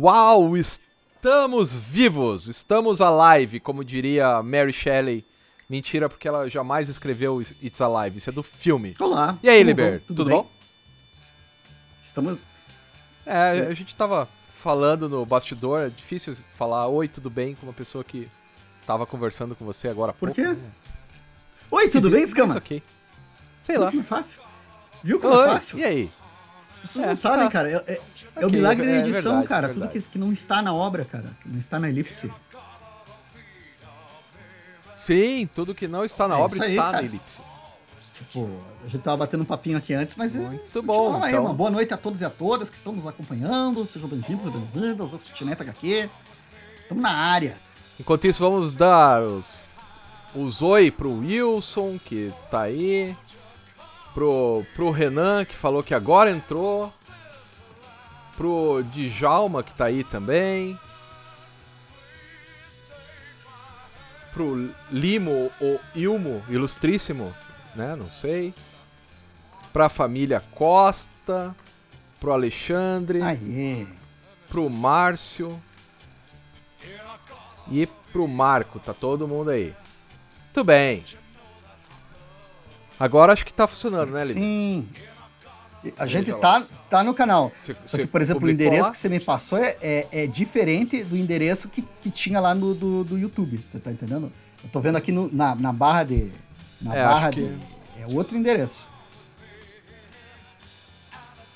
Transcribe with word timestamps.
Uau, 0.00 0.56
estamos 0.56 1.74
vivos, 1.74 2.46
estamos 2.46 3.00
alive, 3.00 3.58
como 3.58 3.82
diria 3.82 4.40
Mary 4.44 4.72
Shelley. 4.72 5.26
Mentira, 5.68 6.08
porque 6.08 6.28
ela 6.28 6.48
jamais 6.48 6.88
escreveu 6.88 7.42
It's 7.42 7.80
Alive, 7.80 8.18
isso 8.18 8.30
é 8.30 8.32
do 8.32 8.44
filme. 8.44 8.94
Olá. 9.00 9.36
E 9.42 9.48
aí, 9.48 9.60
Liber, 9.60 10.00
tudo, 10.06 10.18
tudo 10.18 10.30
bom? 10.30 10.50
Estamos. 12.00 12.44
É, 13.26 13.66
a 13.68 13.74
gente 13.74 13.96
tava 13.96 14.28
falando 14.54 15.08
no 15.08 15.26
bastidor, 15.26 15.88
é 15.88 15.90
difícil 15.90 16.36
falar 16.56 16.86
oi, 16.86 17.08
tudo 17.08 17.28
bem 17.28 17.56
com 17.56 17.66
uma 17.66 17.72
pessoa 17.72 18.04
que 18.04 18.28
tava 18.86 19.04
conversando 19.04 19.56
com 19.56 19.64
você 19.64 19.88
agora 19.88 20.12
há 20.12 20.14
Por 20.14 20.32
pouco. 20.32 20.40
quê? 20.40 20.46
Né? 20.46 20.70
Oi, 21.72 21.88
tudo 21.88 22.08
bem, 22.08 22.24
Scama? 22.24 22.56
ok. 22.56 22.80
Sei 23.60 23.76
lá. 23.76 23.90
Como 23.90 24.02
é 24.02 24.06
fácil? 24.06 24.42
Viu 25.02 25.18
como 25.18 25.34
é 25.40 25.48
fácil? 25.48 25.76
E 25.80 25.84
aí? 25.84 26.12
As 26.72 26.80
pessoas 26.80 27.04
é, 27.04 27.08
não 27.08 27.16
sabem, 27.16 27.44
tá. 27.46 27.50
cara. 27.50 27.70
É, 27.70 27.92
é, 27.92 28.00
é 28.36 28.46
o 28.46 28.50
milagre 28.50 28.86
da 28.86 28.98
edição, 28.98 29.40
verdade, 29.40 29.48
cara. 29.48 29.68
Tudo 29.70 29.88
que, 29.88 30.00
que, 30.00 30.18
não 30.18 30.32
está 30.32 30.62
na 30.62 30.72
obra, 30.72 31.04
cara. 31.04 31.30
Que 31.42 31.48
não 31.48 31.58
está 31.58 31.78
na 31.78 31.88
elipse. 31.88 32.32
Sim, 34.96 35.48
tudo 35.54 35.74
que 35.74 35.88
não 35.88 36.04
está 36.04 36.28
na 36.28 36.36
é 36.36 36.38
obra 36.38 36.64
aí, 36.64 36.70
está 36.70 36.82
cara. 36.84 36.96
na 36.98 37.04
elipse. 37.04 37.40
Tipo, 38.18 38.50
a 38.84 38.88
gente 38.88 39.02
tava 39.02 39.16
batendo 39.18 39.42
um 39.42 39.46
papinho 39.46 39.78
aqui 39.78 39.94
antes, 39.94 40.16
mas. 40.16 40.34
Muito 40.34 40.82
bom. 40.82 41.22
Aí, 41.22 41.30
então... 41.30 41.44
uma 41.44 41.54
boa 41.54 41.70
noite 41.70 41.94
a 41.94 41.96
todos 41.96 42.20
e 42.20 42.24
a 42.24 42.30
todas 42.30 42.68
que 42.68 42.76
estão 42.76 42.92
nos 42.92 43.06
acompanhando. 43.06 43.86
Sejam 43.86 44.08
bem-vindos 44.08 44.44
e 44.46 44.50
bem-vindas 44.50 45.12
ao 45.12 45.18
Kitnet 45.20 45.62
HQ. 45.62 46.10
Estamos 46.82 47.02
na 47.02 47.10
área. 47.10 47.60
Enquanto 47.98 48.26
isso, 48.26 48.40
vamos 48.40 48.72
dar 48.72 49.22
os, 49.22 49.54
os 50.34 50.62
oi 50.62 50.90
pro 50.90 51.20
Wilson, 51.20 51.98
que 52.04 52.32
tá 52.50 52.62
aí. 52.62 53.16
Pro, 54.18 54.66
pro 54.74 54.90
Renan, 54.90 55.44
que 55.44 55.54
falou 55.54 55.80
que 55.80 55.94
agora 55.94 56.28
entrou. 56.28 56.92
Pro 58.36 58.82
Djalma, 58.92 59.62
que 59.62 59.72
tá 59.72 59.84
aí 59.84 60.02
também. 60.02 60.76
Pro 64.32 64.74
Limo 64.90 65.52
ou 65.60 65.80
Ilmo, 65.94 66.42
ilustríssimo, 66.48 67.32
né? 67.76 67.94
Não 67.94 68.10
sei. 68.10 68.52
Pra 69.72 69.88
família 69.88 70.42
Costa. 70.52 71.54
Pro 72.18 72.32
Alexandre. 72.32 73.22
Aê. 73.22 73.86
Pro 74.48 74.68
Márcio. 74.68 75.62
E 77.70 77.86
pro 78.10 78.26
Marco, 78.26 78.80
tá 78.80 78.92
todo 78.92 79.28
mundo 79.28 79.50
aí. 79.50 79.72
Muito 80.46 80.64
bem. 80.64 81.04
Agora 82.98 83.32
acho 83.32 83.44
que 83.46 83.52
tá 83.52 83.66
funcionando, 83.68 84.12
né, 84.12 84.24
Lili? 84.24 84.34
Sim. 84.40 84.88
A 85.96 86.06
gente 86.06 86.32
tá, 86.32 86.64
tá 86.90 87.04
no 87.04 87.14
canal. 87.14 87.52
Você- 87.60 87.76
Só 87.84 87.96
que, 87.96 88.06
por 88.06 88.20
exemplo, 88.20 88.46
o 88.46 88.50
endereço 88.50 88.82
lá? 88.84 88.90
que 88.90 88.98
você 88.98 89.08
me 89.08 89.20
passou 89.20 89.58
é, 89.58 89.76
é, 89.80 90.06
é 90.24 90.26
diferente 90.26 91.04
do 91.04 91.16
endereço 91.16 91.68
que, 91.68 91.82
que 92.00 92.10
tinha 92.10 92.40
lá 92.40 92.54
no 92.54 92.74
do, 92.74 93.04
do 93.04 93.16
YouTube. 93.16 93.58
Você 93.58 93.78
tá 93.78 93.90
entendendo? 93.92 94.32
Eu 94.64 94.70
tô 94.70 94.80
vendo 94.80 94.96
aqui 94.96 95.12
no- 95.12 95.30
na, 95.32 95.54
na 95.54 95.72
barra 95.72 96.02
de. 96.02 96.32
Na 96.80 96.96
É, 96.96 97.04
barra 97.04 97.28
acho 97.28 97.36
que- 97.38 97.46
de. 97.46 98.02
É 98.02 98.06
outro 98.12 98.36
endereço. 98.36 98.88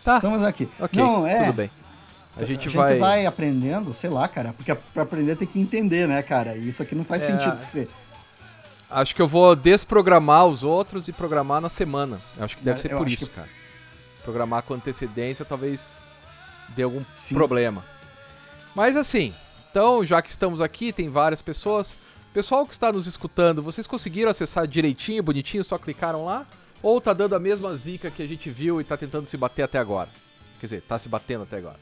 Tá. 0.05 0.17
Estamos 0.17 0.43
aqui. 0.45 0.69
Ok, 0.81 1.01
Não, 1.01 1.27
é. 1.27 1.45
tudo 1.47 1.53
bem. 1.55 1.71
A 2.37 2.45
gente, 2.45 2.61
a 2.61 2.62
gente 2.62 2.77
vai... 2.77 2.99
vai... 2.99 3.27
aprendendo, 3.27 3.93
sei 3.93 4.09
lá, 4.09 4.27
cara, 4.27 4.53
porque 4.55 4.75
pra 4.75 5.03
aprender 5.03 5.37
tem 5.37 5.47
que 5.47 5.61
entender, 5.61 6.09
né, 6.09 6.23
cara? 6.23 6.56
E 6.56 6.67
isso 6.69 6.83
aqui 6.83 6.95
não 6.95 7.05
faz 7.05 7.23
É. 7.25 7.27
sentido. 7.27 7.56
porque 7.56 7.71
Você, 7.71 7.89
Acho 8.93 9.15
que 9.15 9.23
eu 9.23 9.27
vou 9.29 9.57
desprogramar 9.57 10.47
os 10.47 10.62
outros 10.62 11.09
e 11.09 11.12
programar 11.12 11.61
na 11.62 11.69
semana. 11.71 12.21
Eu 12.37 12.45
acho 12.45 12.57
que 12.57 12.62
deve 12.62 12.79
É, 12.79 12.83
ser 12.83 12.93
eu 12.93 12.99
por 12.99 13.07
isso, 13.07 13.27
que- 13.27 13.33
cara. 13.34 13.49
Programar 14.23 14.62
com 14.62 14.75
antecedência 14.75 15.45
talvez 15.45 16.11
dê 16.69 16.83
algum 16.83 17.03
Sim. 17.15 17.34
problema. 17.34 17.84
Mas 18.75 18.97
assim, 18.97 19.34
então, 19.71 20.05
já 20.05 20.21
que 20.21 20.29
estamos 20.29 20.61
aqui, 20.61 20.93
tem 20.93 21.09
várias 21.09 21.41
pessoas. 21.41 21.97
Pessoal 22.34 22.67
que 22.67 22.73
está 22.73 22.93
nos 22.93 23.07
escutando, 23.07 23.62
vocês 23.62 23.87
conseguiram 23.87 24.31
acessar 24.31 24.67
direitinho, 24.67 25.22
bonitinho, 25.22 25.65
só 25.65 25.78
clicaram 25.78 26.25
lá? 26.25 26.47
Ou 26.83 27.00
tá 27.00 27.12
dando 27.12 27.34
a 27.34 27.39
mesma 27.39 27.75
zica 27.77 28.11
que 28.11 28.22
a 28.22 28.27
gente 28.27 28.50
viu 28.50 28.81
e 28.81 28.84
tá 28.84 28.97
tentando 28.97 29.27
se 29.27 29.37
bater 29.37 29.62
até 29.62 29.78
agora? 29.78 30.11
Quer 30.61 30.66
dizer, 30.66 30.83
tá 30.83 30.99
se 30.99 31.09
batendo 31.09 31.43
até 31.45 31.56
agora. 31.59 31.78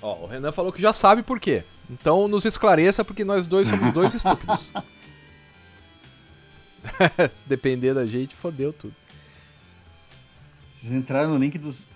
Ó, 0.00 0.24
o 0.24 0.26
Renan 0.26 0.50
falou 0.52 0.72
que 0.72 0.82
já 0.82 0.92
sabe 0.92 1.22
por 1.22 1.38
quê. 1.38 1.64
Então 1.90 2.26
nos 2.28 2.44
esclareça, 2.44 3.04
porque 3.04 3.24
nós 3.24 3.46
dois 3.46 3.68
somos 3.68 3.92
dois 3.92 4.14
estúpidos. 4.14 4.72
Se 7.30 7.48
depender 7.48 7.94
da 7.94 8.04
gente, 8.06 8.34
fodeu 8.34 8.72
tudo. 8.72 8.94
vocês 10.70 10.92
entraram 10.92 11.30
no 11.30 11.38
link 11.38 11.58
dos. 11.58 11.86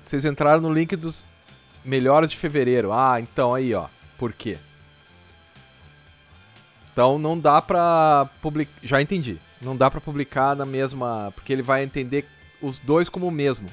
Vocês 0.00 0.24
entraram 0.24 0.60
no 0.60 0.72
link 0.72 0.96
dos 0.96 1.24
melhores 1.84 2.30
de 2.30 2.36
fevereiro. 2.36 2.92
Ah, 2.92 3.20
então 3.20 3.54
aí, 3.54 3.74
ó. 3.74 3.88
Por 4.18 4.32
quê? 4.32 4.58
Então 6.92 7.18
não 7.18 7.38
dá 7.38 7.60
pra 7.62 8.28
publicar. 8.42 8.72
Já 8.82 9.00
entendi. 9.00 9.38
Não 9.60 9.76
dá 9.76 9.90
pra 9.90 10.00
publicar 10.00 10.56
na 10.56 10.66
mesma. 10.66 11.32
Porque 11.34 11.52
ele 11.52 11.62
vai 11.62 11.82
entender 11.84 12.26
os 12.60 12.78
dois 12.78 13.08
como 13.08 13.26
o 13.26 13.30
mesmo. 13.30 13.68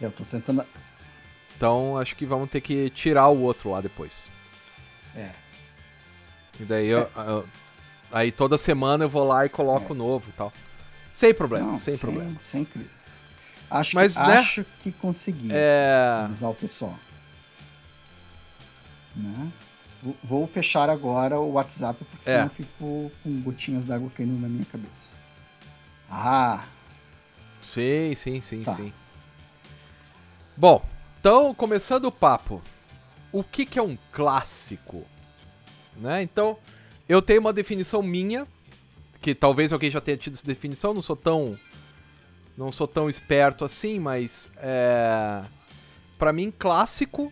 Eu 0.00 0.10
tô 0.10 0.24
tentando. 0.24 0.64
Então 1.60 1.98
acho 1.98 2.16
que 2.16 2.24
vamos 2.24 2.48
ter 2.48 2.62
que 2.62 2.88
tirar 2.88 3.28
o 3.28 3.42
outro 3.42 3.68
lá 3.72 3.82
depois. 3.82 4.30
É. 5.14 5.30
E 6.58 6.64
daí 6.64 6.86
eu, 6.88 7.00
eu- 7.14 7.46
aí 8.10 8.32
toda 8.32 8.56
semana 8.56 9.04
eu 9.04 9.10
vou 9.10 9.24
lá 9.28 9.44
e 9.44 9.50
coloco 9.50 9.92
o 9.92 9.94
novo 9.94 10.30
e 10.30 10.32
tal. 10.32 10.50
Sem 11.12 11.34
problema, 11.34 11.72
Não, 11.72 11.78
sem, 11.78 11.98
problema. 11.98 12.34
Sem 12.40 12.64
crise. 12.64 12.88
Acho, 13.70 13.94
Mas, 13.94 14.14
que, 14.14 14.20
né, 14.20 14.38
acho 14.38 14.64
que 14.78 14.90
consegui 14.90 15.50
É. 15.52 16.22
avisar 16.24 16.48
o 16.50 16.54
pessoal. 16.54 16.98
Né? 19.14 19.52
Vou- 20.24 20.46
fechar 20.46 20.88
agora 20.88 21.38
o 21.38 21.52
WhatsApp, 21.52 22.02
porque 22.06 22.26
É. 22.30 22.32
senão 22.32 22.44
eu 22.44 22.50
fico 22.50 23.12
com 23.22 23.40
gotinhas 23.42 23.84
d'água 23.84 24.10
caindo 24.16 24.32
na 24.40 24.48
minha 24.48 24.64
cabeça. 24.64 25.14
Ah, 26.10 26.64
Sim, 27.60 28.14
sim, 28.16 28.40
sim, 28.40 28.62
Tá. 28.62 28.74
sim. 28.74 28.90
Bom, 30.56 30.82
então, 31.20 31.52
começando 31.52 32.06
o 32.06 32.12
papo. 32.12 32.62
O 33.30 33.44
que, 33.44 33.66
que 33.66 33.78
é 33.78 33.82
um 33.82 33.98
clássico? 34.10 35.04
Né? 35.94 36.22
Então, 36.22 36.56
eu 37.06 37.20
tenho 37.20 37.42
uma 37.42 37.52
definição 37.52 38.02
minha, 38.02 38.48
que 39.20 39.34
talvez 39.34 39.70
alguém 39.70 39.90
já 39.90 40.00
tenha 40.00 40.16
tido 40.16 40.32
essa 40.32 40.46
definição, 40.46 40.94
não 40.94 41.02
sou 41.02 41.14
tão. 41.14 41.58
Não 42.56 42.72
sou 42.72 42.88
tão 42.88 43.10
esperto 43.10 43.66
assim, 43.66 44.00
mas. 44.00 44.48
É, 44.56 45.44
para 46.16 46.32
mim, 46.32 46.50
clássico 46.50 47.30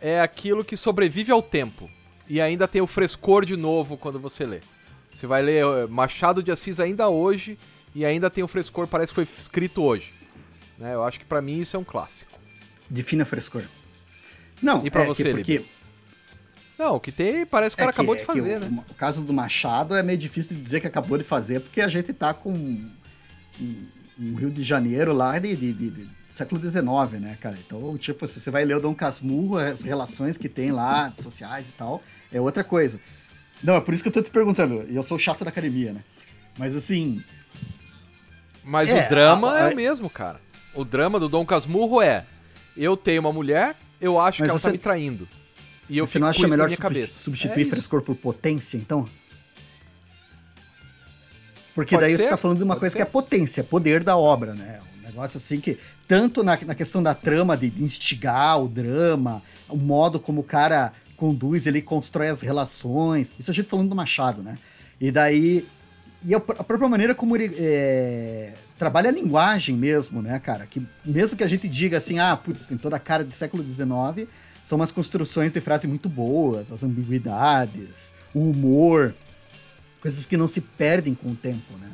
é 0.00 0.20
aquilo 0.20 0.64
que 0.64 0.76
sobrevive 0.76 1.32
ao 1.32 1.42
tempo. 1.42 1.90
E 2.28 2.40
ainda 2.40 2.68
tem 2.68 2.80
o 2.80 2.86
frescor 2.86 3.44
de 3.44 3.56
novo 3.56 3.96
quando 3.96 4.20
você 4.20 4.46
lê. 4.46 4.60
Você 5.12 5.26
vai 5.26 5.42
ler 5.42 5.64
eh, 5.64 5.86
Machado 5.88 6.44
de 6.44 6.52
Assis 6.52 6.78
ainda 6.78 7.08
hoje 7.08 7.58
e 7.92 8.04
ainda 8.04 8.30
tem 8.30 8.44
o 8.44 8.48
frescor, 8.48 8.86
parece 8.86 9.10
que 9.10 9.16
foi 9.16 9.24
escrito 9.24 9.82
hoje. 9.82 10.14
Né? 10.78 10.94
Eu 10.94 11.02
acho 11.02 11.18
que 11.18 11.24
pra 11.24 11.42
mim 11.42 11.58
isso 11.58 11.76
é 11.76 11.80
um 11.80 11.84
clássico. 11.84 12.39
Defina 12.90 13.24
frescor. 13.24 13.62
Não, 14.60 14.84
E 14.84 14.90
pra 14.90 15.04
é 15.04 15.06
você, 15.06 15.22
que, 15.24 15.30
porque? 15.30 15.64
Não, 16.78 16.96
o 16.96 17.00
que 17.00 17.12
tem 17.12 17.46
parece 17.46 17.76
que 17.76 17.80
o 17.80 17.84
é 17.84 17.86
cara 17.86 17.92
que- 17.92 18.00
acabou 18.00 18.14
é 18.14 18.18
de 18.18 18.24
que 18.24 18.26
fazer, 18.26 18.56
o, 18.56 18.60
né? 18.70 18.84
O 18.90 18.94
caso 18.94 19.22
do 19.22 19.32
Machado 19.32 19.94
é 19.94 20.02
meio 20.02 20.18
difícil 20.18 20.56
de 20.56 20.62
dizer 20.62 20.80
que 20.80 20.86
acabou 20.86 21.16
de 21.16 21.24
fazer, 21.24 21.60
porque 21.60 21.80
a 21.80 21.88
gente 21.88 22.12
tá 22.12 22.32
com 22.34 22.52
um, 22.52 22.90
um 24.18 24.34
Rio 24.34 24.50
de 24.50 24.62
Janeiro 24.62 25.12
lá 25.12 25.38
de, 25.38 25.54
de- 25.54 25.72
de- 25.72 25.90
de 25.90 26.08
século 26.30 26.60
XIX, 26.60 27.20
né, 27.20 27.36
cara? 27.40 27.58
Então, 27.64 27.96
tipo, 27.98 28.26
se 28.26 28.40
você 28.40 28.50
vai 28.50 28.64
ler 28.64 28.76
o 28.76 28.80
Dom 28.80 28.94
Casmurro, 28.94 29.56
as 29.58 29.82
relações 29.82 30.38
que 30.38 30.48
tem 30.48 30.70
lá, 30.72 31.12
sociais 31.14 31.68
e 31.68 31.72
tal, 31.72 32.02
é 32.32 32.40
outra 32.40 32.64
coisa. 32.64 33.00
Não, 33.62 33.76
é 33.76 33.80
por 33.80 33.92
isso 33.92 34.02
que 34.02 34.08
eu 34.08 34.12
tô 34.12 34.22
te 34.22 34.30
perguntando, 34.30 34.86
e 34.88 34.96
eu 34.96 35.02
sou 35.02 35.18
chato 35.18 35.44
da 35.44 35.50
academia, 35.50 35.92
né? 35.92 36.02
Mas 36.58 36.74
assim, 36.76 37.22
Mas 38.64 38.90
É, 38.90 39.04
o 39.04 39.08
drama 39.08 39.50
a- 39.52 39.66
a- 39.66 39.70
é 39.70 39.72
o 39.72 39.76
mesmo, 39.76 40.08
cara. 40.10 40.40
O 40.74 40.84
drama 40.84 41.18
do 41.18 41.28
Dom 41.28 41.44
Casmurro 41.44 42.00
é: 42.00 42.24
eu 42.76 42.96
tenho 42.96 43.20
uma 43.20 43.32
mulher, 43.32 43.76
eu 44.00 44.18
acho 44.20 44.40
Mas 44.40 44.48
que 44.48 44.50
ela 44.50 44.58
você- 44.58 44.66
tá 44.68 44.72
me 44.72 44.78
traindo. 44.78 45.28
E 45.88 45.98
eu 45.98 46.06
você 46.06 46.12
fico 46.14 46.22
não 46.22 46.28
acha 46.28 46.42
melhor 46.48 46.66
minha 46.68 46.76
substi- 46.76 46.82
cabeça. 46.82 47.18
substituir 47.18 47.66
É 47.66 47.70
frescor 47.70 48.00
por 48.02 48.14
potência, 48.14 48.76
então? 48.76 49.08
Porque 51.74 51.94
Pode 51.94 52.06
daí 52.06 52.16
ser, 52.16 52.24
você 52.24 52.28
tá 52.28 52.36
falando 52.36 52.58
de 52.58 52.64
uma 52.64 52.74
pode 52.74 52.80
coisa 52.80 52.92
ser. 52.92 52.98
que 52.98 53.02
é 53.02 53.06
potência, 53.06 53.64
poder 53.64 54.02
da 54.02 54.16
obra, 54.16 54.54
né? 54.54 54.80
Um 54.98 55.02
negócio 55.06 55.36
assim 55.38 55.60
que, 55.60 55.78
tanto 56.06 56.42
na, 56.42 56.58
na 56.64 56.74
questão 56.74 57.02
da 57.02 57.14
trama, 57.14 57.56
de, 57.56 57.70
de 57.70 57.82
instigar 57.84 58.60
o 58.62 58.68
drama, 58.68 59.42
o 59.68 59.76
modo 59.76 60.18
como 60.20 60.40
o 60.40 60.44
cara 60.44 60.92
conduz, 61.16 61.66
ele 61.66 61.80
constrói 61.82 62.28
as 62.28 62.40
relações. 62.40 63.32
Isso 63.38 63.50
a 63.50 63.54
gente 63.54 63.68
falando 63.68 63.88
do 63.88 63.96
Machado, 63.96 64.42
né? 64.42 64.58
E 65.00 65.10
daí. 65.10 65.66
E 66.24 66.34
a, 66.34 66.38
a 66.38 66.40
própria 66.40 66.88
maneira 66.88 67.14
como 67.14 67.34
ele 67.36 67.54
é, 67.58 68.52
trabalha 68.80 69.10
a 69.10 69.12
linguagem 69.12 69.76
mesmo, 69.76 70.22
né, 70.22 70.38
cara? 70.38 70.64
Que 70.64 70.82
mesmo 71.04 71.36
que 71.36 71.44
a 71.44 71.48
gente 71.48 71.68
diga 71.68 71.98
assim, 71.98 72.18
ah, 72.18 72.34
putz, 72.34 72.64
tem 72.64 72.78
toda 72.78 72.96
a 72.96 72.98
cara 72.98 73.22
do 73.22 73.34
século 73.34 73.62
XIX, 73.62 74.26
são 74.62 74.78
umas 74.78 74.90
construções 74.90 75.52
de 75.52 75.60
frase 75.60 75.86
muito 75.86 76.08
boas, 76.08 76.72
as 76.72 76.82
ambiguidades, 76.82 78.14
o 78.32 78.40
humor, 78.40 79.14
coisas 80.00 80.24
que 80.24 80.34
não 80.34 80.48
se 80.48 80.62
perdem 80.62 81.14
com 81.14 81.32
o 81.32 81.36
tempo, 81.36 81.76
né? 81.78 81.90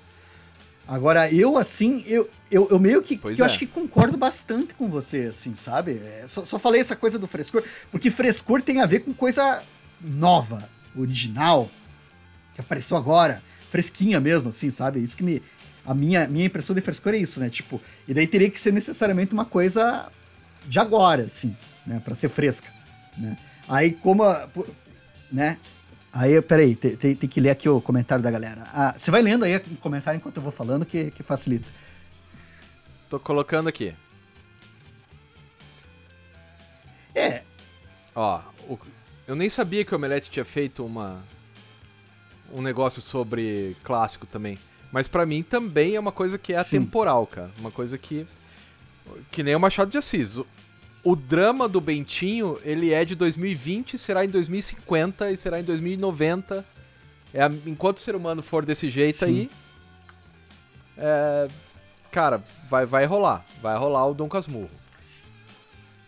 Agora, 0.87 1.29
eu, 1.33 1.59
assim, 1.59 2.05
eu, 2.07 2.31
eu, 2.49 2.69
eu 2.71 2.79
meio 2.79 3.03
que, 3.03 3.17
que 3.17 3.27
eu 3.27 3.45
é. 3.45 3.47
acho 3.49 3.59
que 3.59 3.67
concordo 3.67 4.17
bastante 4.17 4.73
com 4.73 4.89
você, 4.89 5.23
assim, 5.31 5.57
sabe? 5.57 5.99
É, 5.99 6.25
só, 6.29 6.45
só 6.45 6.57
falei 6.57 6.81
essa 6.81 6.95
coisa 6.95 7.19
do 7.19 7.27
frescor, 7.27 7.65
porque 7.91 8.13
frescor 8.13 8.63
tem 8.63 8.81
a 8.81 8.87
ver 8.87 9.01
com 9.01 9.13
coisa 9.13 9.61
nova, 10.01 10.69
original, 10.97 11.69
que 12.55 12.61
apareceu 12.61 12.97
agora, 12.97 13.43
fresquinha 13.69 14.21
mesmo, 14.21 14.49
assim, 14.49 14.71
sabe? 14.71 15.01
Isso 15.01 15.17
que 15.17 15.23
me. 15.23 15.43
A 15.87 15.95
minha, 15.95 16.27
minha 16.29 16.47
impressão 16.47 16.75
de 16.75 16.81
frescor 16.83 17.15
é 17.15 17.19
isso, 17.19 17.39
né? 17.41 17.49
Tipo, 17.49 17.81
e 18.09 18.13
daí 18.15 18.27
teria 18.27 18.51
que 18.51 18.59
ser 18.59 18.73
necessariamente 18.73 19.33
uma 19.33 19.45
coisa 19.45 20.11
de 20.67 20.79
agora, 20.79 21.23
assim, 21.23 21.57
né? 21.87 22.01
Pra 22.05 22.15
ser 22.15 22.29
fresca, 22.29 22.69
né? 23.17 23.39
Aí, 23.69 23.93
como. 23.93 24.23
a- 24.25 24.49
né? 25.31 25.59
Aí, 26.13 26.41
peraí, 26.41 26.75
tem, 26.75 26.97
tem, 26.97 27.15
tem 27.15 27.29
que 27.29 27.41
ler 27.41 27.51
aqui 27.51 27.69
o 27.69 27.81
comentário 27.81 28.25
da 28.25 28.31
galera. 28.31 28.63
Ah, 28.73 28.95
você 28.97 29.11
vai 29.11 29.21
lendo 29.23 29.45
aí 29.45 29.55
o 29.57 29.77
comentário 29.77 30.17
enquanto 30.19 30.37
eu 30.39 30.43
vou 30.43 30.53
falando, 30.53 30.87
que, 30.87 31.11
que 31.11 31.23
facilita. 31.23 31.71
Tô 33.11 33.21
colocando 33.21 33.69
aqui. 33.69 33.95
É, 37.15 37.43
Ó, 38.15 38.41
o- 38.69 38.79
eu 39.27 39.35
nem 39.37 39.51
sabia 39.51 39.85
que 39.85 39.93
o 39.93 39.97
Omelete 39.97 40.31
tinha 40.31 40.45
feito 40.45 40.85
uma 40.85 41.23
um 42.53 42.63
negócio 42.63 43.03
sobre 43.03 43.77
clássico 43.83 44.25
também. 44.27 44.59
Mas 44.97 45.07
pra 45.07 45.27
mim 45.27 45.43
também 45.43 45.95
é 45.95 46.01
uma 46.01 46.11
coisa 46.11 46.39
que 46.39 46.55
é 46.55 46.65
Sim. 46.65 46.79
atemporal, 46.79 47.27
cara. 47.27 47.51
Uma 47.59 47.71
coisa 47.71 47.99
que 47.99 48.27
que 49.31 49.43
nem 49.43 49.55
o 49.55 49.61
Machado 49.61 49.91
de 49.91 49.99
Assis. 49.99 50.39
O, 50.39 50.47
o 51.05 51.15
drama 51.15 51.69
do 51.69 51.83
Bentinho, 51.83 52.59
ele 52.65 52.95
é 52.95 53.05
de 53.05 53.15
2020, 53.15 53.99
será 53.99 54.25
em 54.25 54.29
2050 54.31 55.31
e 55.31 55.37
será 55.37 55.61
em 55.61 55.65
2090. 55.65 56.65
É, 57.35 57.45
enquanto 57.67 57.99
o 57.99 58.01
ser 58.01 58.17
humano 58.17 58.43
for 58.43 58.65
desse 58.65 58.89
jeito 58.89 59.19
Sim. 59.19 59.27
aí, 59.27 59.51
é, 60.97 61.49
cara, 62.11 62.43
vai, 62.67 62.87
vai 62.87 63.05
rolar. 63.05 63.45
Vai 63.61 63.77
rolar 63.77 64.07
o 64.07 64.15
Dom 64.15 64.31
Casmurro. 64.31 64.71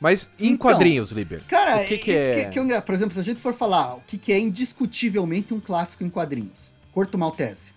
Mas 0.00 0.26
em 0.40 0.54
Então, 0.54 0.56
quadrinhos, 0.56 1.12
Liber. 1.12 1.42
Cara, 1.46 1.82
o 1.82 1.86
que, 1.86 1.98
que 1.98 2.10
é? 2.10 2.46
que, 2.46 2.58
que 2.58 2.80
Por 2.80 2.94
exemplo, 2.94 3.12
se 3.12 3.20
a 3.20 3.22
gente 3.22 3.42
for 3.42 3.52
falar 3.52 3.96
o 3.96 4.00
que, 4.06 4.16
que 4.16 4.32
é 4.32 4.38
indiscutivelmente 4.38 5.52
um 5.52 5.60
clássico 5.60 6.04
em 6.04 6.08
quadrinhos. 6.08 6.72
Corto 6.90 7.18
Maltese. 7.18 7.76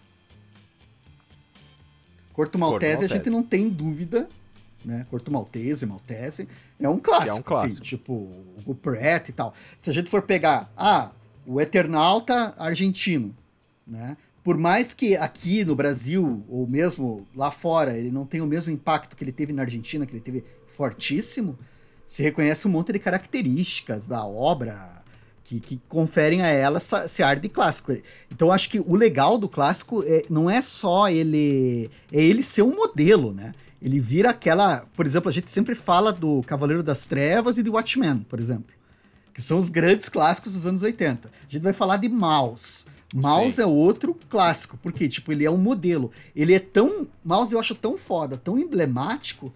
Corto 2.42 2.58
Maltese, 2.58 2.92
a 2.92 3.00
Maltese. 3.02 3.14
gente 3.14 3.30
não 3.30 3.44
tem 3.44 3.70
dúvida, 3.70 4.28
né? 4.84 5.06
Corto 5.12 5.32
Maltese, 5.32 5.86
Maltese, 5.86 6.48
é 6.80 6.90
um 6.90 6.98
clássico. 6.98 7.30
É 7.30 7.34
um 7.34 7.42
clássico. 7.44 7.74
assim, 7.74 7.82
tipo, 7.82 8.32
o 8.66 8.74
Pratt 8.74 9.30
e 9.30 9.32
tal. 9.32 9.54
Se 9.78 9.92
a 9.92 9.94
gente 9.94 10.10
for 10.10 10.24
pegar, 10.24 10.72
ah, 10.76 11.12
o 11.46 11.62
Eternauta 11.62 12.56
argentino, 12.58 13.36
né? 13.86 14.18
Por 14.44 14.58
mais 14.58 14.92
que 14.92 15.16
aqui 15.16 15.64
no 15.64 15.76
Brasil, 15.76 16.44
ou 16.50 16.66
mesmo 16.66 17.28
lá 17.36 17.52
fora, 17.52 17.96
ele 17.96 18.10
não 18.10 18.26
tenha 18.26 18.44
o 18.44 18.48
mesmo 18.48 18.74
impacto 18.74 19.16
que 19.16 19.24
ele 19.24 19.32
teve 19.32 19.54
na 19.54 19.62
Argentina, 19.62 20.04
que 20.04 20.14
ele 20.14 20.20
teve 20.20 20.44
fortíssimo, 20.66 21.60
se 22.04 22.24
reconhece 22.24 22.68
um 22.68 22.72
monte 22.72 22.92
de 22.92 22.98
características 22.98 24.08
da 24.08 24.26
obra 24.26 25.01
que, 25.52 25.60
que 25.60 25.82
conferem 25.90 26.42
a 26.42 26.48
ela 26.48 26.78
esse 26.78 27.22
ar 27.22 27.38
de 27.38 27.50
clássico. 27.50 27.94
Então 28.32 28.52
acho 28.52 28.70
que 28.70 28.80
o 28.80 28.96
legal 28.96 29.38
do 29.38 29.50
clássico 29.50 30.02
é, 30.04 30.24
não 30.30 30.50
é 30.50 30.62
só 30.62 31.10
ele. 31.10 31.90
É 32.12 32.24
ele 32.24 32.42
ser 32.42 32.62
um 32.62 32.74
modelo, 32.74 33.34
né? 33.34 33.54
Ele 33.82 34.00
vira 34.00 34.30
aquela. 34.30 34.86
Por 34.96 35.06
exemplo, 35.06 35.30
a 35.30 35.34
gente 35.34 35.52
sempre 35.52 35.76
fala 35.76 36.14
do 36.14 36.42
Cavaleiro 36.44 36.82
das 36.82 37.06
Trevas 37.06 37.58
e 37.58 37.64
de 37.64 37.70
Watchmen, 37.70 38.20
por 38.20 38.40
exemplo. 38.40 38.74
Que 39.34 39.42
são 39.42 39.58
os 39.58 39.70
grandes 39.70 40.08
clássicos 40.08 40.54
dos 40.54 40.66
anos 40.66 40.84
80. 40.84 41.28
A 41.28 41.52
gente 41.52 41.64
vai 41.64 41.74
falar 41.74 41.98
de 41.98 42.08
Maus. 42.08 42.86
Maus 43.14 43.60
é 43.60 43.66
outro 43.66 44.18
clássico, 44.30 44.78
porque, 44.82 45.10
tipo, 45.10 45.34
ele 45.34 45.44
é 45.44 45.52
um 45.52 45.58
modelo. 45.58 46.12
Ele 46.34 46.54
é 46.54 46.60
tão. 46.60 47.06
Maus 47.24 47.52
eu 47.52 47.60
acho 47.60 47.76
tão 47.76 47.98
foda, 47.98 48.38
tão 48.38 48.58
emblemático, 48.58 49.54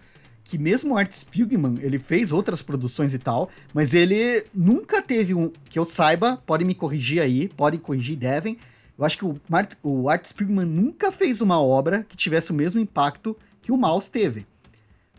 que 0.48 0.56
mesmo 0.58 0.94
o 0.94 0.96
Art 0.96 1.10
Spiegelman, 1.10 1.76
ele 1.80 1.98
fez 1.98 2.30
outras 2.30 2.62
produções 2.62 3.12
e 3.12 3.18
tal, 3.18 3.50
mas 3.74 3.92
ele 3.94 4.44
nunca 4.54 5.02
teve 5.02 5.34
um. 5.34 5.50
Que 5.68 5.76
eu 5.76 5.84
saiba, 5.84 6.40
pode 6.46 6.64
me 6.64 6.72
corrigir 6.72 7.20
aí, 7.20 7.48
pode 7.48 7.78
corrigir, 7.78 8.16
devem. 8.16 8.56
Eu 8.96 9.04
acho 9.04 9.18
que 9.18 9.24
o, 9.24 9.40
Mart, 9.48 9.74
o 9.82 10.08
Art 10.08 10.24
Spiegelman 10.24 10.64
nunca 10.64 11.10
fez 11.10 11.40
uma 11.40 11.60
obra 11.60 12.06
que 12.08 12.16
tivesse 12.16 12.52
o 12.52 12.54
mesmo 12.54 12.80
impacto 12.80 13.36
que 13.60 13.72
o 13.72 13.76
Maus 13.76 14.08
teve. 14.08 14.46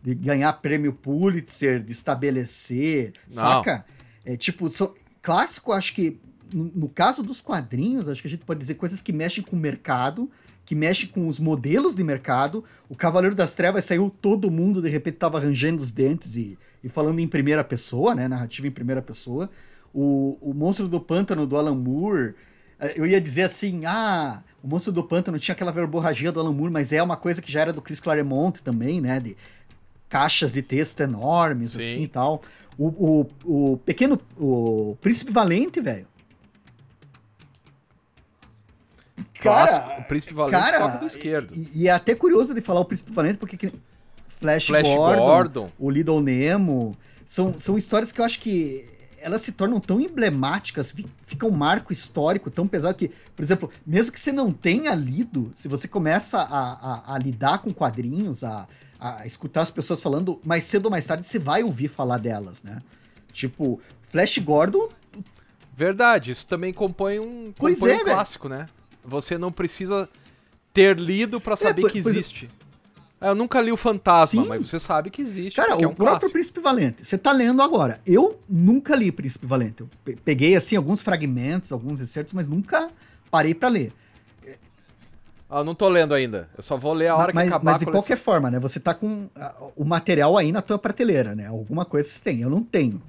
De 0.01 0.15
ganhar 0.15 0.53
prêmio 0.53 0.93
Pulitzer, 0.93 1.83
de 1.83 1.91
estabelecer, 1.91 3.11
Não. 3.27 3.33
saca? 3.35 3.85
É 4.23 4.37
tipo, 4.37 4.69
são- 4.69 4.93
clássico, 5.21 5.73
acho 5.73 5.93
que 5.93 6.17
no, 6.53 6.71
no 6.73 6.87
caso 6.89 7.21
dos 7.21 7.41
quadrinhos, 7.41 8.07
acho 8.07 8.21
que 8.21 8.27
a 8.29 8.31
gente 8.31 8.45
pode 8.45 8.61
dizer 8.61 8.75
coisas 8.75 9.01
que 9.01 9.11
mexem 9.11 9.43
com 9.43 9.57
o 9.57 9.59
mercado, 9.59 10.31
que 10.67 10.75
mexem 10.75 11.07
com 11.07 11.27
os 11.29 11.39
modelos 11.39 11.95
de 11.95 12.03
mercado. 12.03 12.61
O 12.89 12.95
Cavaleiro 12.95 13.33
das 13.33 13.53
Trevas 13.55 13.85
saiu, 13.85 14.13
todo 14.21 14.51
mundo 14.51 14.81
de 14.81 14.89
repente 14.89 15.15
tava 15.15 15.37
arranjando 15.37 15.81
os 15.81 15.91
dentes 15.91 16.35
e, 16.35 16.59
e 16.83 16.89
falando 16.89 17.19
em 17.19 17.27
primeira 17.27 17.63
pessoa, 17.63 18.13
né? 18.13 18.27
Narrativa 18.27 18.67
em 18.67 18.71
primeira 18.71 19.01
pessoa. 19.01 19.49
O, 19.93 20.37
o 20.41 20.53
Monstro 20.53 20.89
do 20.89 20.99
Pântano 20.99 21.47
do 21.47 21.55
Alan 21.55 21.73
Moore. 21.73 22.35
eh, 22.81 22.95
Eu 22.97 23.05
ia 23.05 23.21
dizer 23.21 23.43
assim, 23.43 23.83
ah, 23.85 24.43
o 24.61 24.67
Monstro 24.67 24.91
do 24.91 25.01
Pântano 25.05 25.39
tinha 25.39 25.53
aquela 25.53 25.71
verborragia 25.71 26.33
do 26.33 26.39
Alan 26.41 26.51
Moore, 26.51 26.73
mas 26.73 26.91
é 26.91 27.01
uma 27.01 27.15
coisa 27.15 27.41
que 27.41 27.49
já 27.49 27.61
era 27.61 27.71
do 27.71 27.81
Chris 27.81 28.01
Claremont 28.01 28.61
também, 28.61 28.99
né? 28.99 29.21
De 29.21 29.37
caixas 30.09 30.51
de 30.51 30.61
texto 30.61 30.99
enormes, 30.99 31.71
Sim. 31.71 31.77
assim 31.77 32.03
e 32.03 32.07
tal. 32.09 32.41
O, 32.77 32.87
o, 33.45 33.71
o 33.73 33.77
pequeno. 33.77 34.19
O 34.37 34.97
Príncipe 34.99 35.31
Valente, 35.31 35.79
velho. 35.79 36.05
Clássico, 39.47 40.01
o 40.01 40.03
Príncipe 40.05 40.33
Valente 40.33 40.59
cara, 40.59 40.79
toca 40.79 40.97
do 40.97 41.07
esquerdo. 41.07 41.53
E, 41.55 41.69
e 41.83 41.87
é 41.87 41.91
até 41.91 42.13
curioso 42.15 42.53
de 42.53 42.61
falar 42.61 42.79
o 42.81 42.85
Príncipe 42.85 43.11
Valente, 43.11 43.37
porque 43.37 43.57
que- 43.57 43.73
Flash, 44.27 44.67
Flash 44.67 44.83
Gordon, 44.83 45.25
Gordon. 45.25 45.71
o 45.79 45.89
Little 45.89 46.21
Nemo, 46.21 46.95
são, 47.25 47.55
são 47.57 47.77
histórias 47.77 48.11
que 48.11 48.21
eu 48.21 48.25
acho 48.25 48.39
que 48.39 48.87
elas 49.19 49.41
se 49.41 49.51
tornam 49.51 49.79
tão 49.79 49.99
emblemáticas, 49.99 50.91
fi- 50.91 51.07
fica 51.25 51.45
um 51.47 51.51
marco 51.51 51.91
histórico 51.91 52.51
tão 52.51 52.67
pesado 52.67 52.93
que, 52.95 53.09
por 53.35 53.41
exemplo, 53.43 53.69
mesmo 53.85 54.11
que 54.11 54.19
você 54.19 54.31
não 54.31 54.51
tenha 54.53 54.93
lido, 54.93 55.51
se 55.55 55.67
você 55.67 55.87
começa 55.87 56.37
a, 56.39 56.43
a- 57.09 57.15
a 57.15 57.17
lidar 57.17 57.57
com 57.59 57.73
quadrinhos, 57.73 58.43
a, 58.43 58.67
a 58.99 59.25
escutar 59.25 59.61
as 59.61 59.71
pessoas 59.71 60.01
falando, 60.01 60.39
mais 60.45 60.63
cedo 60.65 60.85
ou 60.85 60.91
mais 60.91 61.05
tarde 61.07 61.25
você 61.25 61.39
vai 61.39 61.63
ouvir 61.63 61.87
falar 61.87 62.17
delas, 62.19 62.61
né? 62.61 62.79
Tipo, 63.33 63.81
Flash 64.09 64.37
Gordon 64.37 64.89
Verdade, 65.75 66.31
isso 66.31 66.45
também 66.47 66.73
compõe 66.73 67.19
um, 67.19 67.53
Pois 67.55 67.77
compõe 67.79 67.91
é, 67.93 67.97
um 67.97 68.03
clássico, 68.05 68.49
né? 68.49 68.67
Você 69.07 69.37
não 69.37 69.51
precisa 69.51 70.07
ter 70.73 70.97
lido 70.99 71.39
pra 71.41 71.55
saber 71.57 71.81
po- 71.83 71.89
que 71.89 71.97
é. 71.97 72.01
existe. 72.01 72.49
Ah, 73.19 73.29
Eu 73.29 73.35
nunca 73.35 73.59
li 73.61 73.71
o 73.71 73.77
Fantasma, 73.77 74.43
Sim. 74.43 74.47
mas 74.47 74.69
você 74.69 74.79
sabe 74.79 75.09
que 75.09 75.21
existe, 75.23 75.55
Cara, 75.55 75.69
porque 75.69 75.85
o 75.85 75.87
é 75.87 75.91
um 75.91 75.95
próprio 75.95 76.11
clássico. 76.19 76.33
Príncipe 76.33 76.59
Valente. 76.59 77.03
Você 77.05 77.17
tá 77.17 77.31
lendo 77.31 77.63
agora. 77.63 77.99
Eu 78.05 78.39
nunca 78.47 78.95
li 78.95 79.11
Príncipe 79.11 79.47
Valente. 79.47 79.81
Eu 79.81 79.89
pe- 80.05 80.15
peguei, 80.23 80.55
assim, 80.55 80.75
alguns 80.75 81.01
fragmentos, 81.01 81.71
alguns 81.71 81.99
excertos, 81.99 82.33
mas 82.33 82.47
nunca 82.47 82.91
parei 83.31 83.55
pra 83.55 83.69
ler. 83.69 83.91
Ah, 85.49 85.59
eu 85.59 85.63
não 85.63 85.73
tô 85.73 85.87
lendo 85.87 86.13
ainda. 86.13 86.49
Eu 86.57 86.61
só 86.63 86.75
vou 86.77 86.93
ler 86.93 87.07
a 87.07 87.15
hora 87.15 87.31
mas, 87.33 87.47
que 87.47 87.53
acabar 87.53 87.71
mas 87.71 87.79
de 87.79 87.85
qualquer 87.85 88.17
forma, 88.17 88.51
né? 88.51 88.59
Você 88.59 88.79
tá 88.79 88.93
com 88.93 89.29
ah, 89.35 89.55
o 89.77 89.85
material 89.85 90.37
aí 90.37 90.51
na 90.51 90.61
tua 90.61 90.77
prateleira, 90.77 91.33
né? 91.35 91.47
Alguma 91.47 91.85
coisa 91.85 92.07
você 92.09 92.19
tem. 92.19 92.41
Eu 92.41 92.49
não 92.49 92.61
tenho. 92.61 93.01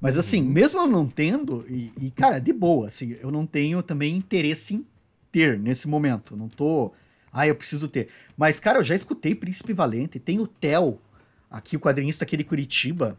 Mas 0.00 0.16
assim, 0.18 0.42
Uhum. 0.42 0.50
mesmo 0.50 0.78
eu 0.80 0.86
não 0.86 1.06
tendo, 1.08 1.64
e, 1.68 1.90
e, 2.00 2.10
cara, 2.10 2.38
de 2.38 2.52
boa, 2.52 2.86
assim, 2.86 3.16
eu 3.20 3.30
não 3.32 3.44
tenho 3.46 3.82
também 3.82 4.14
interesse 4.14 4.74
em 4.74 4.86
ter 5.32 5.58
nesse 5.58 5.86
momento. 5.88 6.36
Não 6.36 6.48
tô. 6.48 6.92
Ah, 7.32 7.46
eu 7.46 7.54
preciso 7.54 7.88
ter. 7.88 8.08
Mas, 8.36 8.58
cara, 8.58 8.78
eu 8.78 8.84
já 8.84 8.94
escutei 8.94 9.34
Príncipe 9.34 9.72
Valente. 9.72 10.18
Tem 10.18 10.38
o 10.40 10.46
Theo, 10.46 10.98
aqui, 11.50 11.76
o 11.76 11.80
quadrinista 11.80 12.24
aqui 12.24 12.36
de 12.36 12.44
Curitiba, 12.44 13.18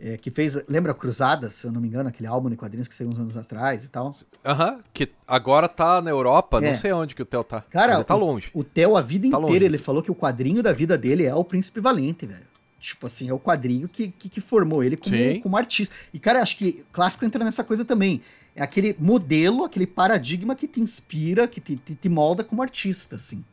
é, 0.00 0.16
que 0.16 0.30
fez. 0.30 0.64
Lembra 0.68 0.92
Cruzadas, 0.94 1.52
se 1.54 1.66
eu 1.66 1.72
não 1.72 1.80
me 1.80 1.86
engano, 1.88 2.08
aquele 2.08 2.26
álbum 2.26 2.48
de 2.50 2.56
quadrinhos 2.56 2.88
que 2.88 2.94
saiu 2.94 3.08
uns 3.10 3.18
anos 3.18 3.36
atrás 3.36 3.84
e 3.84 3.88
tal. 3.88 4.14
Aham, 4.44 4.80
que 4.92 5.10
agora 5.28 5.68
tá 5.68 6.00
na 6.02 6.10
Europa, 6.10 6.58
É. 6.58 6.68
não 6.68 6.74
sei 6.74 6.92
onde 6.92 7.14
que 7.14 7.22
o 7.22 7.26
Theo 7.26 7.44
tá. 7.44 7.60
Cara, 7.70 7.94
Ele 7.94 8.04
tá 8.04 8.16
o- 8.16 8.18
longe. 8.18 8.50
O 8.54 8.64
Theo, 8.64 8.96
a 8.96 9.00
vida 9.02 9.24
Tá 9.30 9.36
inteira, 9.36 9.46
longe. 9.46 9.64
ele 9.64 9.78
falou 9.78 10.02
que 10.02 10.10
o 10.10 10.14
quadrinho 10.14 10.62
da 10.62 10.72
vida 10.72 10.96
dele 10.98 11.24
é 11.24 11.34
o 11.34 11.44
Príncipe 11.44 11.80
Valente, 11.80 12.26
velho. 12.26 12.54
Tipo 12.80 13.06
assim, 13.06 13.28
é 13.30 13.32
o 13.32 13.38
quadrinho 13.38 13.88
que, 13.88 14.08
que, 14.08 14.28
que 14.28 14.40
formou 14.42 14.82
ele 14.84 14.96
como, 14.96 15.14
Sim. 15.14 15.40
como 15.40 15.56
artista. 15.56 15.94
E, 16.12 16.18
cara, 16.18 16.42
acho 16.42 16.56
que 16.58 16.84
clássico 16.92 17.24
entra 17.24 17.42
nessa 17.42 17.64
coisa 17.64 17.82
também. 17.84 18.20
É 18.56 18.62
aquele 18.62 18.94
modelo, 18.98 19.64
aquele 19.64 19.86
paradigma 19.86 20.54
que 20.54 20.68
te 20.68 20.80
inspira, 20.80 21.48
que 21.48 21.60
te, 21.60 21.76
te, 21.76 21.94
te 21.94 22.08
molda 22.08 22.44
como 22.44 22.62
artista, 22.62 23.16
assim. 23.16 23.44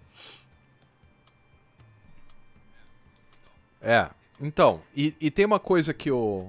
É. 3.81 4.09
Então, 4.39 4.81
e, 4.95 5.15
e 5.19 5.31
tem 5.31 5.45
uma 5.45 5.59
coisa 5.59 5.93
que 5.93 6.11
o, 6.11 6.47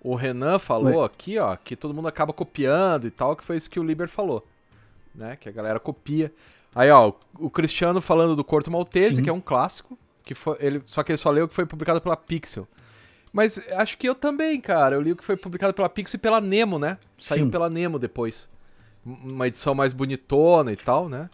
o 0.00 0.14
Renan 0.14 0.58
falou 0.58 1.04
aqui, 1.04 1.38
ó, 1.38 1.56
que 1.56 1.76
todo 1.76 1.94
mundo 1.94 2.08
acaba 2.08 2.32
copiando 2.32 3.06
e 3.06 3.10
tal, 3.10 3.36
que 3.36 3.44
foi 3.44 3.56
isso 3.56 3.70
que 3.70 3.78
o 3.78 3.84
Liber 3.84 4.08
falou. 4.08 4.46
Né? 5.14 5.36
Que 5.36 5.48
a 5.48 5.52
galera 5.52 5.78
copia. 5.78 6.32
Aí, 6.74 6.90
ó, 6.90 7.10
o, 7.10 7.46
o 7.46 7.50
Cristiano 7.50 8.00
falando 8.00 8.34
do 8.34 8.44
Corto 8.44 8.70
Maltese, 8.70 9.16
Sim. 9.16 9.22
que 9.22 9.30
é 9.30 9.32
um 9.32 9.40
clássico, 9.40 9.98
que 10.24 10.34
foi, 10.34 10.56
ele, 10.60 10.82
só 10.86 11.02
que 11.02 11.12
ele 11.12 11.18
só 11.18 11.30
leu 11.30 11.48
que 11.48 11.54
foi 11.54 11.66
publicado 11.66 12.00
pela 12.00 12.16
Pixel. 12.16 12.66
Mas 13.32 13.60
acho 13.72 13.96
que 13.96 14.08
eu 14.08 14.14
também, 14.14 14.60
cara. 14.60 14.96
Eu 14.96 15.00
li 15.00 15.12
o 15.12 15.16
que 15.16 15.24
foi 15.24 15.36
publicado 15.36 15.72
pela 15.72 15.88
Pixel 15.88 16.18
e 16.18 16.20
pela 16.20 16.40
Nemo, 16.40 16.78
né? 16.78 16.96
Saiu 17.14 17.44
Sim. 17.44 17.50
pela 17.50 17.70
Nemo 17.70 17.98
depois. 17.98 18.48
Um- 19.06 19.34
Uma 19.34 19.46
edição 19.46 19.74
mais 19.74 19.92
bonitona 19.92 20.72
e 20.72 20.76
tal, 20.76 21.08
né? 21.08 21.30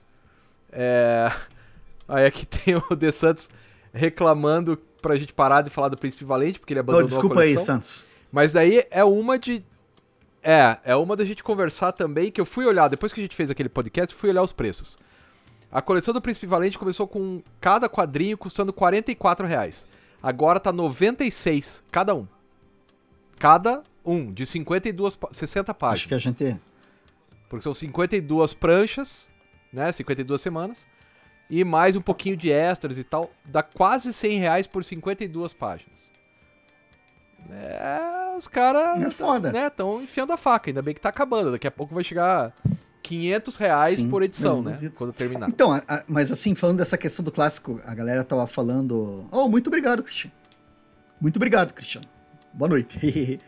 É... 0.70 1.30
Aí 2.08 2.26
aqui 2.26 2.46
tem 2.46 2.74
o 2.76 2.94
De 2.94 3.10
Santos 3.10 3.48
reclamando 3.92 4.76
pra 5.00 5.16
gente 5.16 5.32
parar 5.32 5.62
de 5.62 5.70
falar 5.70 5.88
do 5.88 5.96
Príncipe 5.96 6.24
Valente, 6.24 6.60
porque 6.60 6.72
ele 6.72 6.80
abandonou 6.80 7.04
oh, 7.04 7.08
desculpa 7.08 7.40
a 7.40 7.42
aí, 7.42 7.54
coleção. 7.54 7.76
Santos. 7.76 8.04
Mas 8.30 8.52
daí 8.52 8.84
é 8.90 9.04
uma 9.04 9.38
de. 9.38 9.64
É, 10.42 10.78
é 10.84 10.96
uma 10.96 11.16
da 11.16 11.24
gente 11.24 11.42
conversar 11.42 11.92
também, 11.92 12.30
que 12.30 12.40
eu 12.40 12.46
fui 12.46 12.64
olhar, 12.66 12.88
depois 12.88 13.12
que 13.12 13.20
a 13.20 13.22
gente 13.24 13.34
fez 13.34 13.50
aquele 13.50 13.68
podcast, 13.68 14.14
fui 14.14 14.30
olhar 14.30 14.42
os 14.42 14.52
preços. 14.52 14.96
A 15.72 15.82
coleção 15.82 16.14
do 16.14 16.20
Príncipe 16.20 16.46
Valente 16.46 16.78
começou 16.78 17.08
com 17.08 17.42
cada 17.60 17.88
quadrinho 17.88 18.38
custando 18.38 18.72
44 18.72 19.46
reais. 19.46 19.88
Agora 20.26 20.58
tá 20.58 20.72
96 20.72 21.84
cada 21.88 22.12
um. 22.12 22.26
Cada 23.38 23.84
um, 24.04 24.32
de 24.32 24.44
52, 24.44 25.14
pá- 25.14 25.28
60 25.30 25.72
páginas. 25.72 26.00
Acho 26.00 26.08
que 26.08 26.14
a 26.14 26.18
gente. 26.18 26.60
Porque 27.48 27.62
são 27.62 27.72
52 27.72 28.52
pranchas, 28.54 29.30
né? 29.72 29.92
52 29.92 30.40
semanas. 30.40 30.84
E 31.48 31.62
mais 31.62 31.94
um 31.94 32.00
pouquinho 32.00 32.36
de 32.36 32.50
extras 32.50 32.98
e 32.98 33.04
tal. 33.04 33.30
Dá 33.44 33.62
quase 33.62 34.12
100 34.12 34.38
reais 34.40 34.66
por 34.66 34.82
52 34.84 35.54
páginas. 35.54 36.10
É, 37.48 38.36
os 38.36 38.48
caras 38.48 39.00
É 39.00 39.10
foda. 39.10 39.52
né, 39.52 39.68
estão 39.68 40.02
enfiando 40.02 40.32
a 40.32 40.36
faca. 40.36 40.68
Ainda 40.70 40.82
bem 40.82 40.92
que 40.92 41.00
tá 41.00 41.10
acabando. 41.10 41.52
Daqui 41.52 41.68
a 41.68 41.70
pouco 41.70 41.94
vai 41.94 42.02
chegar 42.02 42.52
500 43.06 43.56
reais 43.56 43.96
Sim, 43.98 44.08
por 44.08 44.22
edição, 44.22 44.62
né? 44.62 44.72
duvido. 44.72 44.94
Quando 44.96 45.12
terminar. 45.12 45.48
Então, 45.48 45.72
a- 45.72 45.82
a- 45.86 46.02
mas 46.08 46.30
assim, 46.32 46.54
falando 46.54 46.78
dessa 46.78 46.98
questão 46.98 47.24
do 47.24 47.30
clássico, 47.32 47.80
a 47.84 47.94
galera 47.94 48.24
tava 48.24 48.46
falando. 48.46 49.26
Oh, 49.30 49.48
muito 49.48 49.68
obrigado, 49.68 50.02
Cristiano. 50.02 50.34
Muito 51.20 51.36
obrigado, 51.36 51.72
Cristiano. 51.72 52.06
Boa 52.52 52.68
noite. 52.68 52.98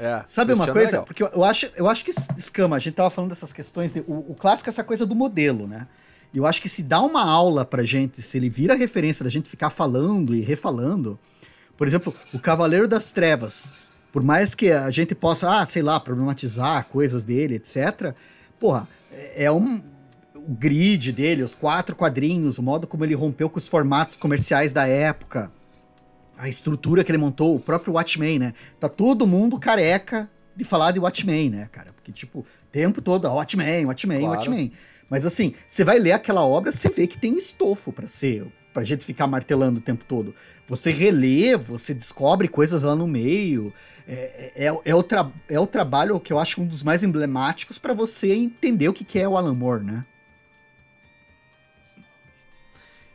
É, 0.00 0.22
Sabe 0.24 0.52
uma 0.52 0.64
é 0.64 0.72
coisa? 0.72 0.90
legal. 0.92 1.04
Porque 1.04 1.24
eu, 1.24 1.42
acho, 1.42 1.66
eu 1.76 1.88
acho 1.88 2.04
que 2.04 2.12
es- 2.12 2.28
escama, 2.36 2.76
a 2.76 2.78
gente 2.78 2.94
tava 2.94 3.10
falando 3.10 3.30
dessas 3.30 3.52
questões. 3.52 3.92
De, 3.92 3.98
o, 4.06 4.30
o 4.30 4.34
clássico 4.38 4.68
é 4.68 4.70
essa 4.70 4.84
coisa 4.84 5.04
do 5.04 5.16
modelo, 5.16 5.66
né? 5.66 5.88
E 6.32 6.38
eu 6.38 6.46
acho 6.46 6.62
que 6.62 6.68
se 6.68 6.84
dá 6.84 7.00
uma 7.00 7.24
aula 7.28 7.64
pra 7.64 7.82
gente, 7.82 8.22
se 8.22 8.36
ele 8.38 8.48
vira 8.48 8.74
referência 8.76 9.24
da 9.24 9.30
gente 9.30 9.48
ficar 9.50 9.70
falando 9.70 10.36
e 10.36 10.40
refalando. 10.40 11.18
Por 11.76 11.84
exemplo, 11.84 12.14
o 12.32 12.38
Cavaleiro 12.38 12.86
das 12.86 13.10
Trevas. 13.10 13.72
Por 14.12 14.22
mais 14.22 14.54
que 14.54 14.70
a 14.70 14.90
gente 14.90 15.14
possa, 15.14 15.60
ah, 15.60 15.66
sei 15.66 15.82
lá, 15.82 16.00
problematizar 16.00 16.86
coisas 16.86 17.24
dele, 17.24 17.56
etc. 17.56 18.14
Porra, 18.58 18.88
é 19.10 19.44
é 19.44 19.52
um. 19.52 19.82
O 20.34 20.54
grid 20.54 21.12
dele, 21.12 21.42
os 21.42 21.54
quatro 21.54 21.94
quadrinhos, 21.94 22.56
o 22.56 22.62
modo 22.62 22.86
como 22.86 23.04
ele 23.04 23.14
rompeu 23.14 23.50
com 23.50 23.58
os 23.58 23.68
formatos 23.68 24.16
comerciais 24.16 24.72
da 24.72 24.86
época 24.86 25.52
a 26.38 26.48
estrutura 26.48 27.02
que 27.02 27.10
ele 27.10 27.18
montou, 27.18 27.56
o 27.56 27.60
próprio 27.60 27.92
Watchmen, 27.92 28.38
né? 28.38 28.54
Tá 28.78 28.88
todo 28.88 29.26
mundo 29.26 29.58
careca 29.58 30.30
de 30.54 30.64
falar 30.64 30.92
de 30.92 31.00
Watchmen, 31.00 31.50
né, 31.50 31.68
cara? 31.70 31.92
Porque, 31.92 32.12
tipo, 32.12 32.40
o 32.40 32.44
tempo 32.70 33.02
todo, 33.02 33.26
Watchmen, 33.26 33.84
Watchmen, 33.86 34.20
Claro. 34.20 34.34
Watchmen. 34.34 34.72
Mas, 35.10 35.26
assim, 35.26 35.54
você 35.66 35.82
vai 35.82 35.98
ler 35.98 36.12
aquela 36.12 36.44
obra, 36.46 36.70
você 36.70 36.88
vê 36.88 37.06
que 37.06 37.18
tem 37.18 37.36
estofo 37.36 37.92
pra 37.92 38.06
ser, 38.06 38.46
pra 38.72 38.82
gente 38.82 39.04
ficar 39.04 39.26
martelando 39.26 39.78
o 39.78 39.82
tempo 39.82 40.04
todo. 40.04 40.34
Você 40.66 40.90
relê, 40.90 41.56
você 41.56 41.92
descobre 41.94 42.48
coisas 42.48 42.82
lá 42.82 42.94
no 42.94 43.06
meio. 43.06 43.72
É, 44.06 44.66
é, 44.66 44.80
é 44.84 44.94
o, 44.94 45.02
tra 45.02 45.30
é 45.48 45.58
o 45.60 45.66
trabalho 45.66 46.18
que 46.20 46.32
eu 46.32 46.38
acho 46.38 46.60
um 46.62 46.66
dos 46.66 46.82
mais 46.82 47.02
emblemáticos 47.02 47.78
pra 47.78 47.92
você 47.92 48.32
entender 48.32 48.88
o 48.88 48.92
que, 48.92 49.04
que 49.04 49.18
é 49.18 49.28
o 49.28 49.36
Alan 49.36 49.54
Moore, 49.54 49.84
né? 49.84 50.04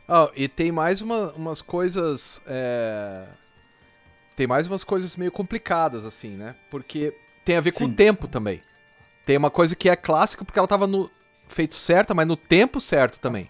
Ah, 0.06 0.30
e 0.36 0.48
tem 0.48 0.70
mais 0.70 1.00
uma- 1.00 1.32
umas 1.32 1.62
coisas. 1.62 2.40
é, 2.46 3.24
Tem 4.36 4.46
mais 4.48 4.66
umas 4.66 4.82
coisas 4.82 5.16
meio 5.16 5.30
complicadas, 5.30 6.04
assim, 6.04 6.30
né? 6.30 6.56
Porque 6.68 7.14
tem 7.44 7.56
a 7.56 7.60
ver 7.60 7.70
com 7.72 7.78
Sim. 7.86 7.92
o 7.92 7.94
tempo 7.94 8.26
também. 8.26 8.60
Tem 9.24 9.36
uma 9.36 9.50
coisa 9.50 9.76
que 9.76 9.88
é 9.88 9.94
clássica 9.94 10.44
porque 10.44 10.58
ela 10.58 10.66
tava 10.66 10.86
no 10.88 11.08
feito 11.46 11.76
certa, 11.76 12.12
mas 12.14 12.26
no 12.26 12.36
tempo 12.36 12.80
certo 12.80 13.20
também. 13.20 13.48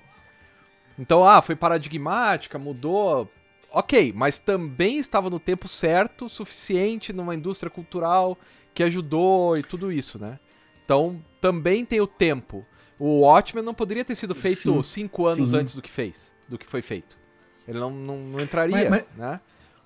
Então, 0.99 1.25
ah, 1.25 1.43
foi 1.43 1.57
paradigmática, 1.57 2.59
mudou. 2.59 3.31
Ok, 3.71 4.13
mas 4.15 4.39
também 4.39 4.99
estava 4.99 5.29
no 5.29 5.41
tempo 5.41 5.67
certo, 5.67 6.29
suficiente 6.29 7.13
numa 7.13 7.35
indústria 7.35 7.69
cultural 7.69 8.39
que 8.73 8.83
ajudou 8.83 9.57
e 9.57 9.63
tudo 9.63 9.91
isso, 9.91 10.19
né? 10.19 10.39
Então, 10.85 11.21
também 11.41 11.85
tem 11.85 12.01
o 12.01 12.07
tempo. 12.07 12.65
O 12.99 13.21
Watchmen 13.21 13.65
não 13.65 13.75
poderia 13.75 14.05
ter 14.05 14.15
sido 14.15 14.35
feito 14.35 14.59
Sim, 14.59 14.83
cinco 14.83 15.27
anos 15.27 15.51
sim. 15.51 15.57
antes 15.57 15.75
do 15.75 15.83
que 15.83 15.91
fez, 15.91 16.33
do 16.49 16.57
que 16.57 16.69
foi 16.69 16.83
feito. 16.83 17.19
Ele 17.67 17.79
não, 17.81 17.91
não, 17.91 18.17
não 18.19 18.41
entraria, 18.41 18.89
Mas- 18.89 19.05
né? 19.17 19.41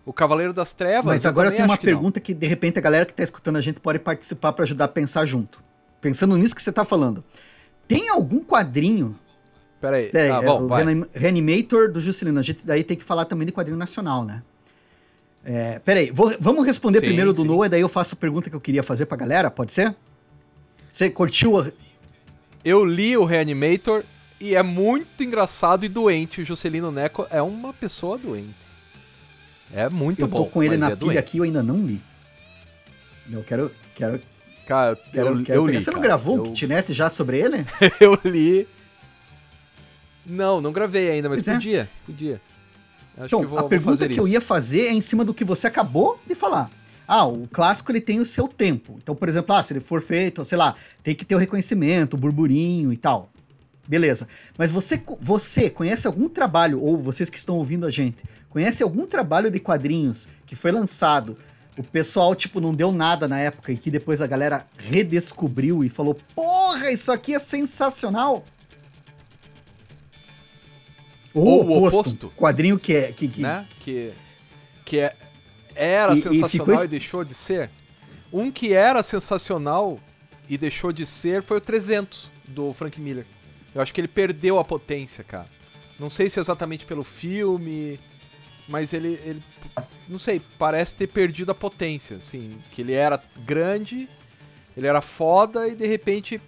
O 0.04 0.12
Cavaleiro 0.12 0.52
das 0.54 0.72
Trevas. 0.72 1.04
Mas 1.04 1.26
agora 1.26 1.50
tem 1.50 1.64
uma 1.64 1.76
que 1.76 1.86
não. 1.86 1.92
pergunta 1.92 2.18
que, 2.18 2.32
de 2.32 2.46
repente, 2.46 2.78
a 2.78 2.82
galera 2.82 3.04
que 3.04 3.12
tá 3.12 3.22
escutando 3.22 3.56
a 3.56 3.60
gente 3.60 3.78
pode 3.78 3.98
participar 3.98 4.52
pra 4.54 4.64
ajudar 4.64 4.86
a 4.86 4.88
pensar 4.88 5.26
junto. 5.26 5.62
Pensando 6.00 6.36
nisso 6.36 6.54
que 6.54 6.62
você 6.62 6.72
tá 6.72 6.84
falando. 6.84 7.22
Tem 7.86 8.08
algum 8.08 8.40
quadrinho. 8.40 9.18
Pera 9.80 9.96
aí. 9.96 10.06
Peraí, 10.10 10.30
ah, 10.30 10.40
é 10.42 10.46
bom, 10.46 10.62
o. 10.64 10.68
Reanim- 10.68 11.06
Reanimator 11.14 11.90
do 11.90 12.00
Juscelino. 12.00 12.38
A 12.40 12.42
gente 12.42 12.66
daí 12.66 12.82
tem 12.82 12.96
que 12.96 13.04
falar 13.04 13.24
também 13.24 13.46
de 13.46 13.52
quadrinho 13.52 13.78
nacional, 13.78 14.24
né? 14.24 14.42
É, 15.44 15.78
peraí, 15.78 16.10
vou- 16.10 16.34
vamos 16.40 16.66
responder 16.66 16.98
Sim, 17.00 17.06
primeiro 17.06 17.32
do 17.32 17.42
sim. 17.42 17.48
Noah 17.48 17.66
e 17.66 17.68
daí 17.70 17.80
eu 17.80 17.88
faço 17.88 18.14
a 18.14 18.18
pergunta 18.18 18.50
que 18.50 18.56
eu 18.56 18.60
queria 18.60 18.82
fazer 18.82 19.06
pra 19.06 19.16
galera, 19.16 19.50
pode 19.50 19.72
ser? 19.72 19.94
Você 20.88 21.08
curtiu 21.08 21.58
a... 21.60 21.66
Eu 22.64 22.84
li 22.84 23.16
o 23.16 23.24
Reanimator 23.24 24.02
e 24.40 24.54
é 24.54 24.62
muito 24.62 25.22
engraçado 25.22 25.84
e 25.84 25.88
doente. 25.88 26.42
O 26.42 26.44
Juscelino 26.44 26.90
Neco 26.90 27.26
é 27.30 27.40
uma 27.40 27.72
pessoa 27.72 28.18
doente. 28.18 28.54
É 29.72 29.88
muito 29.88 30.20
Eu 30.20 30.26
bom. 30.28 30.38
tô 30.38 30.46
com 30.46 30.62
ele 30.62 30.76
na 30.76 30.86
é 30.86 30.90
pilha 30.90 30.98
doente. 31.00 31.18
aqui, 31.18 31.38
eu 31.38 31.44
ainda 31.44 31.62
não 31.62 31.76
li. 31.86 32.02
Eu 33.30 33.42
quero... 33.44 33.70
quero, 33.94 34.20
Cara, 34.66 34.96
quero, 35.12 35.28
eu, 35.38 35.44
quero 35.44 35.60
eu 35.62 35.66
li. 35.66 35.80
Você 35.80 35.90
não 35.90 35.98
cara. 36.00 36.08
gravou 36.08 36.36
eu, 36.36 36.42
um 36.42 36.52
kitnet 36.52 36.92
já 36.92 37.08
sobre 37.08 37.38
ele? 37.38 37.64
eu 38.00 38.18
li. 38.24 38.66
Não, 40.28 40.60
não 40.60 40.72
gravei 40.72 41.10
ainda, 41.10 41.28
mas 41.28 41.38
Pois 41.38 41.48
é. 41.48 41.54
podia. 41.54 41.90
Podia. 42.04 42.40
Acho 43.16 43.26
Então, 43.26 43.42
vou, 43.42 43.58
a 43.58 43.64
pergunta 43.64 44.06
que 44.06 44.12
isso. 44.12 44.20
eu 44.20 44.28
ia 44.28 44.40
fazer 44.40 44.82
é 44.86 44.92
em 44.92 45.00
cima 45.00 45.24
do 45.24 45.34
que 45.34 45.44
você 45.44 45.66
acabou 45.66 46.20
de 46.26 46.34
falar. 46.34 46.70
Ah, 47.06 47.26
o 47.26 47.48
clássico 47.48 47.90
ele 47.90 48.00
tem 48.00 48.20
o 48.20 48.26
seu 48.26 48.46
tempo. 48.46 48.96
Então, 49.02 49.14
por 49.14 49.28
exemplo, 49.28 49.54
ah, 49.54 49.62
se 49.62 49.72
ele 49.72 49.80
for 49.80 50.02
feito, 50.02 50.44
sei 50.44 50.58
lá, 50.58 50.74
tem 51.02 51.14
que 51.14 51.24
ter 51.24 51.34
o 51.34 51.38
reconhecimento, 51.38 52.14
o 52.14 52.16
burburinho 52.18 52.92
e 52.92 52.96
tal. 52.96 53.30
Beleza. 53.88 54.28
Mas 54.58 54.70
você, 54.70 55.02
você 55.18 55.70
conhece 55.70 56.06
algum 56.06 56.28
trabalho, 56.28 56.82
ou 56.82 56.98
vocês 56.98 57.30
que 57.30 57.38
estão 57.38 57.56
ouvindo 57.56 57.86
a 57.86 57.90
gente, 57.90 58.22
conhece 58.50 58.82
algum 58.82 59.06
trabalho 59.06 59.50
de 59.50 59.58
quadrinhos 59.58 60.28
que 60.44 60.54
foi 60.54 60.70
lançado, 60.70 61.38
o 61.78 61.82
pessoal, 61.82 62.34
tipo, 62.34 62.60
não 62.60 62.74
deu 62.74 62.92
nada 62.92 63.26
na 63.26 63.38
época 63.38 63.72
e 63.72 63.78
que 63.78 63.90
depois 63.90 64.20
a 64.20 64.26
galera 64.26 64.66
redescobriu 64.76 65.82
e 65.82 65.88
falou: 65.88 66.18
Porra, 66.34 66.90
isso 66.90 67.10
aqui 67.10 67.34
é 67.34 67.38
sensacional? 67.38 68.44
Ou 71.34 71.64
o 71.64 71.86
oposto. 71.86 72.30
Quadrinho 72.36 72.78
que 72.78 72.94
é. 72.94 73.12
Que, 73.12 73.28
que, 73.28 73.40
né? 73.40 73.66
Que, 73.80 74.12
que 74.84 74.98
é, 75.00 75.14
era 75.74 76.14
E- 76.14 76.18
e 76.18 76.22
sensacional 76.22 76.74
e, 76.82 76.84
es- 76.84 76.90
deixou 76.90 77.24
de 77.24 77.34
ser. 77.34 77.70
Um 78.32 78.50
que 78.50 78.72
era 78.74 79.02
sensacional 79.02 79.98
e 80.48 80.56
deixou 80.58 80.92
de 80.92 81.04
ser 81.06 81.42
foi 81.42 81.58
o 81.58 81.60
300 81.60 82.30
do 82.46 82.72
Frank 82.72 83.00
Miller. 83.00 83.26
Eu 83.74 83.80
acho 83.82 83.92
que 83.94 84.00
ele 84.00 84.08
perdeu 84.08 84.58
a 84.58 84.64
potência, 84.64 85.22
cara. 85.22 85.46
Não 85.98 86.08
sei 86.10 86.28
se 86.30 86.38
é 86.38 86.42
exatamente 86.42 86.84
pelo 86.86 87.04
filme, 87.04 87.98
mas 88.68 88.92
ele, 88.92 89.18
ele 89.24 89.42
não 90.08 90.18
sei, 90.18 90.40
parece 90.58 90.94
ter 90.94 91.06
perdido 91.08 91.50
a 91.52 91.54
potência, 91.54 92.16
assim, 92.18 92.58
que 92.72 92.82
ele 92.82 92.92
era 92.92 93.22
grande, 93.44 94.08
ele 94.76 94.86
era 94.86 95.00
foda 95.00 95.66
e 95.68 95.74
de 95.74 95.86
repente, 95.86 96.40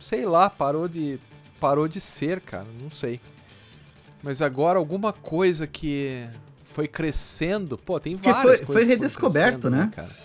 sei 0.00 0.24
lá, 0.24 0.48
parou 0.48 0.86
de 0.88 1.18
parou 1.60 1.86
de 1.88 2.00
ser, 2.00 2.40
cara, 2.40 2.66
não 2.80 2.90
sei. 2.90 3.20
Mas 4.22 4.40
agora 4.40 4.78
alguma 4.78 5.12
coisa 5.12 5.66
que 5.66 6.24
foi 6.72 6.86
crescendo, 6.88 7.76
pô, 7.76 7.98
tem 8.00 8.14
Que 8.16 8.30
várias 8.30 8.42
foi- 8.42 8.56
coisas 8.66 8.74
foi 8.74 8.84
redescoberto, 8.84 9.58
crescendo, 9.68 9.76
né? 9.76 9.90
cara? 9.94 10.22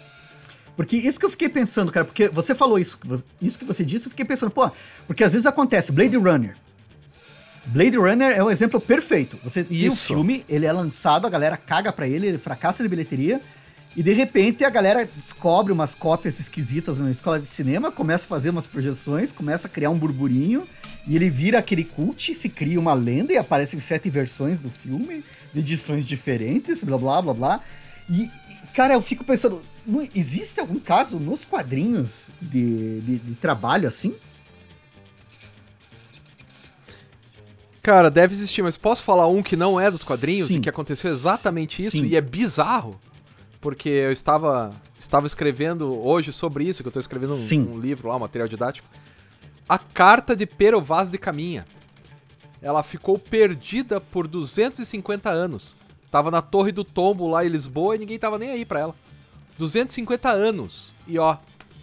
Porque 0.76 0.96
isso 0.96 1.20
que 1.20 1.26
eu 1.26 1.30
fiquei 1.32 1.50
pensando, 1.50 1.92
cara, 1.92 2.06
porque 2.06 2.30
você 2.30 2.54
falou 2.54 2.78
isso, 2.78 3.00
isso 3.42 3.58
que 3.58 3.66
você 3.66 3.84
disse, 3.84 4.06
eu 4.06 4.10
fiquei 4.12 4.24
pensando, 4.26 4.52
pô, 4.52 4.70
porque 5.08 5.24
às 5.24 5.32
vezes 5.34 5.48
acontece, 5.48 5.92
Blade 5.92 6.16
Runner. 6.16 6.56
Blade 7.66 7.98
Runner 7.98 8.32
é 8.38 8.44
o 8.44 8.50
exemplo 8.50 8.80
perfeito. 8.80 9.38
Você 9.44 9.64
tem 9.64 9.90
o 9.90 9.96
filme, 9.96 10.46
ele 10.48 10.66
é 10.66 10.72
lançado, 10.72 11.26
a 11.26 11.30
galera 11.30 11.58
caga 11.58 11.92
pra 11.92 12.08
ele, 12.08 12.28
ele 12.28 12.38
fracassa 12.38 12.82
de 12.84 12.88
bilheteria, 12.88 13.42
e 13.98 14.04
de 14.04 14.14
repente 14.14 14.64
a 14.64 14.70
galera 14.70 15.10
descobre 15.16 15.74
umas 15.74 15.96
cópias 15.96 16.40
esquisitas 16.40 17.00
na 17.00 17.10
escola 17.10 17.40
de 17.40 17.48
cinema, 17.48 17.92
começa 17.92 18.26
a 18.26 18.28
fazer 18.28 18.52
umas 18.52 18.68
projeções, 18.68 19.32
começa 19.32 19.66
a 19.66 19.70
criar 19.72 19.90
um 19.90 19.98
burburinho, 19.98 20.68
e 21.08 21.16
ele 21.16 21.32
vira 21.32 21.58
aquele 21.58 21.84
cult, 21.84 22.32
se 22.36 22.48
cria 22.48 22.80
uma 22.80 22.94
lenda 22.94 23.34
e 23.34 23.38
aparecem 23.38 23.80
sete 23.80 24.08
versões 24.08 24.60
do 24.60 24.70
filme, 24.70 25.26
de 25.52 25.62
edições 25.62 26.06
diferentes, 26.06 26.84
blá 26.84 26.96
blá 26.96 27.20
blá 27.24 27.34
blá. 27.34 27.64
E, 28.08 28.30
cara, 28.72 28.94
eu 28.94 29.02
fico 29.02 29.24
pensando, 29.24 29.64
existe 30.14 30.60
algum 30.60 30.80
caso 30.80 31.20
nos 31.20 31.44
quadrinhos 31.44 32.30
de, 32.40 33.02
de, 33.02 33.18
de 33.18 33.36
trabalho 33.36 33.88
assim? 33.88 34.14
Cara, 37.82 38.12
deve 38.12 38.36
existir, 38.36 38.62
mas 38.62 38.78
posso 38.78 39.02
falar 39.02 39.28
um 39.28 39.42
que 39.42 39.56
não 39.56 39.80
é 39.80 39.90
dos 39.90 40.04
quadrinhos 40.04 40.50
Sim. 40.50 40.58
e 40.58 40.62
que 40.62 40.70
aconteceu 40.70 41.10
exatamente 41.10 41.82
isso 41.82 41.98
Sim. 41.98 42.06
e 42.06 42.16
é 42.16 42.22
bizarro? 42.22 43.00
Porque 43.60 43.90
eu 43.90 44.12
estava 44.12 44.74
estava 45.00 45.28
escrevendo 45.28 45.94
hoje 45.94 46.34
sobre 46.34 46.66
isso, 46.66 46.82
que 46.82 46.88
eu 46.88 46.90
estou 46.90 47.00
escrevendo 47.00 47.34
um, 47.34 47.74
um 47.74 47.80
livro 47.80 48.10
lá, 48.10 48.16
um 48.16 48.20
material 48.20 48.48
didático. 48.48 48.88
A 49.68 49.78
carta 49.78 50.36
de 50.36 50.46
Pero 50.46 50.82
Vaz 50.82 51.10
de 51.10 51.18
Caminha. 51.18 51.66
ela 52.62 52.84
ficou 52.84 53.20
perdida 53.20 54.00
por 54.00 54.28
250 54.28 55.30
anos. 55.30 55.76
Tava 56.10 56.32
na 56.32 56.42
Torre 56.42 56.72
do 56.72 56.84
Tombo 56.84 57.28
lá 57.28 57.46
em 57.46 57.50
Lisboa 57.50 57.96
e 57.96 58.00
ninguém 58.00 58.18
tava 58.18 58.40
nem 58.40 58.52
aí 58.52 58.66
pra 58.66 58.80
ela. 58.80 58.96
250 59.58 60.30
anos. 60.30 60.94
E 61.06 61.20
ó, 61.20 61.38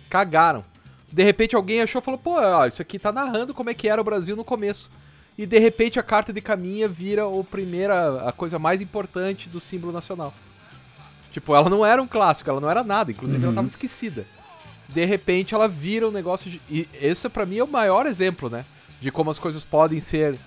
cagaram. 0.09 0.65
De 1.13 1.23
repente 1.23 1.55
alguém 1.55 1.83
achou 1.83 2.01
e 2.01 2.05
falou: 2.05 2.19
pô, 2.19 2.41
ó, 2.41 2.67
isso 2.67 2.81
aqui 2.81 2.99
tá 2.99 3.13
narrando 3.13 3.55
como 3.55 3.71
é 3.71 3.75
que 3.75 3.89
era 3.89 4.01
o 4.01 4.05
Brasil 4.05 4.35
no 4.35 4.45
começo. 4.45 4.91
E 5.37 5.45
de 5.45 5.59
repente 5.59 5.99
a 5.99 6.03
carta 6.03 6.33
de 6.33 6.41
caminha 6.41 6.89
vira 6.89 7.27
o 7.27 7.45
primeira, 7.45 8.29
a 8.29 8.33
coisa 8.33 8.59
mais 8.59 8.81
importante 8.81 9.49
do 9.49 9.61
símbolo 9.61 9.93
nacional. 9.93 10.33
Tipo, 11.35 11.53
ela 11.53 11.69
não 11.69 11.85
era 11.85 12.01
um 12.01 12.07
clássico, 12.07 12.49
ela 12.49 12.61
não 12.61 12.71
era 12.71 12.85
nada, 12.85 13.11
inclusive 13.11 13.41
uhum. 13.41 13.47
ela 13.47 13.57
tava 13.57 13.67
esquecida. 13.67 14.25
De 14.89 15.05
repente 15.05 15.53
ela 15.53 15.67
vira 15.67 16.07
um 16.07 16.13
negócio. 16.13 16.49
De, 16.49 16.63
e 16.71 16.89
esse 17.03 17.29
para 17.29 17.45
mim 17.45 17.59
é 17.59 17.65
o 17.65 17.67
maior 17.67 18.07
exemplo, 18.07 18.49
né? 18.49 18.65
De 19.01 19.11
como 19.11 19.31
as 19.31 19.39
coisas 19.39 19.65
podem 19.65 19.99
ser 19.99 20.39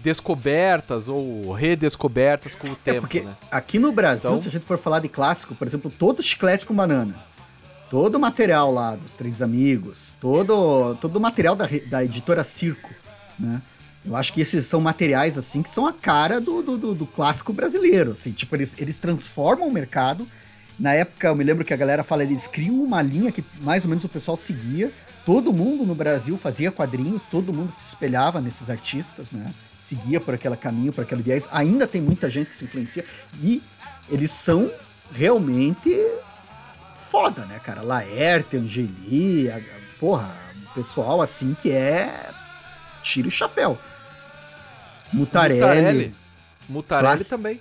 descobertas 0.00 1.06
ou 1.06 1.52
redescobertas 1.52 2.56
com 2.56 2.66
o 2.66 2.72
é 2.72 2.76
tempo. 2.82 3.02
Porque 3.02 3.20
né? 3.20 3.36
aqui 3.52 3.78
no 3.78 3.92
Brasil, 3.92 4.30
então... 4.30 4.42
se 4.42 4.48
a 4.48 4.50
gente 4.50 4.64
for 4.64 4.76
falar 4.76 4.98
de 4.98 5.08
clássico, 5.08 5.54
por 5.54 5.64
exemplo, 5.64 5.88
todo 5.96 6.20
chiclete 6.20 6.66
com 6.66 6.74
banana, 6.74 7.14
todo 7.88 8.16
o 8.16 8.18
material 8.18 8.72
lá 8.72 8.96
dos 8.96 9.14
Três 9.14 9.40
Amigos, 9.40 10.16
todo, 10.20 10.96
todo 10.96 11.14
o 11.14 11.20
material 11.20 11.54
da, 11.54 11.68
da 11.88 12.02
editora 12.02 12.42
Circo, 12.42 12.90
né? 13.38 13.62
Eu 14.04 14.16
acho 14.16 14.32
que 14.32 14.40
esses 14.40 14.66
são 14.66 14.80
materiais, 14.80 15.38
assim, 15.38 15.62
que 15.62 15.70
são 15.70 15.86
a 15.86 15.92
cara 15.92 16.40
do, 16.40 16.60
do, 16.62 16.94
do, 16.94 17.06
clássico 17.06 17.52
brasileiro, 17.52 18.12
assim. 18.12 18.32
Tipo, 18.32 18.56
eles, 18.56 18.74
eles 18.78 18.96
transformam 18.96 19.68
o 19.68 19.72
mercado. 19.72 20.26
Na 20.78 20.92
época, 20.92 21.28
eu 21.28 21.36
me 21.36 21.44
lembro 21.44 21.64
que 21.64 21.72
a 21.72 21.76
galera 21.76 22.02
fala, 22.02 22.24
eles 22.24 22.48
criam 22.48 22.82
uma 22.82 23.00
linha 23.00 23.30
que 23.30 23.44
mais 23.60 23.84
ou 23.84 23.88
menos 23.88 24.02
o 24.02 24.08
pessoal 24.08 24.36
seguia. 24.36 24.92
Todo 25.24 25.52
mundo 25.52 25.86
no 25.86 25.94
Brasil 25.94 26.36
fazia 26.36 26.72
quadrinhos, 26.72 27.26
todo 27.26 27.52
mundo 27.52 27.70
se 27.70 27.84
espelhava 27.84 28.40
nesses 28.40 28.68
artistas, 28.68 29.30
né? 29.30 29.54
Seguia 29.78 30.20
por 30.20 30.34
aquele 30.34 30.56
caminho, 30.56 30.92
por 30.92 31.02
aquele 31.02 31.22
viés. 31.22 31.48
Ainda 31.52 31.86
tem 31.86 32.02
muita 32.02 32.28
gente 32.28 32.48
que 32.48 32.56
se 32.56 32.64
influencia. 32.64 33.04
E 33.40 33.62
eles 34.10 34.32
são 34.32 34.68
realmente 35.12 35.96
foda, 36.96 37.46
né, 37.46 37.60
cara? 37.60 37.82
Laerte, 37.82 38.56
Angeli, 38.56 39.48
a, 39.48 39.60
porra, 40.00 40.34
pessoal 40.74 41.20
assim 41.20 41.54
que 41.54 41.70
é 41.70 42.30
tira 43.02 43.28
o 43.28 43.30
chapéu. 43.30 43.78
Mutarelli. 45.12 45.60
Mutarelli, 45.60 46.14
Mutarelli 46.68 47.24
também. 47.24 47.60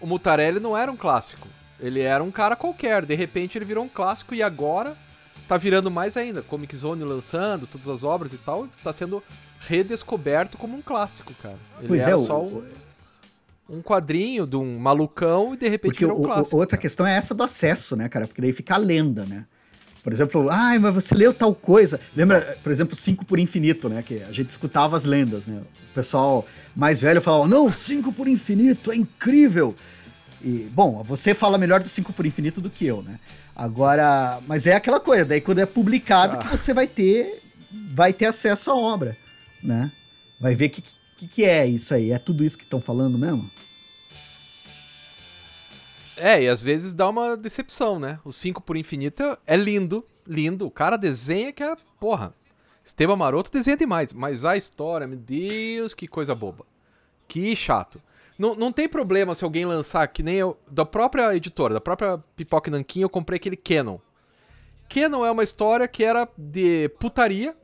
O 0.00 0.06
Mutarelli 0.06 0.60
não 0.60 0.76
era 0.76 0.90
um 0.90 0.96
clássico. 0.96 1.48
Ele 1.80 2.00
era 2.00 2.22
um 2.22 2.30
cara 2.30 2.56
qualquer. 2.56 3.04
De 3.04 3.14
repente 3.14 3.56
ele 3.58 3.64
virou 3.64 3.84
um 3.84 3.88
clássico 3.88 4.34
e 4.34 4.42
agora 4.42 4.96
tá 5.46 5.56
virando 5.56 5.90
mais 5.90 6.16
ainda. 6.16 6.42
Comic 6.42 6.76
Zone 6.76 7.02
lançando 7.04 7.66
todas 7.66 7.88
as 7.88 8.04
obras 8.04 8.32
e 8.32 8.38
tal, 8.38 8.68
tá 8.82 8.92
sendo 8.92 9.22
redescoberto 9.60 10.58
como 10.58 10.76
um 10.76 10.82
clássico, 10.82 11.32
cara. 11.34 11.58
Ele 11.78 11.88
pois 11.88 12.02
era 12.02 12.12
é, 12.12 12.18
só 12.18 12.42
um, 12.42 12.64
um 13.68 13.82
quadrinho 13.82 14.46
de 14.46 14.56
um 14.56 14.78
malucão 14.78 15.54
e 15.54 15.56
de 15.56 15.68
repente 15.68 15.92
Porque 15.92 16.04
virou 16.04 16.20
um 16.20 16.22
clássico. 16.22 16.56
outra 16.56 16.76
cara. 16.76 16.82
questão 16.82 17.06
é 17.06 17.16
essa 17.16 17.34
do 17.34 17.42
acesso, 17.42 17.96
né, 17.96 18.08
cara? 18.08 18.26
Porque 18.26 18.40
daí 18.40 18.52
fica 18.52 18.74
a 18.74 18.78
lenda, 18.78 19.24
né? 19.24 19.46
Por 20.08 20.14
exemplo, 20.14 20.48
ai, 20.48 20.78
mas 20.78 20.94
você 20.94 21.14
leu 21.14 21.34
tal 21.34 21.54
coisa. 21.54 22.00
Lembra, 22.16 22.56
por 22.62 22.72
exemplo, 22.72 22.96
Cinco 22.96 23.26
por 23.26 23.38
Infinito, 23.38 23.90
né? 23.90 24.02
Que 24.02 24.22
a 24.22 24.32
gente 24.32 24.48
escutava 24.48 24.96
as 24.96 25.04
lendas, 25.04 25.44
né? 25.44 25.60
O 25.90 25.94
pessoal 25.94 26.46
mais 26.74 27.02
velho 27.02 27.20
falava, 27.20 27.46
não, 27.46 27.70
Cinco 27.70 28.10
por 28.10 28.26
Infinito 28.26 28.90
é 28.90 28.96
incrível. 28.96 29.76
E, 30.42 30.70
bom, 30.72 31.04
você 31.04 31.34
fala 31.34 31.58
melhor 31.58 31.82
do 31.82 31.90
Cinco 31.90 32.10
por 32.14 32.24
Infinito 32.24 32.58
do 32.58 32.70
que 32.70 32.86
eu, 32.86 33.02
né? 33.02 33.20
Agora, 33.54 34.40
mas 34.48 34.66
é 34.66 34.74
aquela 34.74 34.98
coisa, 34.98 35.26
daí 35.26 35.42
quando 35.42 35.58
é 35.58 35.66
publicado 35.66 36.36
ah. 36.36 36.38
que 36.38 36.48
você 36.48 36.72
vai 36.72 36.86
ter 36.86 37.42
vai 37.92 38.14
ter 38.14 38.24
acesso 38.24 38.70
à 38.70 38.74
obra, 38.74 39.14
né? 39.62 39.92
Vai 40.40 40.54
ver 40.54 40.68
o 40.68 40.70
que, 40.70 40.82
que, 41.18 41.28
que 41.28 41.44
é 41.44 41.66
isso 41.66 41.92
aí. 41.92 42.12
É 42.12 42.18
tudo 42.18 42.42
isso 42.42 42.56
que 42.56 42.64
estão 42.64 42.80
falando 42.80 43.18
mesmo? 43.18 43.50
É, 46.18 46.42
e 46.42 46.48
às 46.48 46.62
vezes 46.62 46.92
dá 46.92 47.08
uma 47.08 47.36
decepção, 47.36 47.98
né? 47.98 48.18
O 48.24 48.32
5 48.32 48.60
por 48.60 48.76
infinito 48.76 49.38
é 49.46 49.56
lindo, 49.56 50.04
lindo. 50.26 50.66
O 50.66 50.70
cara 50.70 50.96
desenha 50.96 51.52
que 51.52 51.62
é, 51.62 51.76
porra. 51.98 52.34
Esteban 52.84 53.16
Maroto 53.16 53.52
desenha 53.52 53.76
demais, 53.76 54.12
mas 54.12 54.44
a 54.44 54.56
história, 54.56 55.06
meu 55.06 55.18
Deus, 55.18 55.94
que 55.94 56.08
coisa 56.08 56.34
boba. 56.34 56.64
Que 57.28 57.54
chato. 57.54 58.00
Não, 58.38 58.54
não 58.54 58.72
tem 58.72 58.88
problema 58.88 59.34
se 59.34 59.44
alguém 59.44 59.66
lançar, 59.66 60.06
que 60.08 60.22
nem 60.22 60.36
eu, 60.36 60.56
da 60.70 60.86
própria 60.86 61.34
editora, 61.36 61.74
da 61.74 61.80
própria 61.80 62.18
Pipoca 62.34 62.70
Nankin, 62.70 63.00
eu 63.00 63.10
comprei 63.10 63.36
aquele 63.36 63.56
Canon. 63.56 63.98
Canon 64.88 65.26
é 65.26 65.30
uma 65.30 65.44
história 65.44 65.86
que 65.86 66.02
era 66.02 66.26
de 66.36 66.88
putaria 66.98 67.54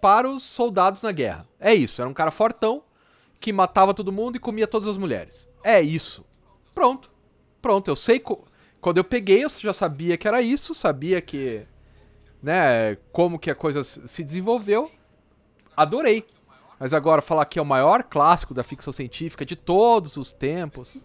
para 0.00 0.28
os 0.28 0.42
soldados 0.42 1.02
na 1.02 1.12
guerra. 1.12 1.46
É 1.60 1.72
isso, 1.72 2.00
era 2.02 2.10
um 2.10 2.14
cara 2.14 2.30
fortão 2.30 2.82
que 3.38 3.52
matava 3.52 3.94
todo 3.94 4.10
mundo 4.10 4.36
e 4.36 4.40
comia 4.40 4.66
todas 4.66 4.88
as 4.88 4.98
mulheres. 4.98 5.48
É 5.62 5.80
isso. 5.80 6.24
Pronto 6.74 7.13
pronto, 7.64 7.88
eu 7.90 7.96
sei. 7.96 8.20
Co 8.20 8.44
quando 8.78 8.98
eu 8.98 9.04
peguei, 9.04 9.42
eu 9.42 9.48
já 9.48 9.72
sabia 9.72 10.14
que 10.18 10.28
era 10.28 10.42
isso, 10.42 10.74
sabia 10.74 11.18
que. 11.18 11.62
né, 12.42 12.98
como 13.10 13.38
que 13.38 13.50
a 13.50 13.54
coisa 13.54 13.82
se 13.82 14.22
desenvolveu. 14.22 14.90
Adorei. 15.74 16.26
Mas 16.78 16.92
agora, 16.92 17.22
falar 17.22 17.46
que 17.46 17.58
é 17.58 17.62
o 17.62 17.64
maior 17.64 18.02
clássico 18.02 18.52
da 18.52 18.62
ficção 18.62 18.92
científica 18.92 19.46
de 19.46 19.56
todos 19.56 20.18
os 20.18 20.34
tempos. 20.34 21.02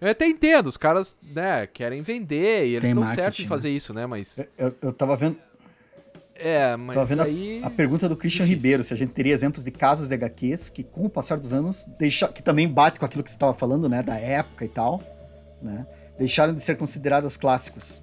Eu 0.00 0.08
até 0.08 0.26
entendo, 0.26 0.68
os 0.68 0.78
caras, 0.78 1.14
né, 1.22 1.66
querem 1.66 2.00
vender 2.00 2.66
e 2.66 2.76
eles 2.76 2.88
estão 2.88 3.14
certos 3.14 3.40
em 3.40 3.46
fazer 3.46 3.68
né? 3.68 3.74
isso, 3.74 3.92
né? 3.92 4.06
Mas. 4.06 4.38
Eu, 4.56 4.74
eu 4.80 4.92
tava 4.94 5.14
vendo. 5.16 5.36
É, 6.34 6.74
mas. 6.76 6.94
Tava 6.94 7.06
vendo 7.06 7.22
aí... 7.22 7.60
a, 7.62 7.66
a, 7.66 7.70
pergunta 7.70 8.08
do 8.08 8.16
Christian 8.16 8.46
Difícil. 8.46 8.56
Ribeiro, 8.56 8.82
se 8.82 8.94
a 8.94 8.96
gente 8.96 9.12
teria 9.12 9.34
exemplos 9.34 9.62
de 9.62 9.70
casos 9.70 10.08
de 10.08 10.14
HQs 10.14 10.70
que, 10.70 10.82
com 10.82 11.04
o 11.04 11.10
passar 11.10 11.38
dos 11.38 11.52
anos, 11.52 11.84
deixa, 11.98 12.26
que 12.28 12.42
também 12.42 12.66
bate 12.66 12.98
com 12.98 13.04
aquilo 13.04 13.22
que 13.22 13.30
você 13.30 13.36
estava 13.36 13.52
falando, 13.52 13.86
né? 13.86 14.02
Da 14.02 14.18
época 14.18 14.64
e 14.64 14.68
tal 14.68 15.15
né? 15.66 15.86
Deixaram 16.18 16.54
de 16.54 16.62
ser 16.62 16.76
consideradas 16.76 17.36
clássicos? 17.36 18.02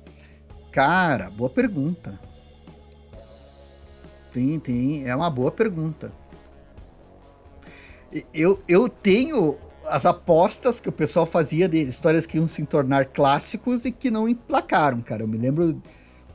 Cara, 0.71 1.29
boa 1.29 1.49
pergunta. 1.49 2.19
Tem, 4.31 4.59
tem, 4.59 5.07
é 5.07 5.15
uma 5.15 5.29
boa 5.29 5.51
pergunta. 5.51 6.11
Eu, 8.33 8.61
eu 8.67 8.87
tenho 8.89 9.57
as 9.85 10.05
apostas 10.05 10.79
que 10.79 10.89
o 10.89 10.91
pessoal 10.91 11.25
fazia 11.25 11.67
de 11.67 11.79
histórias 11.79 12.25
que 12.25 12.37
iam 12.37 12.47
se 12.47 12.65
tornar 12.65 13.05
clássicos 13.05 13.85
e 13.85 13.91
que 13.91 14.09
não 14.09 14.27
emplacaram, 14.27 15.01
cara. 15.01 15.23
Eu 15.23 15.27
me 15.27 15.37
lembro 15.37 15.81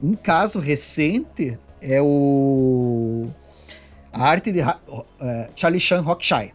um 0.03 0.15
caso 0.15 0.59
recente 0.59 1.59
é 1.81 2.01
o 2.03 3.29
a 4.13 4.25
arte 4.25 4.51
de 4.51 4.61
uh, 4.61 5.05
Charlie 5.55 5.81
Chan 5.81 6.01
Rockshire. 6.01 6.53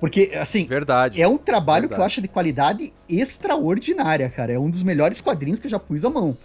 Porque, 0.00 0.30
assim, 0.34 0.64
Verdade. 0.64 1.20
é 1.20 1.26
um 1.26 1.36
trabalho 1.36 1.82
Verdade. 1.82 1.96
que 1.96 2.00
eu 2.00 2.06
acho 2.06 2.22
de 2.22 2.28
qualidade 2.28 2.92
extraordinária, 3.08 4.28
cara. 4.30 4.52
É 4.52 4.58
um 4.58 4.70
dos 4.70 4.82
melhores 4.82 5.20
quadrinhos 5.20 5.58
que 5.58 5.66
eu 5.66 5.70
já 5.70 5.78
pus 5.78 6.04
a 6.04 6.10
mão. 6.10 6.36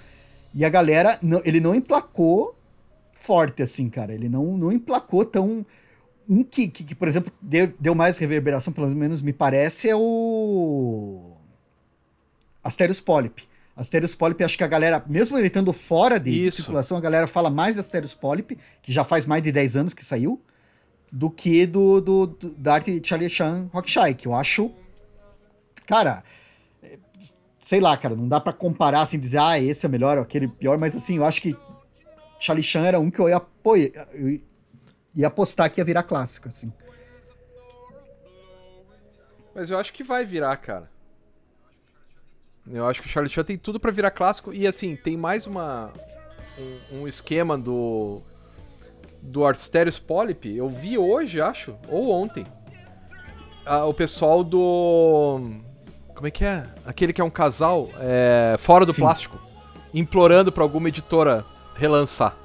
E 0.54 0.66
a 0.66 0.70
galera, 0.70 1.20
ele 1.44 1.60
não 1.60 1.74
emplacou 1.76 2.56
forte, 3.14 3.62
assim, 3.62 3.90
cara. 3.90 4.14
Ele 4.14 4.28
não, 4.28 4.58
não 4.58 4.72
emplacou 4.72 5.24
tão. 5.24 5.66
Um 6.28 6.44
que, 6.44 6.68
que, 6.68 6.84
que 6.84 6.96
por 6.96 7.08
exemplo, 7.08 7.32
deu, 7.42 7.72
deu 7.80 7.94
mais 7.94 8.18
reverberação, 8.18 8.74
pelo 8.74 8.90
menos 8.90 9.22
me 9.22 9.34
parece, 9.34 9.90
é 9.90 9.96
o. 9.96 11.34
Asterios 12.64 13.02
Polyp. 13.02 13.44
Asterios 13.76 14.16
Polyp, 14.16 14.44
acho 14.44 14.58
que 14.58 14.64
a 14.64 14.68
galera, 14.68 15.04
mesmo 15.08 15.38
ele 15.38 15.48
estando 15.48 15.74
fora 15.74 16.20
de 16.20 16.46
Isso. 16.46 16.58
circulação, 16.58 16.98
a 16.98 17.02
galera 17.02 17.28
fala 17.28 17.50
mais 17.50 17.74
de 17.76 17.82
Asterios 17.82 18.14
Polyp, 18.14 18.58
que 18.82 18.94
já 18.94 19.04
faz 19.04 19.26
mais 19.26 19.44
de 19.44 19.52
10 19.52 19.76
anos 19.76 19.94
que 19.94 20.06
saiu 20.06 20.40
do 21.16 21.30
que 21.30 21.68
do, 21.68 22.02
do, 22.02 22.26
do 22.26 22.56
da 22.56 22.74
arte 22.74 23.00
de 23.00 23.08
Charlie 23.08 23.30
Chan 23.30 23.70
Rockshai, 23.72 24.16
que 24.16 24.28
eu 24.28 24.34
acho. 24.34 24.72
Cara, 25.86 26.24
sei 27.60 27.80
lá, 27.80 27.96
cara, 27.96 28.16
não 28.16 28.28
dá 28.28 28.42
para 28.42 28.52
comparar 28.52 29.02
assim, 29.02 29.20
dizer, 29.20 29.38
ah, 29.38 29.60
esse 29.60 29.86
é 29.86 29.90
melhor, 29.90 30.18
aquele 30.18 30.48
pior, 30.48 30.76
mas 30.76 30.96
assim, 30.96 31.18
eu 31.18 31.26
acho 31.26 31.40
que 31.40 31.56
Charlie 32.40 32.64
Chan 32.64 32.84
era 32.84 33.00
um 33.00 33.12
que 33.12 33.20
eu 33.20 33.30
ia 33.30 33.36
apoiar, 33.36 33.92
eu 34.12 34.42
ia 35.14 35.28
apostar 35.28 35.70
que 35.70 35.80
ia 35.80 35.86
virar 35.86 36.02
clássico, 36.02 36.48
assim. 36.48 36.74
Mas 39.54 39.70
eu 39.70 39.78
acho 39.78 39.94
que 39.94 40.04
vai 40.04 40.26
virar, 40.26 40.58
cara. 40.58 40.90
Eu 42.66 42.88
acho 42.88 43.04
que 43.04 43.08
o 43.08 43.12
Charlie 43.12 43.32
Chan 43.32 43.44
tem 43.44 43.58
tudo 43.58 43.80
para 43.80 43.92
virar 43.92 44.10
clássico 44.10 44.52
e 44.52 44.66
assim, 44.66 44.96
tem 44.96 45.16
mais 45.16 45.46
uma 45.46 45.94
um, 46.92 47.02
um 47.02 47.08
esquema 47.08 47.56
do 47.56 48.24
do 49.24 49.46
Arterios 49.46 49.98
Polyp, 49.98 50.46
eu 50.46 50.68
vi 50.68 50.98
hoje, 50.98 51.40
acho, 51.40 51.76
ou 51.88 52.12
ontem. 52.12 52.46
Ah, 53.66 53.86
o 53.86 53.94
pessoal 53.94 54.44
do. 54.44 55.40
Como 56.14 56.28
é 56.28 56.32
que 56.32 56.44
é? 56.44 56.66
Aquele 56.86 57.14
que 57.14 57.22
é 57.22 57.24
um 57.24 57.30
casal 57.30 57.90
é, 58.00 58.56
fora 58.60 58.86
do 58.86 58.92
Sim. 58.92 59.02
plástico, 59.02 59.40
implorando 59.94 60.52
para 60.52 60.62
alguma 60.62 60.90
editora 60.90 61.46
relançar. 61.76 62.36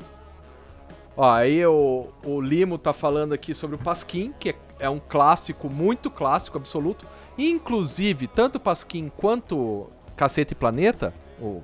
Ó, 1.17 1.29
aí 1.29 1.67
o, 1.67 2.07
o 2.25 2.41
Limo 2.41 2.79
tá 2.79 2.93
falando 2.93 3.33
aqui 3.33 3.53
sobre 3.53 3.75
o 3.75 3.79
Pasquim, 3.79 4.33
que 4.39 4.51
é, 4.51 4.55
é 4.79 4.89
um 4.89 5.01
clássico, 5.01 5.69
muito 5.69 6.09
clássico, 6.09 6.57
absoluto. 6.57 7.05
Inclusive, 7.37 8.29
tanto 8.29 8.61
Pasquim 8.61 9.11
quanto 9.17 9.89
Cacete 10.17 10.53
e 10.53 10.57
Planeta, 10.57 11.13
o, 11.41 11.61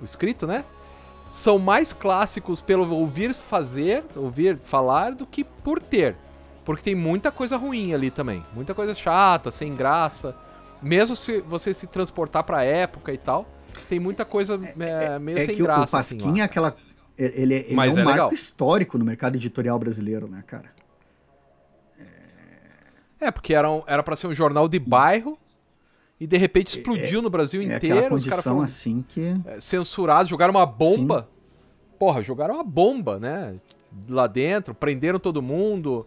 o 0.00 0.04
escrito, 0.04 0.44
né? 0.44 0.64
São 1.28 1.58
mais 1.58 1.92
clássicos 1.92 2.60
pelo 2.60 2.88
ouvir 2.94 3.34
fazer, 3.34 4.04
ouvir 4.14 4.58
falar, 4.58 5.14
do 5.14 5.26
que 5.26 5.44
por 5.44 5.80
ter. 5.80 6.16
Porque 6.64 6.82
tem 6.82 6.94
muita 6.94 7.30
coisa 7.30 7.56
ruim 7.56 7.92
ali 7.94 8.10
também. 8.10 8.42
Muita 8.54 8.74
coisa 8.74 8.94
chata, 8.94 9.50
sem 9.50 9.74
graça. 9.74 10.34
Mesmo 10.82 11.14
se 11.14 11.40
você 11.40 11.72
se 11.72 11.86
transportar 11.86 12.44
pra 12.44 12.64
época 12.64 13.12
e 13.12 13.18
tal, 13.18 13.46
tem 13.88 14.00
muita 14.00 14.24
coisa 14.24 14.54
é, 14.78 15.18
meio 15.18 15.38
é 15.38 15.44
sem 15.44 15.56
que 15.56 15.62
graça. 15.62 15.84
O 15.84 15.90
Pasquim 15.90 16.30
assim, 16.30 16.40
é 16.40 16.44
aquela. 16.44 16.76
Ele, 17.16 17.54
ele 17.54 17.74
Mas 17.74 17.92
é 17.92 17.94
um 17.94 17.98
é 18.00 18.04
marco 18.04 18.18
legal. 18.18 18.32
histórico 18.32 18.98
no 18.98 19.04
mercado 19.04 19.36
editorial 19.36 19.78
brasileiro, 19.78 20.28
né, 20.28 20.42
cara? 20.46 20.76
É, 23.18 23.30
porque 23.30 23.54
era, 23.54 23.70
um, 23.70 23.82
era 23.86 24.02
pra 24.02 24.14
ser 24.14 24.26
um 24.26 24.34
jornal 24.34 24.68
de 24.68 24.78
bairro 24.78 25.38
e 26.20 26.26
de 26.26 26.36
repente 26.36 26.76
explodiu 26.78 27.20
no 27.20 27.28
Brasil 27.30 27.60
É 27.60 27.64
inteiro. 27.64 27.98
aquela 27.98 28.16
os 28.16 28.24
caras 28.24 28.24
condição 28.44 28.52
foram 28.54 28.64
assim 28.64 29.04
que. 29.06 29.34
é, 29.46 29.60
censurados, 29.60 30.28
jogaram 30.28 30.52
uma 30.52 30.66
bomba. 30.66 31.28
Porra, 31.98 32.22
jogaram 32.22 32.54
uma 32.54 32.64
bomba, 32.64 33.18
né? 33.18 33.56
Lá 34.08 34.26
dentro, 34.26 34.74
prenderam 34.74 35.18
todo 35.18 35.40
mundo. 35.42 36.06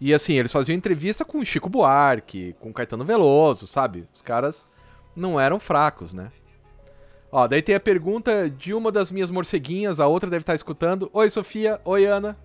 E 0.00 0.12
assim, 0.12 0.34
eles 0.34 0.52
faziam 0.52 0.76
entrevista 0.76 1.24
com 1.24 1.44
Chico 1.44 1.68
Buarque, 1.68 2.54
com 2.60 2.72
Caetano 2.72 3.04
Veloso, 3.04 3.66
sabe? 3.66 4.06
Os 4.14 4.22
caras 4.22 4.68
não 5.16 5.38
eram 5.40 5.58
fracos, 5.58 6.12
né? 6.12 6.30
Ó, 7.32 7.48
daí 7.48 7.62
tem 7.62 7.74
a 7.74 7.80
pergunta 7.80 8.48
de 8.48 8.72
uma 8.72 8.92
das 8.92 9.10
minhas 9.10 9.30
morceguinhas, 9.30 9.98
a 9.98 10.06
outra 10.06 10.30
deve 10.30 10.42
estar 10.42 10.54
escutando. 10.54 11.10
Oi, 11.12 11.28
Sofia. 11.30 11.80
Oi, 11.84 12.04
Ana. 12.04 12.36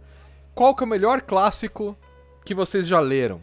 Qual 0.55 0.75
que 0.75 0.83
é 0.83 0.85
o 0.85 0.89
melhor 0.89 1.21
clássico 1.21 1.95
que 2.43 2.55
vocês 2.55 2.87
já 2.87 2.99
leram? 2.99 3.39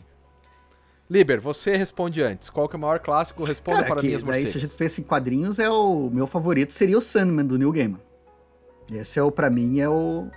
Liber, 1.09 1.40
você 1.40 1.77
responde 1.77 2.21
antes. 2.23 2.51
Qual 2.51 2.69
que 2.69 2.75
é 2.75 2.79
o 2.79 2.81
maior 2.81 2.99
clássico? 2.99 3.45
Responda 3.45 3.79
Cara, 3.79 3.88
para 3.88 4.01
que, 4.01 4.09
minhas 4.09 4.23
daí 4.23 4.47
se 4.47 4.59
a 4.59 4.61
gente 4.61 4.75
pensa 4.75 5.01
em 5.01 5.05
quadrinhos, 5.05 5.59
é 5.59 5.71
o 5.71 6.11
meu 6.11 6.27
favorito 6.27 6.73
seria 6.73 6.99
o 6.99 7.03
Sandman 7.03 7.47
do 7.47 7.57
Neil 7.57 7.71
Gaiman. 7.71 8.01
Esse 8.92 9.19
é 9.19 9.23
o, 9.23 9.31
pra 9.31 9.49
mim, 9.51 9.81
é 9.81 9.88
o. 9.88 10.29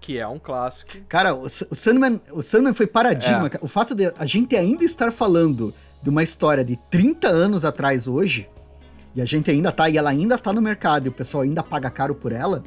Que 0.00 0.18
é 0.18 0.26
um 0.26 0.38
clássico. 0.38 0.90
Cara, 1.08 1.34
o, 1.34 1.44
o 1.44 1.74
Sandman, 1.74 2.20
o 2.32 2.42
Sandman 2.42 2.74
foi 2.74 2.86
paradigma. 2.86 3.48
É. 3.48 3.58
O 3.60 3.68
fato 3.68 3.94
de 3.94 4.12
a 4.18 4.26
gente 4.26 4.56
ainda 4.56 4.84
estar 4.84 5.10
falando 5.10 5.72
de 6.02 6.10
uma 6.10 6.22
história 6.22 6.64
de 6.64 6.76
30 6.90 7.28
anos 7.28 7.64
atrás 7.64 8.06
hoje, 8.06 8.48
e 9.14 9.22
a 9.22 9.24
gente 9.24 9.50
ainda 9.50 9.72
tá, 9.72 9.88
e 9.88 9.96
ela 9.96 10.10
ainda 10.10 10.36
tá 10.36 10.52
no 10.52 10.60
mercado, 10.60 11.06
e 11.06 11.08
o 11.08 11.12
pessoal 11.12 11.42
ainda 11.42 11.62
paga 11.62 11.90
caro 11.90 12.14
por 12.14 12.32
ela, 12.32 12.62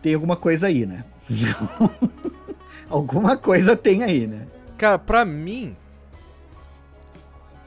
tem 0.00 0.14
alguma 0.14 0.36
coisa 0.36 0.68
aí, 0.68 0.86
né? 0.86 1.04
alguma 2.88 3.36
coisa 3.36 3.76
tem 3.76 4.04
aí, 4.04 4.26
né? 4.26 4.46
Cara, 4.76 4.98
pra 4.98 5.24
mim. 5.24 5.76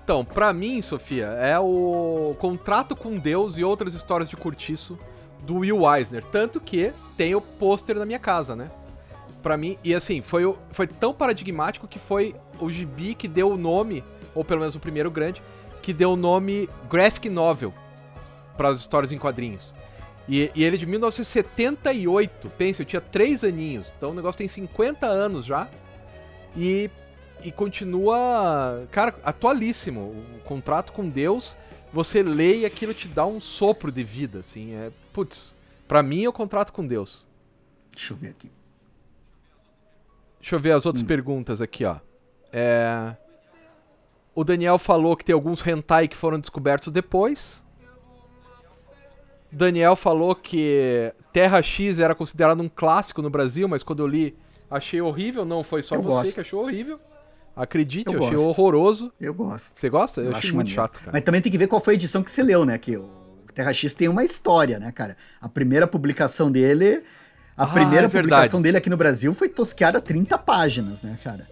Então, 0.03 0.25
pra 0.25 0.51
mim, 0.51 0.81
Sofia, 0.81 1.27
é 1.27 1.59
o 1.59 2.35
Contrato 2.39 2.95
com 2.95 3.17
Deus 3.17 3.57
e 3.57 3.63
outras 3.63 3.93
histórias 3.93 4.29
de 4.29 4.35
curtiço 4.35 4.97
do 5.41 5.57
Will 5.57 5.81
Eisner. 5.89 6.23
Tanto 6.23 6.59
que 6.59 6.91
tem 7.15 7.35
o 7.35 7.41
pôster 7.41 7.95
na 7.97 8.05
minha 8.05 8.19
casa, 8.19 8.55
né? 8.55 8.71
Pra 9.41 9.57
mim, 9.57 9.77
e 9.83 9.93
assim, 9.93 10.21
foi, 10.21 10.53
foi 10.71 10.87
tão 10.87 11.13
paradigmático 11.13 11.87
que 11.87 11.97
foi 11.97 12.35
o 12.59 12.69
gibi 12.69 13.15
que 13.15 13.27
deu 13.27 13.51
o 13.51 13.57
nome, 13.57 14.03
ou 14.35 14.43
pelo 14.43 14.61
menos 14.61 14.75
o 14.75 14.79
primeiro 14.79 15.09
grande, 15.09 15.41
que 15.81 15.93
deu 15.93 16.13
o 16.13 16.15
nome 16.15 16.69
Graphic 16.89 17.27
Novel 17.29 17.73
para 18.55 18.69
as 18.69 18.79
histórias 18.79 19.11
em 19.11 19.17
quadrinhos. 19.17 19.73
E, 20.29 20.51
e 20.53 20.63
ele 20.63 20.75
é 20.75 20.79
de 20.79 20.85
1978, 20.85 22.49
pensa, 22.57 22.81
eu 22.81 22.85
tinha 22.85 23.01
3 23.01 23.43
aninhos, 23.43 23.91
então 23.97 24.11
o 24.11 24.13
negócio 24.13 24.37
tem 24.37 24.47
50 24.47 25.07
anos 25.07 25.45
já. 25.45 25.67
E, 26.55 26.89
e 27.43 27.51
continua, 27.51 28.87
cara, 28.91 29.15
atualíssimo. 29.23 30.01
O 30.35 30.39
contrato 30.43 30.91
com 30.93 31.07
Deus, 31.07 31.57
você 31.91 32.21
lê 32.23 32.59
e 32.59 32.65
aquilo 32.65 32.93
te 32.93 33.07
dá 33.07 33.25
um 33.25 33.39
sopro 33.39 33.91
de 33.91 34.03
vida, 34.03 34.39
assim. 34.39 34.73
É, 34.73 34.91
putz, 35.13 35.53
pra 35.87 36.01
mim 36.03 36.23
é 36.23 36.29
o 36.29 36.33
contrato 36.33 36.71
com 36.71 36.85
Deus. 36.85 37.27
Deixa 37.93 38.13
eu 38.13 38.17
ver 38.17 38.29
aqui. 38.29 38.51
Deixa 40.39 40.55
eu 40.55 40.59
ver 40.59 40.71
as 40.71 40.85
outras 40.85 41.03
perguntas 41.03 41.61
aqui, 41.61 41.85
ó. 41.85 41.97
É... 42.51 43.15
O 44.33 44.43
Daniel 44.43 44.79
falou 44.79 45.15
que 45.15 45.25
tem 45.25 45.33
alguns 45.33 45.65
hentai 45.65 46.07
que 46.07 46.15
foram 46.15 46.39
descobertos 46.39 46.91
depois. 46.91 47.61
Daniel 49.51 49.95
falou 49.97 50.33
que 50.33 51.13
Terra 51.33 51.61
X 51.61 51.99
era 51.99 52.15
considerado 52.15 52.61
um 52.61 52.69
clássico 52.69 53.21
no 53.21 53.29
Brasil, 53.29 53.67
mas 53.67 53.83
quando 53.83 54.01
eu 54.01 54.07
li 54.07 54.35
achei 54.69 55.01
horrível. 55.01 55.43
Não 55.43 55.63
foi 55.63 55.83
só 55.83 55.95
Eu 55.95 56.01
você 56.01 56.15
gosto. 56.15 56.33
que 56.35 56.39
achou 56.39 56.63
horrível. 56.63 56.99
Acredite, 57.55 58.07
eu, 58.07 58.13
Eu 58.19 58.25
achei 58.25 58.37
horroroso. 58.37 59.11
Eu 59.19 59.33
gosto. 59.33 59.77
Você 59.77 59.89
gosta? 59.89 60.21
Eu, 60.21 60.31
Eu 60.31 60.35
acho 60.37 60.55
muito 60.55 60.71
chato, 60.71 60.99
cara. 60.99 61.11
Mas 61.13 61.21
também 61.21 61.41
tem 61.41 61.51
que 61.51 61.57
ver 61.57 61.67
qual 61.67 61.81
foi 61.81 61.93
a 61.93 61.95
edição 61.95 62.23
que 62.23 62.31
você 62.31 62.41
leu, 62.41 62.65
né? 62.65 62.77
Que 62.77 62.95
o 62.97 63.09
Terra 63.53 63.73
X 63.73 63.93
tem 63.93 64.07
uma 64.07 64.23
história, 64.23 64.79
né, 64.79 64.91
cara? 64.91 65.17
A 65.39 65.49
primeira 65.49 65.85
publicação 65.85 66.51
dele. 66.51 67.03
A 67.57 67.63
Ah, 67.63 67.67
primeira 67.67 68.05
é 68.05 68.09
publicação 68.09 68.61
dele 68.61 68.77
aqui 68.77 68.89
no 68.89 68.95
Brasil 68.97 69.33
foi 69.33 69.49
tosqueada 69.49 69.99
30 70.01 70.37
páginas, 70.37 71.03
né, 71.03 71.17
cara? 71.23 71.47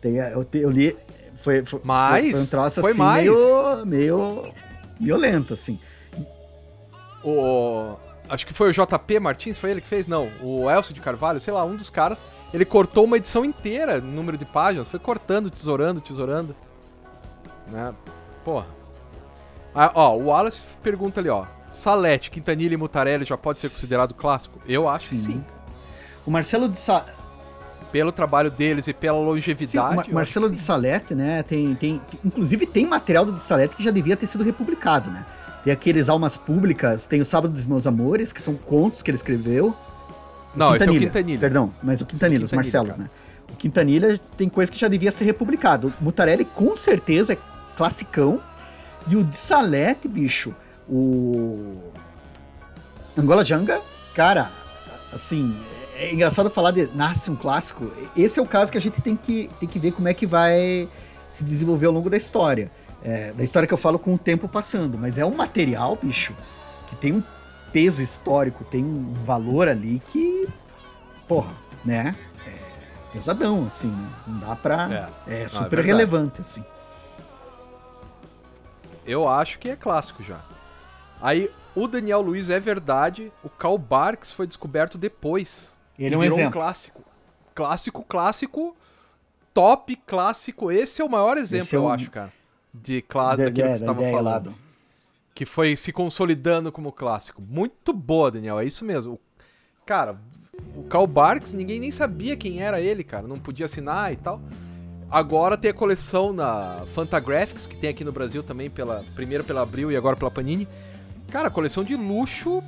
Tem, 0.00 0.16
eu, 0.16 0.44
eu 0.54 0.70
li. 0.70 0.96
Foi, 1.36 1.64
foi, 1.64 1.80
Mais? 1.84 2.24
foi, 2.24 2.32
foi 2.32 2.40
um 2.40 2.46
troço 2.46 2.80
Foi 2.80 2.90
assim 2.90 2.98
mais? 3.00 3.24
meio. 3.24 3.86
meio. 3.86 4.52
violento, 5.00 5.54
assim. 5.54 5.78
O. 7.22 7.96
Acho 8.28 8.46
que 8.46 8.52
foi 8.52 8.70
o 8.70 8.72
JP 8.72 9.20
Martins, 9.20 9.56
foi 9.58 9.70
ele 9.70 9.80
que 9.80 9.88
fez? 9.88 10.06
Não, 10.06 10.28
o 10.42 10.68
Elcio 10.70 10.92
de 10.92 11.00
Carvalho, 11.00 11.40
sei 11.40 11.52
lá, 11.52 11.64
um 11.64 11.76
dos 11.76 11.88
caras. 11.88 12.18
Ele 12.52 12.64
cortou 12.64 13.04
uma 13.04 13.16
edição 13.16 13.44
inteira, 13.44 14.00
número 14.00 14.38
de 14.38 14.44
páginas, 14.44 14.88
foi 14.88 14.98
cortando, 14.98 15.50
tesourando, 15.50 16.00
tesourando. 16.00 16.56
Né? 17.66 17.92
Porra. 18.44 18.66
Ah, 19.74 19.92
ó, 19.94 20.16
o 20.16 20.26
Wallace 20.26 20.62
pergunta 20.82 21.20
ali, 21.20 21.28
ó. 21.28 21.44
Salete, 21.70 22.30
Quintanilha 22.30 22.72
e 22.72 22.76
Mutarelli 22.76 23.24
já 23.26 23.36
pode 23.36 23.58
ser 23.58 23.68
considerado 23.68 24.14
clássico? 24.14 24.58
Eu 24.66 24.88
acho 24.88 25.10
que 25.10 25.18
sim. 25.18 25.44
O 26.26 26.30
Marcelo 26.30 26.68
de 26.68 26.78
Sa... 26.78 27.04
Pelo 27.92 28.12
trabalho 28.12 28.50
deles 28.50 28.86
e 28.86 28.92
pela 28.92 29.16
Sim, 29.18 29.24
longevidade. 29.24 29.92
o 29.92 29.96
Mar- 29.96 30.08
Marcelo 30.10 30.50
de 30.50 30.58
sim. 30.58 30.64
Salete, 30.66 31.14
né? 31.14 31.42
Tem, 31.42 31.74
tem, 31.74 32.02
inclusive 32.22 32.66
tem 32.66 32.84
material 32.84 33.24
do 33.24 33.32
de 33.32 33.42
Salete 33.42 33.74
que 33.74 33.82
já 33.82 33.90
devia 33.90 34.14
ter 34.14 34.26
sido 34.26 34.44
republicado, 34.44 35.10
né? 35.10 35.24
Tem 35.64 35.72
aqueles 35.72 36.10
Almas 36.10 36.36
Públicas, 36.36 37.06
tem 37.06 37.18
o 37.20 37.24
Sábado 37.24 37.52
dos 37.52 37.66
Meus 37.66 37.86
Amores, 37.86 38.30
que 38.30 38.42
são 38.42 38.54
contos 38.56 39.00
que 39.02 39.10
ele 39.10 39.16
escreveu. 39.16 39.74
Não, 40.54 40.74
esse 40.74 40.88
é 40.88 40.90
o 40.90 40.98
Quintanilha. 40.98 41.38
Perdão, 41.38 41.72
mas 41.82 42.00
o 42.00 42.06
Quintanilha, 42.06 42.44
os 42.44 42.50
Quintanilha, 42.50 42.82
Marcelos, 42.82 42.96
cara. 42.96 43.02
né? 43.02 43.10
O 43.52 43.56
Quintanilha 43.56 44.20
tem 44.36 44.48
coisa 44.48 44.70
que 44.70 44.78
já 44.78 44.88
devia 44.88 45.10
ser 45.10 45.24
republicado. 45.24 45.92
O 46.00 46.04
Mutarelli 46.04 46.44
com 46.44 46.76
certeza 46.76 47.32
é 47.34 47.38
classicão. 47.76 48.40
E 49.06 49.16
o 49.16 49.24
de 49.24 49.36
Salete, 49.36 50.06
bicho, 50.06 50.54
o 50.88 51.92
Angola 53.16 53.44
Janga, 53.44 53.80
cara, 54.14 54.50
assim, 55.12 55.56
é 55.96 56.12
engraçado 56.12 56.50
falar 56.50 56.72
de 56.72 56.88
nasce 56.94 57.30
um 57.30 57.36
clássico. 57.36 57.90
Esse 58.16 58.38
é 58.38 58.42
o 58.42 58.46
caso 58.46 58.70
que 58.70 58.78
a 58.78 58.80
gente 58.80 59.00
tem 59.00 59.16
que, 59.16 59.50
tem 59.58 59.68
que 59.68 59.78
ver 59.78 59.92
como 59.92 60.08
é 60.08 60.14
que 60.14 60.26
vai 60.26 60.88
se 61.28 61.42
desenvolver 61.42 61.86
ao 61.86 61.92
longo 61.92 62.10
da 62.10 62.16
história. 62.16 62.70
É, 63.02 63.32
da 63.32 63.44
história 63.44 63.66
que 63.66 63.72
eu 63.72 63.78
falo 63.78 63.98
com 63.98 64.14
o 64.14 64.18
tempo 64.18 64.48
passando. 64.48 64.98
Mas 64.98 65.18
é 65.18 65.24
um 65.24 65.34
material, 65.34 65.98
bicho, 66.00 66.34
que 66.88 66.96
tem 66.96 67.12
um 67.12 67.22
peso 67.72 68.02
histórico, 68.02 68.64
tem 68.64 68.84
um 68.84 69.12
valor 69.24 69.68
ali 69.68 70.00
que, 70.06 70.48
porra, 71.26 71.52
né? 71.84 72.16
É 72.46 73.12
pesadão, 73.12 73.66
assim, 73.66 73.88
né? 73.88 74.10
Não 74.26 74.38
dá 74.40 74.56
pra. 74.56 75.10
É, 75.26 75.42
é 75.42 75.48
super 75.48 75.68
verdade. 75.70 75.88
relevante, 75.88 76.40
assim. 76.40 76.64
Eu 79.06 79.26
acho 79.28 79.58
que 79.58 79.68
é 79.70 79.76
clássico 79.76 80.22
já. 80.22 80.40
Aí, 81.20 81.50
o 81.74 81.86
Daniel 81.88 82.20
Luiz 82.20 82.50
é 82.50 82.60
verdade, 82.60 83.32
o 83.42 83.48
Karl 83.48 83.78
Barks 83.78 84.32
foi 84.32 84.46
descoberto 84.46 84.98
depois. 84.98 85.76
Ele 85.98 86.14
é 86.14 86.18
um 86.18 86.22
exemplo. 86.24 86.52
clássico. 86.52 87.02
Clássico, 87.54 88.04
clássico, 88.04 88.76
top 89.52 89.96
clássico. 90.06 90.70
Esse 90.70 91.00
é 91.02 91.04
o 91.04 91.08
maior 91.08 91.36
exemplo, 91.38 91.68
é 91.72 91.76
eu 91.76 91.84
um- 91.84 91.88
acho, 91.88 92.10
cara. 92.10 92.32
De 92.72 93.02
clássico, 93.02 93.48
é, 93.48 93.50
que 93.52 93.62
você 93.62 93.72
estava 93.72 94.00
falando. 94.10 94.50
do- 94.50 94.67
Que 95.38 95.46
foi 95.46 95.76
se 95.76 95.92
consolidando 95.92 96.72
como 96.72 96.90
clássico. 96.90 97.40
Muito 97.40 97.92
boa, 97.92 98.28
Daniel, 98.28 98.58
é 98.58 98.64
isso 98.64 98.84
mesmo. 98.84 99.20
Cara, 99.86 100.20
o 100.74 100.82
Karl 100.82 101.06
Barks, 101.06 101.52
ninguém 101.52 101.78
nem 101.78 101.92
sabia 101.92 102.36
quem 102.36 102.60
era 102.60 102.80
ele, 102.80 103.04
cara. 103.04 103.24
Não 103.28 103.38
podia 103.38 103.66
assinar 103.66 104.12
e 104.12 104.16
tal. 104.16 104.40
Agora 105.08 105.56
tem 105.56 105.70
a 105.70 105.74
coleção 105.74 106.32
na 106.32 106.84
Fantagraphics, 106.92 107.68
que 107.68 107.76
tem 107.76 107.88
aqui 107.88 108.02
no 108.02 108.10
Brasil 108.10 108.42
também, 108.42 108.68
pela 108.68 109.04
primeiro 109.14 109.44
pela 109.44 109.62
Abril 109.62 109.92
e 109.92 109.96
agora 109.96 110.16
pela 110.16 110.28
Panini. 110.28 110.66
Cara, 111.30 111.48
coleção 111.48 111.84
de 111.84 111.94
luxo, 111.94 112.60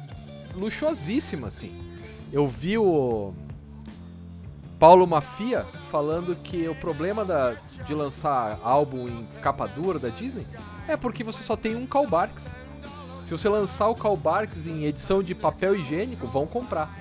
luxuosíssima, 0.54 1.48
assim. 1.48 1.72
Eu 2.32 2.46
vi 2.46 2.78
o 2.78 3.34
Paulo 4.78 5.08
Mafia 5.08 5.66
falando 5.90 6.36
que 6.36 6.68
o 6.68 6.74
problema 6.76 7.24
da, 7.24 7.56
de 7.84 7.94
lançar 7.94 8.60
álbum 8.62 9.08
em 9.08 9.26
capa 9.42 9.66
dura 9.66 9.98
da 9.98 10.08
Disney 10.08 10.46
é 10.86 10.96
porque 10.96 11.24
você 11.24 11.42
só 11.42 11.56
tem 11.56 11.74
um 11.74 11.84
Karl 11.84 12.06
Barks. 12.06 12.59
Se 13.30 13.38
você 13.38 13.48
lançar 13.48 13.86
o 13.86 13.94
Karl 13.94 14.16
Barks 14.16 14.66
em 14.66 14.86
edição 14.86 15.22
de 15.22 15.36
papel 15.36 15.76
higiênico, 15.76 16.26
vão 16.26 16.48
comprar. 16.48 16.92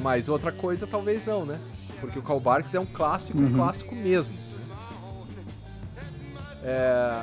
Mas 0.00 0.28
outra 0.28 0.52
coisa 0.52 0.86
talvez 0.86 1.26
não, 1.26 1.44
né? 1.44 1.58
Porque 2.00 2.16
o 2.16 2.22
Karl 2.22 2.38
Barks 2.38 2.76
é 2.76 2.78
um 2.78 2.86
clássico, 2.86 3.36
um 3.36 3.42
Uhum. 3.46 3.54
clássico 3.54 3.92
mesmo. 3.92 4.36
É... 6.62 7.22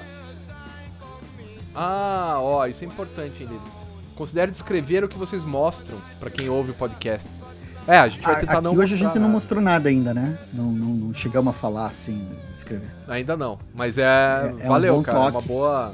Ah, 1.74 2.36
ó, 2.40 2.66
isso 2.68 2.84
é 2.84 2.88
importante, 2.88 3.42
hein, 3.42 3.48
Lili? 3.50 3.62
Considere 4.18 4.52
descrever 4.52 5.06
o 5.06 5.08
que 5.08 5.18
vocês 5.18 5.46
mostram 5.46 5.98
pra 6.20 6.30
quem 6.30 6.50
ouve 6.50 6.72
o 6.72 6.74
podcast. 6.74 7.30
É, 7.88 8.00
a 8.00 8.08
gente 8.10 8.22
vai 8.22 8.38
tentar 8.42 8.56
Aqui 8.56 8.64
não 8.64 8.76
hoje 8.76 8.96
a 8.96 8.98
gente 8.98 9.16
não 9.16 9.22
nada. 9.22 9.32
mostrou 9.32 9.62
nada 9.62 9.88
ainda, 9.88 10.14
né? 10.14 10.38
Não, 10.52 10.66
não, 10.74 10.88
não 10.94 11.14
chegamos 11.14 11.56
a 11.56 11.58
falar 11.58 11.86
assim, 11.86 12.28
escrever. 12.54 12.92
Ainda 13.08 13.38
não, 13.38 13.58
mas 13.74 13.98
é, 13.98 14.04
É- 14.04 14.56
é 14.60 14.66
um 14.66 14.68
valeu, 14.68 14.96
bom 14.98 15.04
cara, 15.04 15.18
é 15.18 15.22
uma 15.22 15.32
toque. 15.32 15.48
boa, 15.48 15.94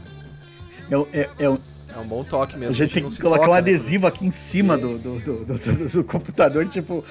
É, 0.89 0.97
o- 0.97 1.07
é, 1.13 1.29
é, 1.95 1.99
um 1.99 2.05
bom 2.07 2.23
toque 2.23 2.57
mesmo. 2.57 2.73
a 2.73 2.77
gente 2.77 2.93
tem 2.93 3.03
não 3.03 3.09
que 3.09 3.15
se 3.15 3.21
colocar 3.21 3.41
um 3.41 3.45
toca, 3.45 3.53
né, 3.53 3.59
adesivo 3.59 4.07
aqui 4.07 4.25
em 4.25 4.31
cima 4.31 4.77
do, 4.77 4.97
do, 4.97 5.19
do, 5.19 5.45
do- 5.45 5.57
do- 5.59 5.89
do 5.89 6.03
computador, 6.03 6.67
tipo. 6.67 7.03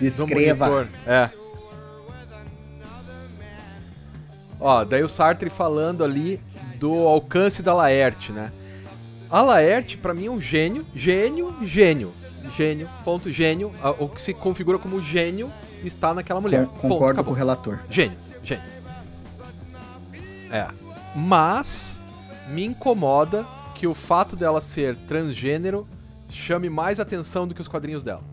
Descreva. 0.00 0.86
É. 1.06 1.30
Ó, 4.60 4.84
daí 4.84 5.02
o 5.02 5.08
Sartre 5.08 5.48
falando 5.50 6.02
ali 6.02 6.40
do 6.76 6.92
alcance 7.06 7.62
da 7.62 7.74
Laerte, 7.74 8.32
né? 8.32 8.50
A 9.30 9.40
Laerte, 9.42 9.96
pra 9.96 10.14
mim, 10.14 10.26
é 10.26 10.30
um 10.30 10.40
gênio, 10.40 10.84
gênio, 10.94 11.54
gênio, 11.62 12.12
gênio, 12.56 12.88
ponto, 13.04 13.30
gênio. 13.30 13.72
a- 13.82 13.90
O 13.90 14.08
que 14.08 14.20
se 14.20 14.32
configura 14.34 14.78
como 14.78 15.00
gênio 15.02 15.50
está 15.84 16.12
naquela 16.14 16.40
mulher. 16.40 16.66
Ponto, 16.66 16.80
concordo 16.80 17.22
com 17.22 17.30
o 17.30 17.34
relator. 17.34 17.78
Gênio, 17.90 18.16
gênio. 18.42 18.64
É. 20.50 20.66
Mas 21.14 22.00
me 22.48 22.64
incomoda 22.64 23.44
que 23.78 23.86
o 23.86 23.94
fato 23.94 24.34
dela 24.34 24.60
ser 24.60 24.96
transgênero 25.06 25.86
chame 26.28 26.68
mais 26.68 26.98
atenção 26.98 27.46
do 27.46 27.54
que 27.54 27.60
os 27.60 27.68
quadrinhos 27.68 28.02
dela. 28.02 28.24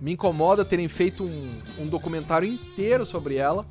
Me 0.00 0.12
incomoda 0.12 0.64
terem 0.64 0.88
feito 0.88 1.22
um, 1.22 1.60
um 1.78 1.86
documentário 1.86 2.48
inteiro 2.48 3.04
sobre 3.04 3.36
ela 3.36 3.66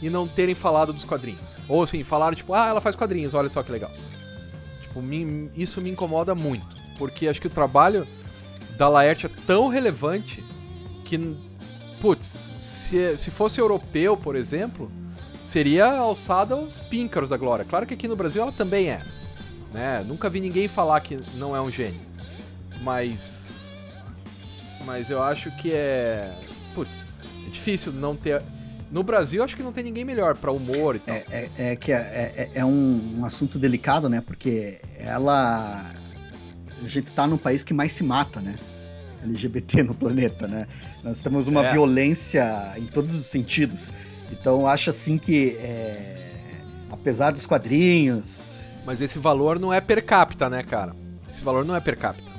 e 0.00 0.08
não 0.08 0.28
terem 0.28 0.54
falado 0.54 0.92
dos 0.92 1.04
quadrinhos. 1.04 1.40
Ou 1.68 1.82
assim, 1.82 2.04
falaram 2.04 2.36
tipo, 2.36 2.54
ah, 2.54 2.68
ela 2.68 2.80
faz 2.80 2.94
quadrinhos, 2.94 3.34
olha 3.34 3.48
só 3.48 3.64
que 3.64 3.72
legal. 3.72 3.90
Tipo, 4.80 5.02
me- 5.02 5.50
isso 5.56 5.80
me 5.80 5.90
incomoda 5.90 6.36
muito. 6.36 6.76
Porque 6.98 7.26
acho 7.26 7.40
que 7.40 7.48
o 7.48 7.50
trabalho 7.50 8.06
da 8.78 8.88
Laerte 8.88 9.26
é 9.26 9.30
tão 9.46 9.66
relevante 9.66 10.42
que, 11.04 11.36
putz, 12.00 12.38
se, 12.60 13.18
se 13.18 13.30
fosse 13.32 13.60
europeu, 13.60 14.16
por 14.16 14.36
exemplo, 14.36 14.88
seria 15.42 15.86
alçada 15.98 16.54
aos 16.54 16.74
píncaros 16.78 17.28
da 17.28 17.36
glória. 17.36 17.64
Claro 17.64 17.86
que 17.86 17.94
aqui 17.94 18.06
no 18.06 18.14
Brasil 18.14 18.40
ela 18.40 18.52
também 18.52 18.88
é. 18.88 19.02
Né? 19.74 20.04
Nunca 20.06 20.30
vi 20.30 20.40
ninguém 20.40 20.68
falar 20.68 21.00
que 21.00 21.18
não 21.34 21.54
é 21.54 21.60
um 21.60 21.70
gênio. 21.70 22.00
Mas. 22.80 23.34
Mas 24.86 25.10
eu 25.10 25.20
acho 25.22 25.50
que 25.56 25.72
é. 25.72 26.32
Putz, 26.74 27.20
é 27.46 27.50
difícil 27.50 27.92
não 27.92 28.14
ter. 28.14 28.40
No 28.90 29.02
Brasil, 29.02 29.42
acho 29.42 29.56
que 29.56 29.62
não 29.62 29.72
tem 29.72 29.82
ninguém 29.82 30.04
melhor 30.04 30.36
pra 30.36 30.52
humor 30.52 30.94
e 30.94 30.98
tal. 31.00 31.16
É, 31.16 31.24
é, 31.28 31.72
é 31.72 31.76
que 31.76 31.90
é, 31.90 31.96
é, 31.96 32.50
é 32.60 32.64
um, 32.64 33.16
um 33.18 33.24
assunto 33.24 33.58
delicado, 33.58 34.08
né? 34.08 34.22
Porque 34.24 34.78
ela. 34.96 35.84
A 36.80 36.86
gente 36.86 37.10
tá 37.10 37.26
num 37.26 37.38
país 37.38 37.64
que 37.64 37.74
mais 37.74 37.90
se 37.90 38.04
mata, 38.04 38.40
né? 38.40 38.56
LGBT 39.24 39.82
no 39.84 39.94
planeta, 39.94 40.46
né? 40.46 40.68
Nós 41.02 41.20
temos 41.20 41.48
uma 41.48 41.66
É. 41.66 41.72
violência 41.72 42.74
em 42.76 42.86
todos 42.86 43.16
os 43.18 43.26
sentidos. 43.26 43.92
Então 44.30 44.60
eu 44.60 44.66
acho 44.68 44.90
assim 44.90 45.18
que. 45.18 45.56
é, 45.58 46.60
apesar 46.92 47.32
dos 47.32 47.44
quadrinhos. 47.44 48.62
Mas 48.84 49.00
esse 49.00 49.18
valor 49.18 49.58
não 49.58 49.72
é 49.72 49.80
per 49.80 50.04
capita, 50.04 50.48
né, 50.50 50.62
cara? 50.62 50.94
Esse 51.32 51.42
valor 51.42 51.64
não 51.64 51.74
é 51.74 51.80
per 51.80 51.96
capita. 51.98 52.30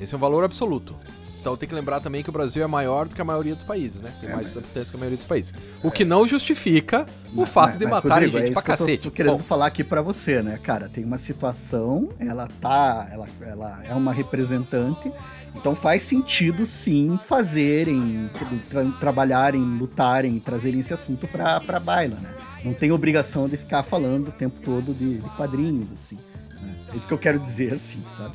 Esse 0.00 0.14
é 0.14 0.16
um 0.16 0.20
valor 0.20 0.44
absoluto. 0.44 0.94
Então 1.40 1.56
tem 1.56 1.68
que 1.68 1.74
lembrar 1.74 2.00
também 2.00 2.22
que 2.22 2.28
o 2.28 2.32
Brasil 2.32 2.62
é 2.62 2.66
maior 2.66 3.06
do 3.08 3.14
que 3.14 3.20
a 3.20 3.24
maioria 3.24 3.54
dos 3.54 3.62
países, 3.64 4.00
né? 4.00 4.12
Tem 4.20 4.28
É, 4.28 4.34
mais 4.34 4.48
mas- 4.48 4.56
habitantes 4.56 4.90
que 4.90 4.96
a 4.96 4.98
maioria 4.98 5.16
dos 5.18 5.26
países. 5.26 5.54
O 5.82 5.90
que 5.90 6.04
não 6.04 6.26
justifica 6.26 7.06
o 7.32 7.40
Mas- 7.40 7.48
fato 7.48 7.78
de 7.78 7.84
mas, 7.84 7.92
matarem 7.94 8.28
Rodrigo, 8.28 8.38
gente 8.38 8.38
é 8.38 8.40
pra 8.40 8.50
isso 8.50 8.64
que 8.64 8.70
eu 8.70 8.76
tô- 8.76 8.84
cacete. 8.84 9.02
Tô, 9.04 9.10
querendo 9.12 9.32
Bom, 9.32 9.38
falar 9.38 9.66
aqui 9.66 9.84
pra 9.84 10.02
você, 10.02 10.42
né, 10.42 10.58
cara? 10.58 10.88
Tem 10.88 11.04
uma 11.04 11.16
situação, 11.18 12.08
ela 12.18 12.48
tá. 12.60 13.08
Ela, 13.12 13.28
ela 13.40 13.80
é 13.88 13.94
uma 13.94 14.12
representante. 14.12 15.12
Então 15.54 15.74
faz 15.74 16.02
sentido 16.02 16.64
sim 16.64 17.18
fazerem, 17.26 18.30
tra 18.70 18.84
trabalharem, 19.00 19.60
lutarem, 19.60 20.38
trazerem 20.38 20.80
esse 20.80 20.94
assunto 20.94 21.26
pra, 21.26 21.60
pra 21.60 21.80
baila, 21.80 22.16
né? 22.16 22.32
Não 22.64 22.72
tem 22.72 22.92
obrigação 22.92 23.48
de 23.48 23.56
ficar 23.56 23.82
falando 23.82 24.28
o 24.28 24.32
tempo 24.32 24.60
todo 24.60 24.94
de, 24.94 25.18
de 25.18 25.30
quadrinhos, 25.30 25.90
assim. 25.92 26.16
né? 26.62 26.74
É 26.92 26.96
isso 26.96 27.08
que 27.08 27.14
eu 27.14 27.18
quero 27.18 27.38
dizer, 27.38 27.72
assim, 27.74 28.00
sabe? 28.10 28.34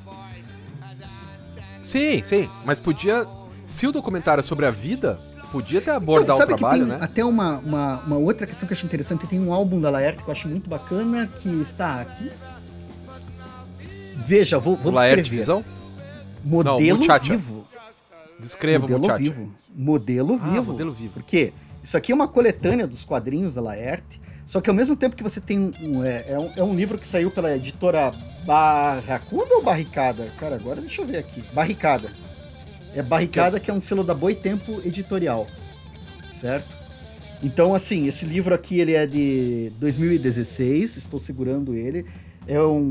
Sim, 1.81 2.21
sim. 2.23 2.49
Mas 2.65 2.79
podia. 2.79 3.25
Se 3.65 3.87
o 3.87 3.91
documentário 3.91 4.39
é 4.39 4.43
sobre 4.43 4.65
a 4.65 4.71
vida, 4.71 5.19
podia 5.51 5.79
até 5.79 5.91
abordar 5.91 6.35
Então, 6.35 6.45
o 6.45 6.47
trabalho, 6.57 6.83
que 6.83 6.89
tem 6.89 6.99
né? 6.99 7.05
até 7.05 7.23
uma, 7.25 7.57
uma, 7.59 7.99
uma 8.01 8.17
outra 8.17 8.45
questão 8.47 8.67
que 8.67 8.73
eu 8.73 8.77
acho 8.77 8.85
interessante. 8.85 9.25
Tem 9.27 9.39
um 9.39 9.53
álbum 9.53 9.79
da 9.79 9.89
Laerte 9.89 10.23
que 10.23 10.29
eu 10.29 10.31
acho 10.31 10.47
muito 10.47 10.69
bacana, 10.69 11.27
que 11.27 11.49
está 11.61 12.01
aqui. 12.01 12.29
Veja, 14.17 14.59
vou, 14.59 14.75
vou 14.75 14.91
Laerte 14.93 15.21
descrever. 15.23 15.41
Visão? 15.41 15.65
Modelo 16.43 16.97
Muchacha. 16.99 17.23
vivo. 17.37 17.65
Descreva 18.39 18.79
o 18.85 18.89
modelo 18.89 19.01
muchacho. 19.01 19.23
vivo. 19.23 19.51
Modelo 19.75 20.39
Ah, 20.41 20.49
vivo. 20.49 20.71
modelo 20.71 20.91
vivo. 20.91 21.13
Porque 21.13 21.53
isso 21.83 21.95
aqui 21.97 22.11
é 22.11 22.15
uma 22.15 22.27
coletânea 22.27 22.85
dos 22.87 23.03
quadrinhos 23.05 23.55
da 23.55 23.61
Laerte, 23.61 24.19
só 24.45 24.59
que 24.59 24.69
ao 24.69 24.75
mesmo 24.75 24.95
tempo 24.95 25.15
que 25.15 25.23
você 25.23 25.39
tem 25.39 25.73
um, 25.81 26.03
é, 26.03 26.25
é 26.27 26.39
um, 26.39 26.51
é 26.57 26.63
um 26.63 26.75
livro 26.75 26.97
que 26.97 27.07
saiu 27.07 27.31
pela 27.31 27.55
editora 27.55 28.13
Barracuda 28.45 29.55
ou 29.55 29.63
Barricada? 29.63 30.31
Cara, 30.37 30.55
agora 30.55 30.81
deixa 30.81 31.01
eu 31.01 31.05
ver 31.05 31.17
aqui. 31.17 31.43
Barricada. 31.53 32.11
É 32.93 33.01
Barricada 33.01 33.59
que 33.59 33.71
é 33.71 33.73
um 33.73 33.81
selo 33.81 34.03
da 34.03 34.13
Boitempo 34.13 34.81
Editorial, 34.85 35.47
certo? 36.29 36.75
Então, 37.41 37.73
assim, 37.73 38.07
esse 38.07 38.25
livro 38.25 38.53
aqui 38.53 38.79
ele 38.79 38.93
é 38.93 39.05
de 39.05 39.71
2016, 39.79 40.97
estou 40.97 41.19
segurando 41.19 41.73
ele. 41.73 42.05
É 42.47 42.61
um 42.61 42.81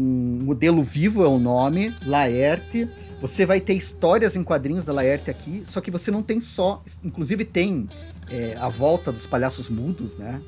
modelo 0.44 0.82
vivo, 0.82 1.22
é 1.24 1.28
o 1.28 1.38
nome, 1.38 1.94
Laerte. 2.04 2.88
Você 3.22 3.46
vai 3.46 3.60
ter 3.60 3.74
histórias 3.74 4.36
em 4.36 4.42
quadrinhos 4.42 4.84
da 4.84 4.92
Laerte 4.92 5.30
aqui, 5.30 5.62
só 5.64 5.80
que 5.80 5.92
você 5.92 6.10
não 6.10 6.22
tem 6.22 6.40
só. 6.40 6.82
Inclusive 7.04 7.44
tem 7.44 7.88
é, 8.28 8.56
a 8.58 8.68
volta 8.68 9.12
dos 9.12 9.28
palhaços 9.28 9.68
mudos, 9.68 10.16
né? 10.16 10.42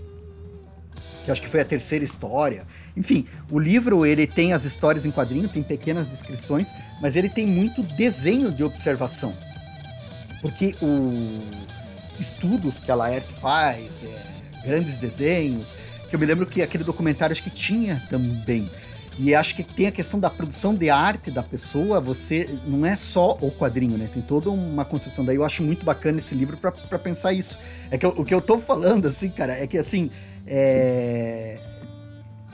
Que 1.25 1.31
acho 1.31 1.41
que 1.41 1.49
foi 1.49 1.61
a 1.61 1.65
terceira 1.65 2.05
história. 2.05 2.67
Enfim, 2.97 3.27
o 3.49 3.61
livro 3.61 4.05
ele 4.05 4.27
tem 4.27 4.53
as 4.53 4.65
histórias 4.65 5.07
em 5.07 5.13
quadrinho, 5.13 5.49
tem 5.49 5.63
pequenas 5.63 6.09
descrições, 6.09 6.73
mas 7.01 7.15
ele 7.15 7.29
tem 7.29 7.47
muito 7.47 7.81
desenho 7.81 8.51
de 8.51 8.65
observação. 8.65 9.37
Porque 10.43 10.75
o 10.83 11.43
estudos 12.19 12.81
que 12.81 12.91
a 12.91 12.97
Laerte 12.97 13.33
faz, 13.35 14.03
é, 14.03 14.67
grandes 14.67 14.99
desenhos, 14.99 15.77
que 16.11 16.17
eu 16.17 16.19
me 16.19 16.27
lembro 16.27 16.45
que 16.45 16.61
aquele 16.61 16.83
documentário 16.83 17.33
acho 17.33 17.43
que 17.43 17.51
tinha 17.51 18.05
também. 18.11 18.69
E 19.19 19.35
acho 19.35 19.55
que 19.55 19.63
tem 19.63 19.87
a 19.87 19.93
questão 19.93 20.19
da 20.19 20.29
produção 20.29 20.75
de 20.75 20.91
arte 20.91 21.31
da 21.31 21.43
pessoa, 21.43 22.01
você 22.01 22.59
não 22.67 22.85
é 22.85 22.97
só 22.97 23.39
o 23.41 23.51
quadrinho, 23.53 23.97
né? 23.97 24.09
Tem 24.13 24.21
toda 24.23 24.51
uma 24.51 24.85
construção. 24.85 25.25
Daí 25.25 25.37
eu 25.37 25.45
acho 25.45 25.63
muito 25.63 25.85
bacana 25.87 26.19
esse 26.19 26.35
livro 26.35 26.57
pra 26.57 26.99
pensar 26.99 27.33
isso. 27.33 27.59
É 27.91 27.97
que 27.99 28.05
eu- 28.05 28.15
o 28.17 28.25
que 28.25 28.35
eu 28.35 28.41
tô 28.41 28.59
falando, 28.59 29.07
assim, 29.07 29.31
cara, 29.31 29.53
é 29.53 29.67
que 29.67 29.79
assim. 29.79 30.11
é, 30.47 31.59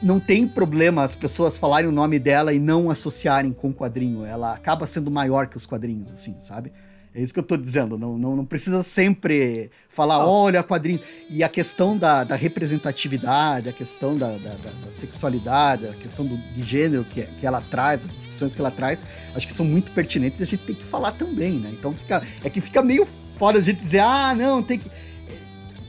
Não 0.03 0.18
tem 0.18 0.49
problema 0.49 1.03
as 1.03 1.14
pessoas 1.14 1.59
falarem 1.59 1.87
o 1.88 1.92
nome 1.92 2.18
dela 2.18 2.55
e 2.55 2.59
não 2.59 2.88
associarem 2.88 3.53
com 3.53 3.68
o 3.68 3.75
quadrinho. 3.75 4.25
Ela 4.25 4.55
acaba 4.55 4.87
sendo 4.87 5.11
maior 5.11 5.46
que 5.46 5.59
os 5.59 5.66
quadrinhos, 5.66 6.11
assim, 6.11 6.37
sabe? 6.38 6.73
É 7.12 7.20
isso 7.20 7.35
que 7.35 7.40
eu 7.40 7.44
tô 7.44 7.57
dizendo. 7.57 7.99
Não, 7.99 8.16
não, 8.16 8.37
não 8.37 8.44
precisa 8.44 8.83
sempre 8.85 9.68
falar, 9.88 10.25
olha, 10.25 10.62
quadrinho. 10.62 11.01
E 11.29 11.42
a 11.42 11.49
questão 11.49 11.99
da, 11.99 12.23
da 12.23 12.37
representatividade, 12.37 13.68
a 13.68 13.73
questão 13.73 14.16
da, 14.16 14.29
da, 14.37 14.51
da- 14.55 14.70
da 14.70 14.92
sexualidade, 14.94 15.88
a 15.88 15.94
questão 15.94 16.25
do, 16.25 16.37
de 16.37 16.62
gênero 16.62 17.05
que, 17.05 17.23
que 17.23 17.44
ela 17.44 17.61
traz, 17.68 18.05
as 18.05 18.16
discussões 18.16 18.55
que 18.55 18.61
ela 18.61 18.70
traz, 18.70 19.05
acho 19.35 19.44
que 19.46 19.53
são 19.53 19.66
muito 19.66 19.90
pertinentes 19.90 20.40
e 20.40 20.44
a 20.44 20.46
gente 20.46 20.62
tem 20.64 20.77
que 20.77 20.85
falar 20.85 21.11
também, 21.12 21.55
né? 21.59 21.70
Então 21.73 21.92
fica, 21.92 22.23
é 22.44 22.49
que 22.49 22.61
fica 22.61 22.81
meio 22.81 23.07
foda 23.37 23.59
a 23.59 23.62
gente 23.62 23.81
dizer, 23.81 24.01
ah, 24.01 24.33
não, 24.33 24.62
tem 24.62 24.79
que. 24.79 24.88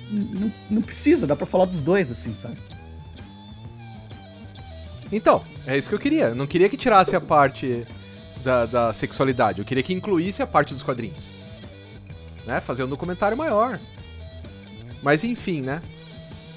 Não, 0.09 0.51
não 0.71 0.81
precisa, 0.81 1.27
dá 1.27 1.35
pra 1.35 1.45
falar 1.45 1.65
dos 1.65 1.81
dois, 1.83 2.11
assim, 2.11 2.33
sabe? 2.33 2.57
Então, 5.11 5.43
é 5.67 5.77
isso 5.77 5.89
que 5.89 5.95
eu 5.95 5.99
queria. 5.99 6.29
Eu 6.29 6.35
não 6.35 6.47
queria 6.47 6.69
que 6.69 6.77
tirasse 6.77 7.15
a 7.15 7.21
parte 7.21 7.85
da, 8.43 8.65
da 8.65 8.93
sexualidade. 8.93 9.59
Eu 9.59 9.65
queria 9.65 9.83
que 9.83 9.93
incluísse 9.93 10.41
a 10.41 10.47
parte 10.47 10.73
dos 10.73 10.83
quadrinhos. 10.83 11.29
Né? 12.45 12.59
Fazer 12.59 12.83
um 12.83 12.87
documentário 12.87 13.37
maior. 13.37 13.79
Mas 15.01 15.23
enfim, 15.23 15.61
né? 15.61 15.81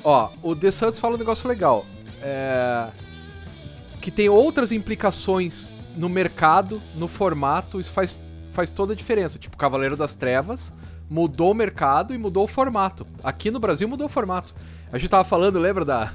Ó, 0.02 0.30
o 0.42 0.54
The 0.54 0.70
Santos 0.70 1.00
fala 1.00 1.14
um 1.14 1.18
negócio 1.18 1.48
legal. 1.48 1.86
É... 2.20 2.88
Que 4.00 4.10
tem 4.10 4.28
outras 4.28 4.70
implicações 4.70 5.72
no 5.96 6.08
mercado, 6.08 6.80
no 6.94 7.08
formato. 7.08 7.80
Isso 7.80 7.92
faz, 7.92 8.18
faz 8.50 8.70
toda 8.70 8.92
a 8.92 8.96
diferença. 8.96 9.38
Tipo, 9.38 9.56
Cavaleiro 9.56 9.96
das 9.96 10.14
Trevas 10.14 10.74
mudou 11.08 11.52
o 11.52 11.54
mercado 11.54 12.14
e 12.14 12.18
mudou 12.18 12.44
o 12.44 12.48
formato. 12.48 13.06
Aqui 13.22 13.50
no 13.50 13.60
Brasil 13.60 13.88
mudou 13.88 14.06
o 14.06 14.10
formato. 14.10 14.54
A 14.92 14.98
gente 14.98 15.10
tava 15.10 15.24
falando, 15.24 15.58
lembra 15.58 15.84
da. 15.84 16.12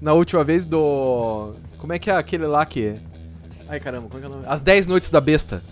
Na 0.00 0.12
última 0.12 0.42
vez 0.42 0.64
do. 0.64 1.54
Como 1.78 1.92
é 1.92 1.98
que 1.98 2.10
é 2.10 2.16
aquele 2.16 2.46
lá 2.46 2.64
que. 2.64 2.96
Ai 3.70 3.78
caramba, 3.80 4.08
como 4.08 4.18
é 4.18 4.20
que 4.20 4.26
é 4.26 4.28
o 4.28 4.32
nome? 4.36 4.44
As 4.48 4.60
10 4.60 4.86
Noites 4.86 5.10
da 5.10 5.20
Besta. 5.20 5.62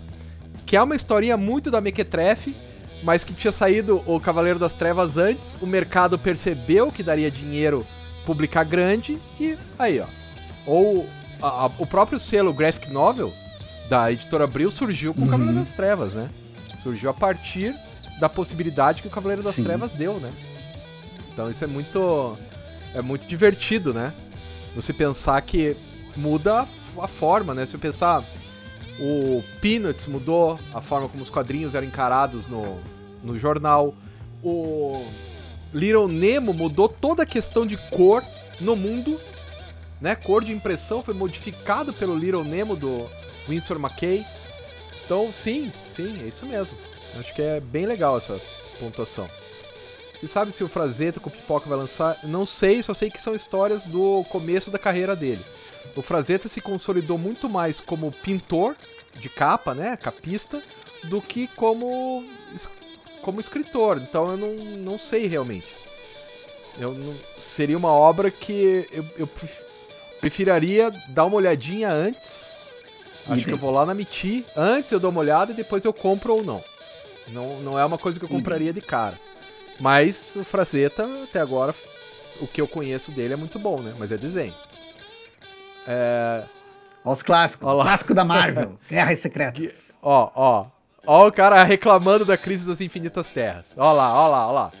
Que 0.65 0.75
é 0.77 0.81
uma 0.81 0.95
historinha 0.95 1.35
muito 1.35 1.69
da 1.69 1.81
Mequetrefe, 1.81 2.55
mas 3.03 3.23
que 3.23 3.33
tinha 3.33 3.51
saído 3.51 4.01
o 4.05 4.19
Cavaleiro 4.19 4.57
das 4.57 4.73
Trevas 4.73 5.17
antes. 5.17 5.55
O 5.61 5.67
mercado 5.67 6.17
percebeu 6.17 6.91
que 6.91 7.03
daria 7.03 7.29
dinheiro 7.29 7.85
publicar 8.25 8.63
grande 8.63 9.17
e 9.39 9.57
aí, 9.77 9.99
ó. 9.99 10.05
Ou 10.65 11.07
a- 11.41 11.65
a- 11.65 11.71
o 11.77 11.85
próprio 11.85 12.19
selo 12.19 12.53
Graphic 12.53 12.89
Novel 12.91 13.33
da 13.89 14.11
editora 14.11 14.43
Abril 14.45 14.69
surgiu 14.71 15.13
com 15.13 15.21
o 15.21 15.23
Uhum. 15.25 15.29
Cavaleiro 15.31 15.59
das 15.59 15.73
Trevas, 15.73 16.13
né? 16.13 16.29
Surgiu 16.83 17.09
a 17.09 17.13
partir 17.13 17.75
da 18.19 18.29
possibilidade 18.29 19.01
que 19.01 19.07
o 19.07 19.11
Cavaleiro 19.11 19.41
das 19.43 19.55
Sim. 19.55 19.63
Trevas 19.63 19.93
deu, 19.93 20.19
né? 20.19 20.31
Então 21.33 21.49
isso 21.49 21.63
é 21.63 21.67
muito 21.67 22.37
é 22.93 23.01
muito 23.01 23.27
divertido, 23.27 23.93
né? 23.93 24.13
Você 24.75 24.91
pensar 24.93 25.39
que 25.41 25.75
muda 26.15 26.61
a, 26.61 26.67
a 26.99 27.07
forma, 27.07 27.53
né? 27.53 27.65
Se 27.65 27.75
eu 27.75 27.79
pensar 27.79 28.23
o 28.99 29.41
Peanuts 29.61 30.07
mudou 30.07 30.59
a 30.73 30.81
forma 30.81 31.07
como 31.07 31.23
os 31.23 31.29
quadrinhos 31.29 31.73
eram 31.73 31.87
encarados 31.87 32.45
no, 32.47 32.79
no 33.23 33.39
jornal. 33.39 33.93
O 34.43 35.05
Little 35.73 36.07
Nemo 36.07 36.53
mudou 36.53 36.89
toda 36.89 37.23
a 37.23 37.25
questão 37.25 37.65
de 37.65 37.77
cor 37.89 38.23
no 38.59 38.75
mundo, 38.75 39.19
né? 40.01 40.15
Cor 40.15 40.43
de 40.43 40.51
impressão 40.51 41.01
foi 41.01 41.13
modificado 41.13 41.93
pelo 41.93 42.17
Little 42.17 42.43
Nemo 42.43 42.75
do 42.75 43.09
Winsor 43.47 43.77
McKay. 43.77 44.25
Então, 45.05 45.31
sim, 45.31 45.71
sim, 45.87 46.21
é 46.21 46.27
isso 46.27 46.45
mesmo. 46.45 46.77
Acho 47.17 47.33
que 47.33 47.41
é 47.41 47.59
bem 47.59 47.85
legal 47.85 48.17
essa 48.17 48.39
pontuação. 48.79 49.29
Você 50.19 50.27
sabe 50.27 50.51
se 50.51 50.63
o 50.63 50.67
Frazetta 50.67 51.19
com 51.19 51.29
o 51.29 51.31
Pipoca 51.31 51.69
vai 51.69 51.77
lançar? 51.77 52.19
Não 52.23 52.45
sei, 52.45 52.83
só 52.83 52.93
sei 52.93 53.09
que 53.09 53.21
são 53.21 53.33
histórias 53.33 53.85
do 53.85 54.25
começo 54.25 54.69
da 54.69 54.77
carreira 54.77 55.15
dele. 55.15 55.45
O 55.95 56.01
Frazetta 56.01 56.47
se 56.47 56.61
consolidou 56.61 57.17
muito 57.17 57.49
mais 57.49 57.79
como 57.79 58.11
pintor 58.11 58.75
de 59.15 59.27
capa, 59.29 59.73
né, 59.73 59.97
capista, 59.97 60.61
do 61.05 61.21
que 61.21 61.47
como 61.55 62.25
como 63.21 63.39
escritor. 63.39 63.97
Então 63.97 64.29
eu 64.31 64.37
não, 64.37 64.53
não 64.77 64.97
sei 64.97 65.27
realmente. 65.27 65.67
Eu 66.77 66.93
não- 66.93 67.15
seria 67.41 67.77
uma 67.77 67.91
obra 67.91 68.31
que 68.31 68.87
eu, 68.91 69.05
eu 69.17 69.27
pref- 69.27 69.63
preferiria 70.21 70.91
dar 71.09 71.25
uma 71.25 71.35
olhadinha 71.35 71.89
antes. 71.91 72.49
Acho 73.25 73.33
Idem. 73.33 73.45
que 73.45 73.53
eu 73.53 73.57
vou 73.57 73.71
lá 73.71 73.85
na 73.85 73.93
Miti, 73.93 74.45
antes 74.55 74.91
eu 74.91 74.99
dou 74.99 75.11
uma 75.11 75.19
olhada 75.19 75.51
e 75.51 75.55
depois 75.55 75.83
eu 75.85 75.93
compro 75.93 76.33
ou 76.35 76.43
não. 76.43 76.63
Não, 77.27 77.59
não 77.61 77.77
é 77.79 77.83
uma 77.85 77.97
coisa 77.97 78.17
que 78.17 78.25
eu 78.25 78.29
compraria 78.29 78.73
de 78.73 78.81
cara. 78.81 79.19
Mas 79.79 80.35
o 80.35 80.43
Frazetta, 80.43 81.07
até 81.23 81.39
agora, 81.39 81.75
o 82.41 82.47
que 82.47 82.59
eu 82.59 82.67
conheço 82.67 83.11
dele 83.11 83.33
é 83.33 83.37
muito 83.37 83.59
bom, 83.59 83.81
né? 83.81 83.93
Mas 83.99 84.11
é 84.11 84.17
desenho. 84.17 84.55
É, 85.91 86.43
Ó 87.03 87.11
os 87.11 87.23
clássicos, 87.23 87.67
Ó 87.67 87.73
lá. 87.73 87.83
clássico 87.85 88.13
da 88.13 88.23
Marvel, 88.23 88.77
Guerras 88.87 89.17
Secretas. 89.19 89.97
Ó, 90.03 90.29
ó. 90.35 90.65
Ó 91.07 91.27
o 91.27 91.31
cara 91.31 91.63
reclamando 91.63 92.23
da 92.23 92.37
Crise 92.37 92.67
das 92.67 92.79
Infinitas 92.81 93.29
Terras. 93.29 93.73
Ó 93.75 93.91
lá, 93.91 94.13
ó 94.13 94.27
lá, 94.27 94.47
ó 94.47 94.51
lá. 94.51 94.71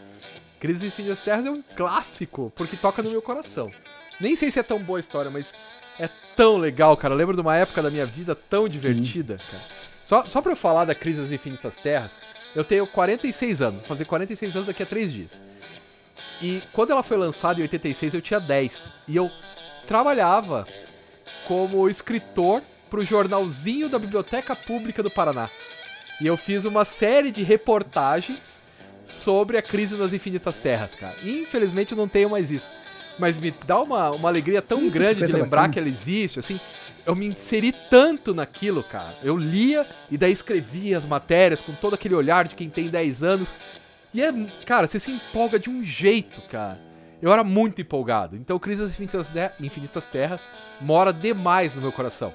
Crise 0.59 0.79
das 0.81 0.87
Infinitas 0.89 1.21
Terras 1.23 1.45
é 1.45 1.49
um 1.49 1.63
clássico, 1.75 2.53
porque 2.55 2.75
toca 2.77 3.01
no 3.01 3.09
meu 3.09 3.21
coração. 3.21 3.71
Nem 4.19 4.35
sei 4.35 4.51
se 4.51 4.59
é 4.59 4.63
tão 4.63 4.77
boa 4.83 4.99
a 4.99 5.01
história, 5.01 5.31
mas 5.31 5.51
é 5.97 6.07
tão 6.35 6.57
legal, 6.57 6.95
cara. 6.95 7.13
Eu 7.13 7.17
lembro 7.17 7.33
de 7.35 7.41
uma 7.41 7.55
época 7.57 7.81
da 7.81 7.89
minha 7.89 8.05
vida 8.05 8.35
tão 8.35 8.67
divertida, 8.67 9.37
cara. 9.49 9.63
Só, 10.03 10.25
só 10.25 10.41
pra 10.41 10.51
eu 10.51 10.55
falar 10.57 10.85
da 10.85 10.93
Crise 10.93 11.21
das 11.21 11.31
Infinitas 11.31 11.77
Terras, 11.77 12.19
eu 12.53 12.63
tenho 12.63 12.85
46 12.85 13.61
anos. 13.61 13.79
Vou 13.79 13.87
fazer 13.87 14.05
46 14.05 14.55
anos 14.55 14.67
daqui 14.67 14.83
a 14.83 14.85
3 14.85 15.11
dias. 15.13 15.39
E 16.41 16.61
quando 16.73 16.91
ela 16.91 17.01
foi 17.01 17.17
lançada 17.17 17.59
em 17.59 17.63
86, 17.63 18.13
eu 18.13 18.21
tinha 18.21 18.39
10. 18.39 18.89
E 19.07 19.15
eu 19.15 19.31
trabalhava 19.87 20.67
como 21.49 21.89
escritor 21.89 22.61
pro 22.91 23.03
jornalzinho 23.03 23.89
da 23.89 23.97
Biblioteca 23.97 24.55
Pública 24.55 25.01
do 25.01 25.09
Paraná. 25.09 25.49
E 26.21 26.27
eu 26.27 26.37
fiz 26.37 26.63
uma 26.63 26.85
série 26.85 27.31
de 27.31 27.41
reportagens 27.41 28.61
sobre 29.03 29.57
a 29.57 29.61
crise 29.63 29.95
das 29.95 30.13
infinitas 30.13 30.59
terras, 30.59 30.93
cara. 30.93 31.15
Infelizmente 31.23 31.93
eu 31.93 31.97
não 31.97 32.07
tenho 32.07 32.29
mais 32.29 32.51
isso. 32.51 32.71
Mas 33.17 33.39
me 33.39 33.51
dá 33.65 33.81
uma, 33.81 34.11
uma 34.11 34.29
alegria 34.29 34.61
tão 34.61 34.81
que 34.81 34.91
grande 34.91 35.25
de 35.25 35.33
lembrar 35.33 35.61
bacana. 35.61 35.73
que 35.73 35.79
ela 35.79 35.87
existe, 35.87 36.37
assim. 36.37 36.61
Eu 37.03 37.15
me 37.15 37.25
inseri 37.25 37.73
tanto 37.89 38.31
naquilo, 38.35 38.83
cara. 38.83 39.17
Eu 39.23 39.35
lia 39.35 39.87
e 40.11 40.19
daí 40.19 40.31
escrevia 40.31 40.97
as 40.97 41.05
matérias 41.05 41.63
com 41.63 41.73
todo 41.73 41.95
aquele 41.95 42.13
olhar 42.13 42.47
de 42.47 42.53
quem 42.53 42.69
tem 42.69 42.89
10 42.89 43.23
anos. 43.23 43.55
E 44.13 44.21
é, 44.21 44.31
cara, 44.67 44.85
você 44.85 44.99
se 44.99 45.09
empolga 45.09 45.57
de 45.57 45.67
um 45.67 45.83
jeito, 45.83 46.43
cara. 46.43 46.88
Eu 47.21 47.31
era 47.31 47.43
muito 47.43 47.81
empolgado. 47.81 48.35
Então, 48.35 48.57
Crise 48.57 48.81
das 48.81 48.91
Infinitas, 48.91 49.31
Infinitas 49.59 50.05
Terras 50.05 50.41
mora 50.79 51.11
demais 51.11 51.73
no 51.73 51.81
meu 51.81 51.91
coração. 51.91 52.33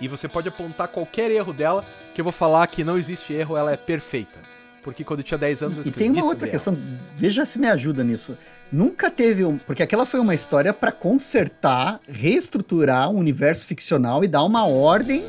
E 0.00 0.08
você 0.08 0.26
pode 0.26 0.48
apontar 0.48 0.88
qualquer 0.88 1.30
erro 1.30 1.52
dela, 1.52 1.84
que 2.12 2.20
eu 2.20 2.24
vou 2.24 2.32
falar 2.32 2.66
que 2.66 2.82
não 2.82 2.98
existe 2.98 3.32
erro, 3.32 3.56
ela 3.56 3.72
é 3.72 3.76
perfeita. 3.76 4.40
Porque 4.82 5.02
quando 5.02 5.20
eu 5.20 5.24
tinha 5.24 5.38
10 5.38 5.62
anos 5.62 5.76
eu 5.76 5.82
E 5.82 5.88
escrevi 5.88 6.12
tem 6.12 6.22
uma 6.22 6.28
outra 6.28 6.46
questão, 6.46 6.76
veja 7.16 7.44
se 7.46 7.58
me 7.58 7.66
ajuda 7.68 8.04
nisso. 8.04 8.36
Nunca 8.70 9.10
teve 9.10 9.44
um. 9.44 9.56
Porque 9.56 9.82
aquela 9.82 10.04
foi 10.04 10.20
uma 10.20 10.34
história 10.34 10.74
pra 10.74 10.92
consertar, 10.92 12.00
reestruturar 12.06 13.10
um 13.10 13.16
universo 13.16 13.66
ficcional 13.66 14.22
e 14.22 14.28
dar 14.28 14.44
uma 14.44 14.66
ordem 14.66 15.24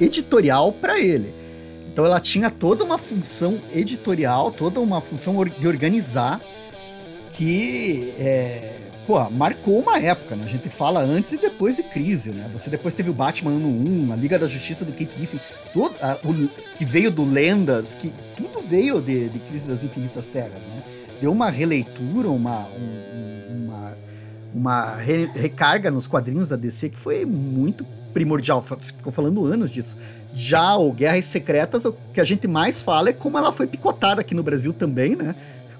editorial 0.00 0.72
pra 0.72 0.98
ele. 0.98 1.32
Então 1.86 2.04
ela 2.04 2.18
tinha 2.18 2.50
toda 2.50 2.82
uma 2.82 2.98
função 2.98 3.62
editorial, 3.72 4.50
toda 4.50 4.80
uma 4.80 5.00
função 5.00 5.36
de 5.44 5.68
organizar 5.68 6.40
que 7.36 8.14
é, 8.18 8.72
pô, 9.06 9.28
marcou 9.28 9.78
uma 9.78 9.98
época, 10.00 10.34
né? 10.34 10.44
A 10.44 10.48
gente 10.48 10.70
fala 10.70 11.00
antes 11.00 11.32
e 11.32 11.36
depois 11.36 11.76
de 11.76 11.82
crise, 11.82 12.30
né? 12.30 12.48
Você 12.52 12.70
depois 12.70 12.94
teve 12.94 13.10
o 13.10 13.12
Batman 13.12 13.50
ano 13.52 13.68
1, 13.68 14.12
a 14.12 14.16
Liga 14.16 14.38
da 14.38 14.46
Justiça 14.46 14.86
do 14.86 14.92
Kate 14.92 15.10
Giffen, 15.18 15.38
todo, 15.72 15.98
a- 16.00 16.18
o- 16.24 16.48
que 16.74 16.84
veio 16.84 17.10
do 17.10 17.24
Lendas, 17.26 17.94
que 17.94 18.10
tudo 18.36 18.62
veio 18.66 19.02
de, 19.02 19.28
de 19.28 19.38
Crise 19.40 19.66
das 19.68 19.84
Infinitas 19.84 20.28
Terras, 20.28 20.62
né? 20.62 20.82
Deu 21.20 21.30
uma 21.30 21.50
releitura, 21.50 22.28
uma, 22.30 22.66
um- 22.68 23.52
um- 23.52 23.64
uma, 23.66 23.96
uma 24.54 24.94
re- 24.96 25.30
recarga 25.34 25.90
nos 25.90 26.06
quadrinhos 26.06 26.48
da 26.48 26.56
DC 26.56 26.88
que 26.88 26.98
foi 26.98 27.26
muito 27.26 27.84
primordial. 28.14 28.62
Você 28.66 28.94
ficou 28.94 29.12
falando 29.12 29.44
anos 29.44 29.70
disso. 29.70 29.98
Já 30.32 30.74
o 30.76 30.90
Guerras 30.90 31.26
Secretas, 31.26 31.84
o 31.84 31.94
que 32.14 32.20
a 32.20 32.24
gente 32.24 32.48
mais 32.48 32.80
fala 32.80 33.10
é 33.10 33.12
como 33.12 33.36
ela 33.36 33.52
foi 33.52 33.66
picotada 33.66 34.22
aqui 34.22 34.34
no 34.34 34.42
Brasil 34.42 34.72
também, 34.72 35.14
né? 35.14 35.34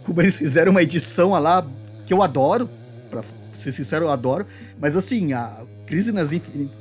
Como 0.07 0.23
eles 0.23 0.39
fizeram 0.39 0.71
uma 0.71 0.83
edição 0.83 1.31
lá 1.31 1.67
que 2.07 2.15
eu 2.15 2.23
adoro, 2.23 2.71
pra 3.11 3.23
ser 3.53 3.73
sincero, 3.73 4.05
eu 4.05 4.11
adoro. 4.11 4.47
Mas 4.81 4.97
assim, 4.97 5.33
a 5.33 5.63
crise 5.85 6.13
nas 6.13 6.31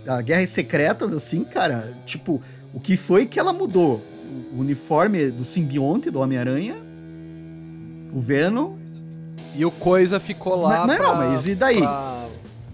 a 0.08 0.22
Guerras 0.22 0.52
Secretas, 0.52 1.12
assim, 1.12 1.44
cara, 1.44 1.98
tipo, 2.06 2.40
o 2.72 2.80
que 2.80 2.96
foi 2.96 3.26
que 3.26 3.40
ela 3.40 3.52
mudou? 3.52 4.02
O 4.54 4.60
uniforme 4.60 5.32
do 5.32 5.44
simbionte 5.44 6.12
do 6.12 6.20
Homem-Aranha, 6.20 6.76
o 8.14 8.20
Venom. 8.20 8.76
E 9.56 9.66
o 9.66 9.72
Coisa 9.72 10.20
ficou 10.20 10.56
lá. 10.56 10.80
Mas- 10.80 10.88
mas 10.88 10.98
pra, 10.98 11.08
não, 11.08 11.16
mas 11.16 11.48
e 11.48 11.56
daí? 11.56 11.82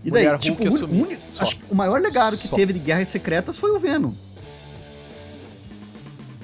E 0.03 0.09
daí, 0.09 0.25
Mulher 0.25 0.39
tipo, 0.39 0.63
o, 0.63 1.07
acho 1.39 1.57
que 1.57 1.63
o 1.69 1.75
maior 1.75 2.01
legado 2.01 2.35
que 2.35 2.47
Só. 2.47 2.55
teve 2.55 2.73
de 2.73 2.79
Guerras 2.79 3.07
Secretas 3.07 3.59
foi 3.59 3.69
o 3.71 3.79
Venom. 3.79 4.11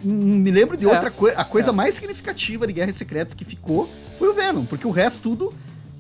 Me 0.03 0.51
lembro 0.51 0.77
de 0.77 0.86
É. 0.86 0.89
outra 0.89 1.10
coisa. 1.12 1.38
A 1.39 1.43
coisa 1.45 1.69
É. 1.69 1.73
mais 1.73 1.95
significativa 1.95 2.65
de 2.67 2.73
Guerras 2.73 2.95
Secretas 2.95 3.33
que 3.33 3.43
ficou 3.45 3.89
foi 4.17 4.29
o 4.29 4.33
Venom, 4.33 4.65
porque 4.65 4.86
o 4.88 4.91
resto 4.91 5.19
tudo 5.21 5.53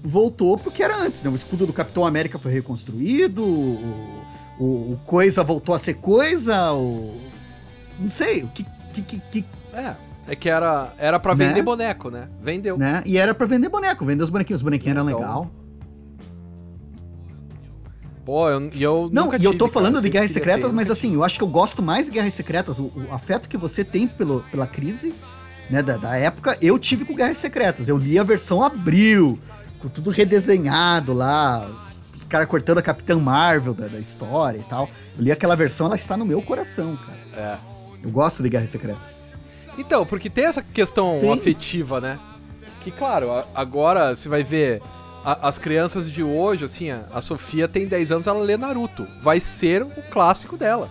voltou 0.03 0.57
pro 0.57 0.71
que 0.71 0.81
era 0.83 0.95
antes, 0.97 1.21
né? 1.21 1.29
O 1.29 1.35
escudo 1.35 1.65
do 1.65 1.73
Capitão 1.73 2.05
América 2.05 2.37
foi 2.39 2.51
reconstruído, 2.51 3.43
o, 3.43 4.23
o- 4.59 4.63
o 4.93 4.99
coisa 5.05 5.43
voltou 5.43 5.73
a 5.75 5.79
ser 5.79 5.95
coisa, 5.95 6.71
o. 6.73 7.19
Não 7.99 8.09
sei, 8.09 8.43
o 8.43 8.47
que. 8.49 8.65
que, 8.93 9.01
que, 9.01 9.19
que- 9.19 9.45
É, 9.73 9.95
é 10.29 10.35
que 10.35 10.49
era, 10.49 10.93
era 10.97 11.19
pra 11.19 11.35
Né? 11.35 11.47
vender 11.47 11.61
boneco, 11.63 12.09
né? 12.09 12.27
Vendeu. 12.41 12.77
né? 12.77 13.01
E 13.05 13.17
era 13.17 13.33
pra 13.33 13.45
vender 13.47 13.69
boneco, 13.69 14.05
vender 14.05 14.23
os 14.23 14.29
bonequinhos. 14.29 14.59
Os 14.59 14.63
bonequinhos 14.63 14.95
eram 14.97 15.07
Então, 15.09 15.19
legal. 15.19 15.51
Pô, 18.27 18.49
eu, 18.49 18.69
eu 18.77 19.09
Não, 19.09 19.33
e 19.37 19.45
eu 19.45 19.57
tô 19.57 19.69
falando 19.69 19.93
cara, 19.93 20.01
de 20.01 20.07
sempre 20.07 20.09
Guerras 20.09 20.31
Secretas, 20.31 20.69
ter, 20.71 20.75
mas 20.75 20.91
assim, 20.91 21.13
eu 21.13 21.23
acho 21.23 21.37
que 21.37 21.43
eu 21.45 21.47
gosto 21.47 21.81
mais 21.81 22.07
de 22.07 22.11
Guerras 22.11 22.33
Secretas. 22.33 22.77
O, 22.77 22.91
o 22.93 23.07
afeto 23.13 23.47
que 23.47 23.55
você 23.55 23.85
tem 23.85 24.05
pelo, 24.05 24.43
pela 24.51 24.67
crise, 24.67 25.13
né, 25.69 25.81
da, 25.81 25.95
da 25.95 26.17
época, 26.17 26.57
eu 26.61 26.77
tive 26.77 27.05
com 27.05 27.15
Guerras 27.15 27.37
Secretas. 27.37 27.87
Eu 27.87 27.97
li 27.97 28.19
a 28.19 28.23
versão 28.23 28.61
Abril, 28.61 29.39
com 29.79 29.87
tudo 29.87 30.09
redesenhado 30.09 31.13
lá, 31.13 31.65
os, 31.67 31.95
os 32.17 32.25
caras 32.25 32.49
cortando 32.49 32.79
a 32.79 32.81
Capitã 32.81 33.17
Marvel 33.17 33.73
da, 33.73 33.87
da 33.87 33.97
história 33.97 34.57
e 34.57 34.63
tal. 34.63 34.89
Eu 35.17 35.23
li 35.23 35.31
aquela 35.31 35.55
versão, 35.55 35.87
ela 35.87 35.95
está 35.95 36.17
no 36.17 36.25
meu 36.25 36.41
coração, 36.41 36.97
cara. 36.97 37.17
É. 37.33 37.57
Eu 38.03 38.09
gosto 38.09 38.43
de 38.43 38.49
Guerras 38.49 38.71
Secretas. 38.71 39.25
Então, 39.77 40.05
porque 40.05 40.29
tem 40.29 40.43
essa 40.43 40.61
questão 40.61 41.17
Tem. 41.21 41.31
afetiva, 41.31 42.01
né? 42.01 42.19
Que, 42.83 42.91
claro, 42.91 43.29
agora 43.55 44.17
você 44.17 44.27
vai 44.27 44.43
ver 44.43 44.81
a- 45.31 45.47
as 45.49 45.57
crianças 45.59 46.09
de 46.09 46.23
hoje, 46.23 46.63
assim, 46.63 46.89
a, 46.89 47.03
a 47.13 47.19
Sofia 47.21 47.67
tem 47.67 47.85
10 47.85 48.13
anos, 48.13 48.27
ela 48.27 48.39
lê 48.39 48.55
Naruto. 48.55 49.05
Vai 49.21 49.41
ser 49.41 49.83
o 49.83 49.89
clássico 50.09 50.55
dela. 50.55 50.89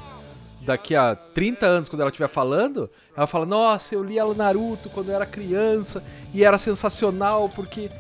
Daqui 0.61 0.95
a 0.95 1.15
30 1.15 1.65
anos, 1.65 1.89
quando 1.89 2.01
ela 2.03 2.11
estiver 2.11 2.29
falando, 2.29 2.91
ela 3.17 3.27
fala: 3.27 3.47
Nossa, 3.47 3.95
eu 3.95 4.03
li 4.03 4.19
ela 4.19 4.35
Naruto 4.35 4.91
quando 4.91 5.09
eu 5.09 5.15
era 5.15 5.25
criança 5.25 6.05
e 6.35 6.45
era 6.45 6.59
sensacional, 6.59 7.49
porque. 7.49 7.91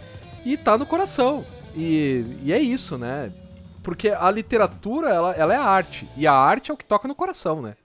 E 0.44 0.56
tá 0.56 0.76
no 0.76 0.84
coração. 0.84 1.44
E, 1.74 2.24
e 2.42 2.52
é 2.52 2.58
isso, 2.58 2.98
né? 2.98 3.32
Porque 3.82 4.10
a 4.10 4.30
literatura, 4.30 5.08
ela, 5.08 5.32
ela 5.32 5.54
é 5.54 5.56
arte. 5.56 6.06
E 6.16 6.26
a 6.26 6.32
arte 6.34 6.70
é 6.70 6.74
o 6.74 6.76
que 6.76 6.84
toca 6.84 7.08
no 7.08 7.14
coração, 7.14 7.62
né? 7.62 7.76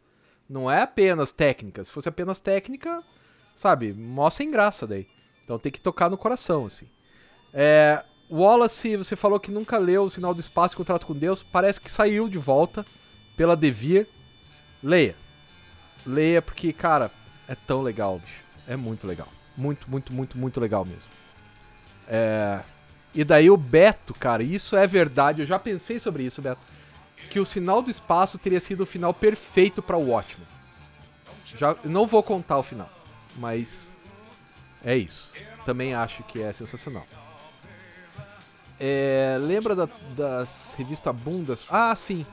Não 0.50 0.70
é 0.70 0.82
apenas 0.82 1.32
técnica. 1.32 1.84
Se 1.86 1.92
fosse 1.92 2.10
apenas 2.10 2.40
técnica, 2.40 3.02
sabe, 3.56 3.94
mó 3.94 4.30
sem 4.30 4.52
graça 4.52 4.86
daí. 4.86 5.08
Então 5.46 5.58
tem 5.58 5.72
que 5.72 5.80
tocar 5.80 6.10
no 6.10 6.18
coração, 6.18 6.66
assim. 6.66 6.88
É, 7.54 8.04
Wallace, 8.32 8.96
você 8.96 9.16
falou 9.16 9.40
que 9.40 9.52
nunca 9.52 9.78
leu 9.78 10.04
O 10.04 10.10
Sinal 10.10 10.34
do 10.34 10.40
Espaço 10.40 10.74
e 10.74 10.78
Contrato 10.78 11.06
com 11.06 11.14
Deus. 11.14 11.44
Parece 11.44 11.82
que 11.82 11.92
saiu 11.92 12.30
de 12.30 12.38
volta 12.38 12.86
pela 13.36 13.58
Devir. 13.58 14.08
Leia. 14.82 15.16
Leia 16.06 16.42
porque, 16.42 16.72
cara, 16.72 17.12
é 17.48 17.56
tão 17.56 17.82
legal, 17.82 18.20
bicho. 18.20 18.44
É 18.68 18.78
muito 18.78 19.06
legal. 19.06 19.28
Muito, 19.58 19.90
muito, 19.90 20.14
muito, 20.14 20.38
muito 20.38 20.60
legal 20.60 20.86
mesmo. 20.86 21.12
É... 22.08 22.62
E 23.14 23.26
daí 23.26 23.52
o 23.52 23.58
Beto, 23.58 24.14
cara, 24.14 24.42
isso 24.42 24.78
é 24.78 24.88
verdade. 24.88 25.42
Eu 25.42 25.46
já 25.46 25.60
pensei 25.60 26.00
sobre 26.00 26.24
isso, 26.24 26.42
Beto. 26.42 26.66
Que 27.30 27.40
o 27.40 27.46
sinal 27.46 27.82
do 27.82 27.92
espaço 27.92 28.38
teria 28.38 28.62
sido 28.62 28.82
o 28.82 28.86
final 28.86 29.14
perfeito 29.14 29.82
para 29.82 29.98
o 29.98 30.08
Watchmen. 30.08 30.48
Já 31.58 31.76
não 31.84 32.08
vou 32.08 32.24
contar 32.24 32.58
o 32.58 32.64
final, 32.64 32.90
mas 33.36 33.96
é 34.84 34.96
isso. 34.96 35.34
Também 35.66 35.94
acho 35.94 36.24
que 36.24 36.42
é 36.42 36.54
sensacional. 36.54 37.06
É, 38.84 39.38
lembra 39.40 39.76
da, 39.76 39.88
das 40.18 40.74
revistas 40.76 41.16
bundas? 41.16 41.68
Ah, 41.70 41.96
sim. 41.96 42.26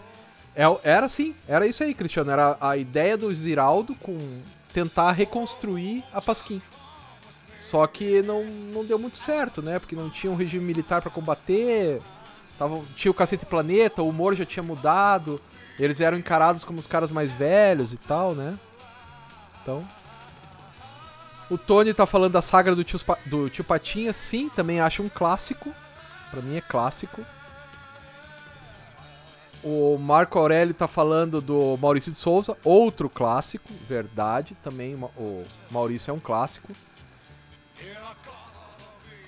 É, 0.57 0.65
era 0.83 1.07
sim, 1.07 1.35
era 1.47 1.67
isso 1.67 1.83
aí, 1.85 1.93
Cristiano. 1.93 2.31
Era 2.31 2.57
a 2.59 2.75
ideia 2.75 3.19
do 3.19 3.33
Ziraldo 3.35 3.95
com 3.97 4.41
tentar 4.73 5.13
reconstruir 5.13 6.03
a 6.11 6.23
Pasquim. 6.23 6.63
Só 7.61 7.87
que 7.87 8.23
não, 8.23 8.45
não 8.45 8.83
deu 8.83 8.99
muito 8.99 9.19
certo, 9.19 9.61
né? 9.61 9.79
Porque 9.79 9.95
não 9.95 10.09
tinha 10.09 10.33
um 10.33 10.37
regime 10.37 10.65
militar 10.65 11.03
para 11.03 11.11
combater. 11.11 12.01
Tava, 12.59 12.83
tinha 12.97 13.13
o 13.13 13.15
Cacete 13.15 13.45
Planeta, 13.45 14.03
o 14.03 14.09
humor 14.09 14.35
já 14.35 14.47
tinha 14.47 14.63
mudado. 14.63 15.39
Eles 15.79 16.01
eram 16.01 16.17
encarados 16.17 16.65
como 16.65 16.79
os 16.79 16.87
caras 16.87 17.13
mais 17.13 17.31
velhos 17.33 17.93
e 17.93 17.99
tal, 17.99 18.35
né? 18.35 18.59
Então. 19.61 19.87
O 21.51 21.59
Tony 21.59 21.93
tá 21.93 22.07
falando 22.07 22.33
da 22.33 22.43
saga 22.43 22.75
do 22.75 22.83
tio, 22.83 22.99
do 23.27 23.51
tio 23.51 23.65
Patinha, 23.65 24.15
sim, 24.15 24.49
também 24.49 24.81
acho 24.81 25.03
um 25.03 25.11
clássico. 25.11 25.75
Pra 26.31 26.41
mim 26.43 26.57
é 26.57 26.61
clássico. 26.61 27.25
O 29.63 29.99
Marco 29.99 30.39
Aurélio 30.39 30.73
tá 30.73 30.87
falando 30.87 31.41
do 31.41 31.77
Maurício 31.77 32.13
de 32.13 32.19
Souza, 32.19 32.57
outro 32.63 33.11
clássico, 33.11 33.69
verdade. 33.89 34.57
Também 34.63 34.95
o 34.95 35.45
Maurício 35.71 36.11
é 36.11 36.15
um 36.15 36.21
clássico. 36.21 36.73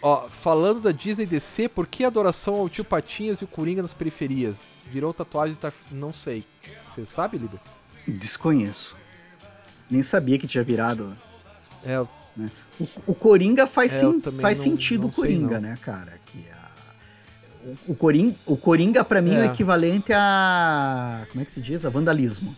Ó, 0.02 0.28
falando 0.30 0.80
da 0.80 0.92
Disney 0.92 1.26
DC, 1.26 1.68
por 1.68 1.86
que 1.86 2.04
adoração 2.04 2.54
ao 2.54 2.68
tio 2.68 2.84
Patinhas 2.84 3.40
e 3.40 3.44
o 3.44 3.48
Coringa 3.48 3.82
nas 3.82 3.92
periferias? 3.92 4.62
Virou 4.86 5.12
tatuagem 5.12 5.56
tá... 5.56 5.72
Não 5.90 6.12
sei. 6.12 6.46
Você 6.90 7.04
sabe, 7.04 7.36
Liber? 7.36 7.60
Desconheço. 8.08 8.96
Nem 9.90 10.02
sabia 10.02 10.38
que 10.38 10.46
tinha 10.46 10.64
virado. 10.64 11.16
É. 11.84 11.98
Né? 12.36 12.50
O, 12.78 13.12
o, 13.12 13.14
Coringa 13.14 13.66
faz, 13.66 14.02
é, 14.02 14.20
faz 14.40 14.58
não, 14.58 14.64
sentido 14.64 15.08
o 15.08 15.12
Coringa, 15.12 15.60
sei, 15.60 15.60
né, 15.60 15.78
cara? 15.82 16.18
Que 16.26 16.48
a, 16.50 16.59
o, 17.64 17.92
o, 17.92 17.94
Coringa, 17.94 18.34
o 18.46 18.56
Coringa 18.56 19.04
para 19.04 19.20
mim, 19.20 19.34
é. 19.34 19.38
é 19.38 19.42
o 19.42 19.44
equivalente 19.46 20.12
a. 20.12 21.26
Como 21.30 21.42
é 21.42 21.44
que 21.44 21.52
se 21.52 21.60
diz? 21.60 21.84
A 21.84 21.90
vandalismo. 21.90 22.56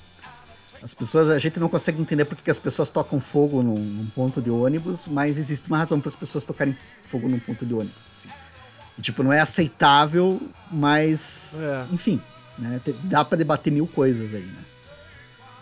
As 0.82 0.94
pessoas, 0.94 1.30
a 1.30 1.38
gente 1.38 1.60
não 1.60 1.68
consegue 1.68 2.00
entender 2.00 2.24
porque 2.24 2.50
as 2.50 2.58
pessoas 2.58 2.90
tocam 2.90 3.20
fogo 3.20 3.62
num, 3.62 3.78
num 3.78 4.06
ponto 4.06 4.42
de 4.42 4.50
ônibus, 4.50 5.06
mas 5.06 5.38
existe 5.38 5.68
uma 5.68 5.78
razão 5.78 6.00
para 6.00 6.08
as 6.08 6.16
pessoas 6.16 6.44
tocarem 6.44 6.76
fogo 7.04 7.28
num 7.28 7.38
ponto 7.38 7.64
de 7.64 7.72
ônibus. 7.72 8.02
Assim. 8.10 8.28
Tipo, 9.00 9.22
não 9.22 9.32
é 9.32 9.40
aceitável, 9.40 10.40
mas. 10.70 11.60
É. 11.62 11.86
Enfim, 11.92 12.20
né? 12.58 12.80
Dá 13.04 13.24
para 13.24 13.38
debater 13.38 13.72
mil 13.72 13.86
coisas 13.86 14.34
aí, 14.34 14.42
né? 14.42 14.64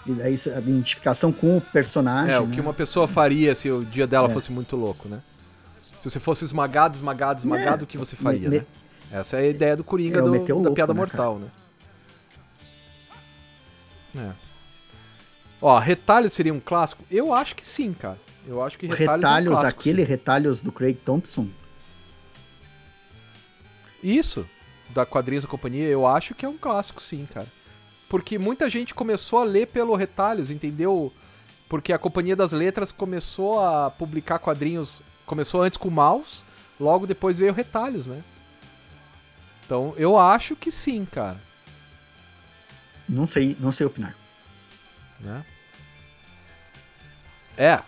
E 0.07 0.13
daí 0.13 0.41
a 0.55 0.59
identificação 0.59 1.31
com 1.31 1.59
o 1.59 1.61
personagem. 1.61 2.35
É, 2.35 2.41
o 2.41 2.47
né? 2.47 2.55
que 2.55 2.61
uma 2.61 2.73
pessoa 2.73 3.07
faria 3.07 3.55
se 3.55 3.71
o 3.71 3.85
dia 3.85 4.07
dela 4.07 4.29
é. 4.29 4.31
fosse 4.31 4.51
muito 4.51 4.75
louco, 4.75 5.09
né? 5.09 5.21
Se 6.01 6.09
você 6.09 6.19
fosse 6.19 6.45
esmagado, 6.45 6.97
esmagado, 6.97 7.41
esmagado, 7.41 7.83
é. 7.83 7.85
o 7.85 7.87
que 7.87 7.99
você 7.99 8.17
faria, 8.17 8.49
me, 8.49 8.59
né? 8.61 8.67
Essa 9.11 9.39
é 9.39 9.41
a 9.41 9.47
ideia 9.49 9.77
do 9.77 9.83
Coringa 9.83 10.19
é, 10.19 10.23
do, 10.23 10.31
da 10.31 10.55
louco, 10.55 10.75
piada 10.75 10.95
né, 10.95 11.01
mortal, 11.01 11.35
cara? 11.35 11.53
né? 14.15 14.35
É. 14.37 14.51
Ó, 15.61 15.79
retalhos 15.79 16.33
seria 16.33 16.55
um 16.55 16.61
clássico? 16.61 17.05
Eu 17.11 17.35
acho 17.35 17.55
que 17.55 17.67
sim, 17.67 17.93
cara. 17.93 18.19
Eu 18.47 18.63
acho 18.63 18.79
que 18.79 18.87
retalhos, 18.87 19.25
retalhos 19.25 19.47
é 19.47 19.51
um 19.51 19.55
clássico, 19.55 19.81
aquele 19.81 20.03
sim. 20.03 20.09
retalhos 20.09 20.63
do 20.63 20.73
Craig 20.73 20.95
Thompson. 20.95 21.49
Isso, 24.03 24.49
da 24.89 25.05
Quadrinhos 25.05 25.45
da 25.45 25.51
Companhia, 25.51 25.87
eu 25.87 26.07
acho 26.07 26.35
que 26.35 26.47
é 26.47 26.49
um 26.49 26.57
clássico, 26.57 27.03
sim, 27.03 27.27
cara. 27.33 27.49
Porque 28.09 28.39
muita 28.39 28.71
gente 28.71 28.95
começou 28.95 29.39
a 29.39 29.45
ler 29.45 29.67
pelo 29.67 29.95
retalhos, 29.95 30.51
entendeu? 30.51 31.13
Porque 31.69 31.93
a 31.93 31.99
Companhia 31.99 32.35
das 32.35 32.53
Letras 32.53 32.91
começou 32.91 33.61
a 33.61 33.91
publicar 33.91 34.39
quadrinhos, 34.39 35.03
começou 35.27 35.63
antes 35.63 35.77
com 35.77 35.89
o 35.89 35.93
Mouse, 35.93 36.45
logo 36.79 37.07
depois 37.07 37.39
veio 37.39 37.53
retalhos, 37.53 38.07
né? 38.07 38.23
Então, 39.71 39.95
eu 39.97 40.19
acho 40.19 40.57
que 40.57 40.73
sim, 40.73 41.05
cara. 41.05 41.41
Não 43.09 43.25
sei, 43.25 43.57
não 43.61 43.71
sei 43.71 43.87
opinar. 43.87 44.17
Né? 45.21 45.45
É. 47.57 47.79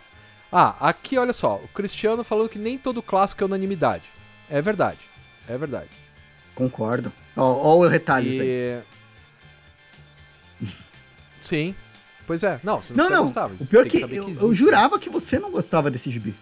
Ah, 0.53 0.77
aqui 0.79 1.19
olha 1.19 1.33
só, 1.33 1.57
o 1.57 1.67
Cristiano 1.67 2.23
falou 2.23 2.49
que 2.49 2.57
nem 2.57 2.79
todo 2.79 3.03
clássico 3.03 3.43
é 3.43 3.47
unanimidade. 3.47 4.05
É 4.49 4.63
verdade. 4.63 5.01
É 5.49 5.59
verdade. 5.59 5.91
Concordo. 6.55 7.13
Ó, 7.37 7.79
o 7.79 7.89
retalhos 7.89 8.37
e... 8.37 8.41
aí. 8.43 8.83
Sim. 11.43 11.75
Pois 12.29 12.45
é. 12.45 12.61
Não, 12.63 12.81
você 12.81 12.95
não, 12.95 13.11
não. 13.11 13.25
Gostava, 13.25 13.55
o 13.55 13.67
pior 13.67 13.87
é 13.87 13.91
que, 13.91 14.07
que 14.07 14.15
eu, 14.15 14.31
eu, 14.41 14.55
jurava 14.55 15.01
que 15.01 15.11
você 15.11 15.37
não 15.37 15.51
gostava 15.51 15.91
desse 15.91 16.13
gibi. 16.13 16.33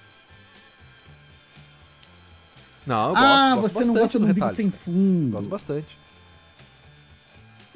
Não, 2.87 3.09
eu 3.09 3.15
gosto, 3.15 3.25
ah, 3.25 3.55
gosto 3.57 3.75
você 3.75 3.85
não 3.85 3.95
gosta 3.95 4.19
do 4.19 4.27
umbigo 4.27 4.49
sem 4.51 4.71
fundo. 4.71 5.33
Gosto 5.33 5.49
bastante. 5.49 5.99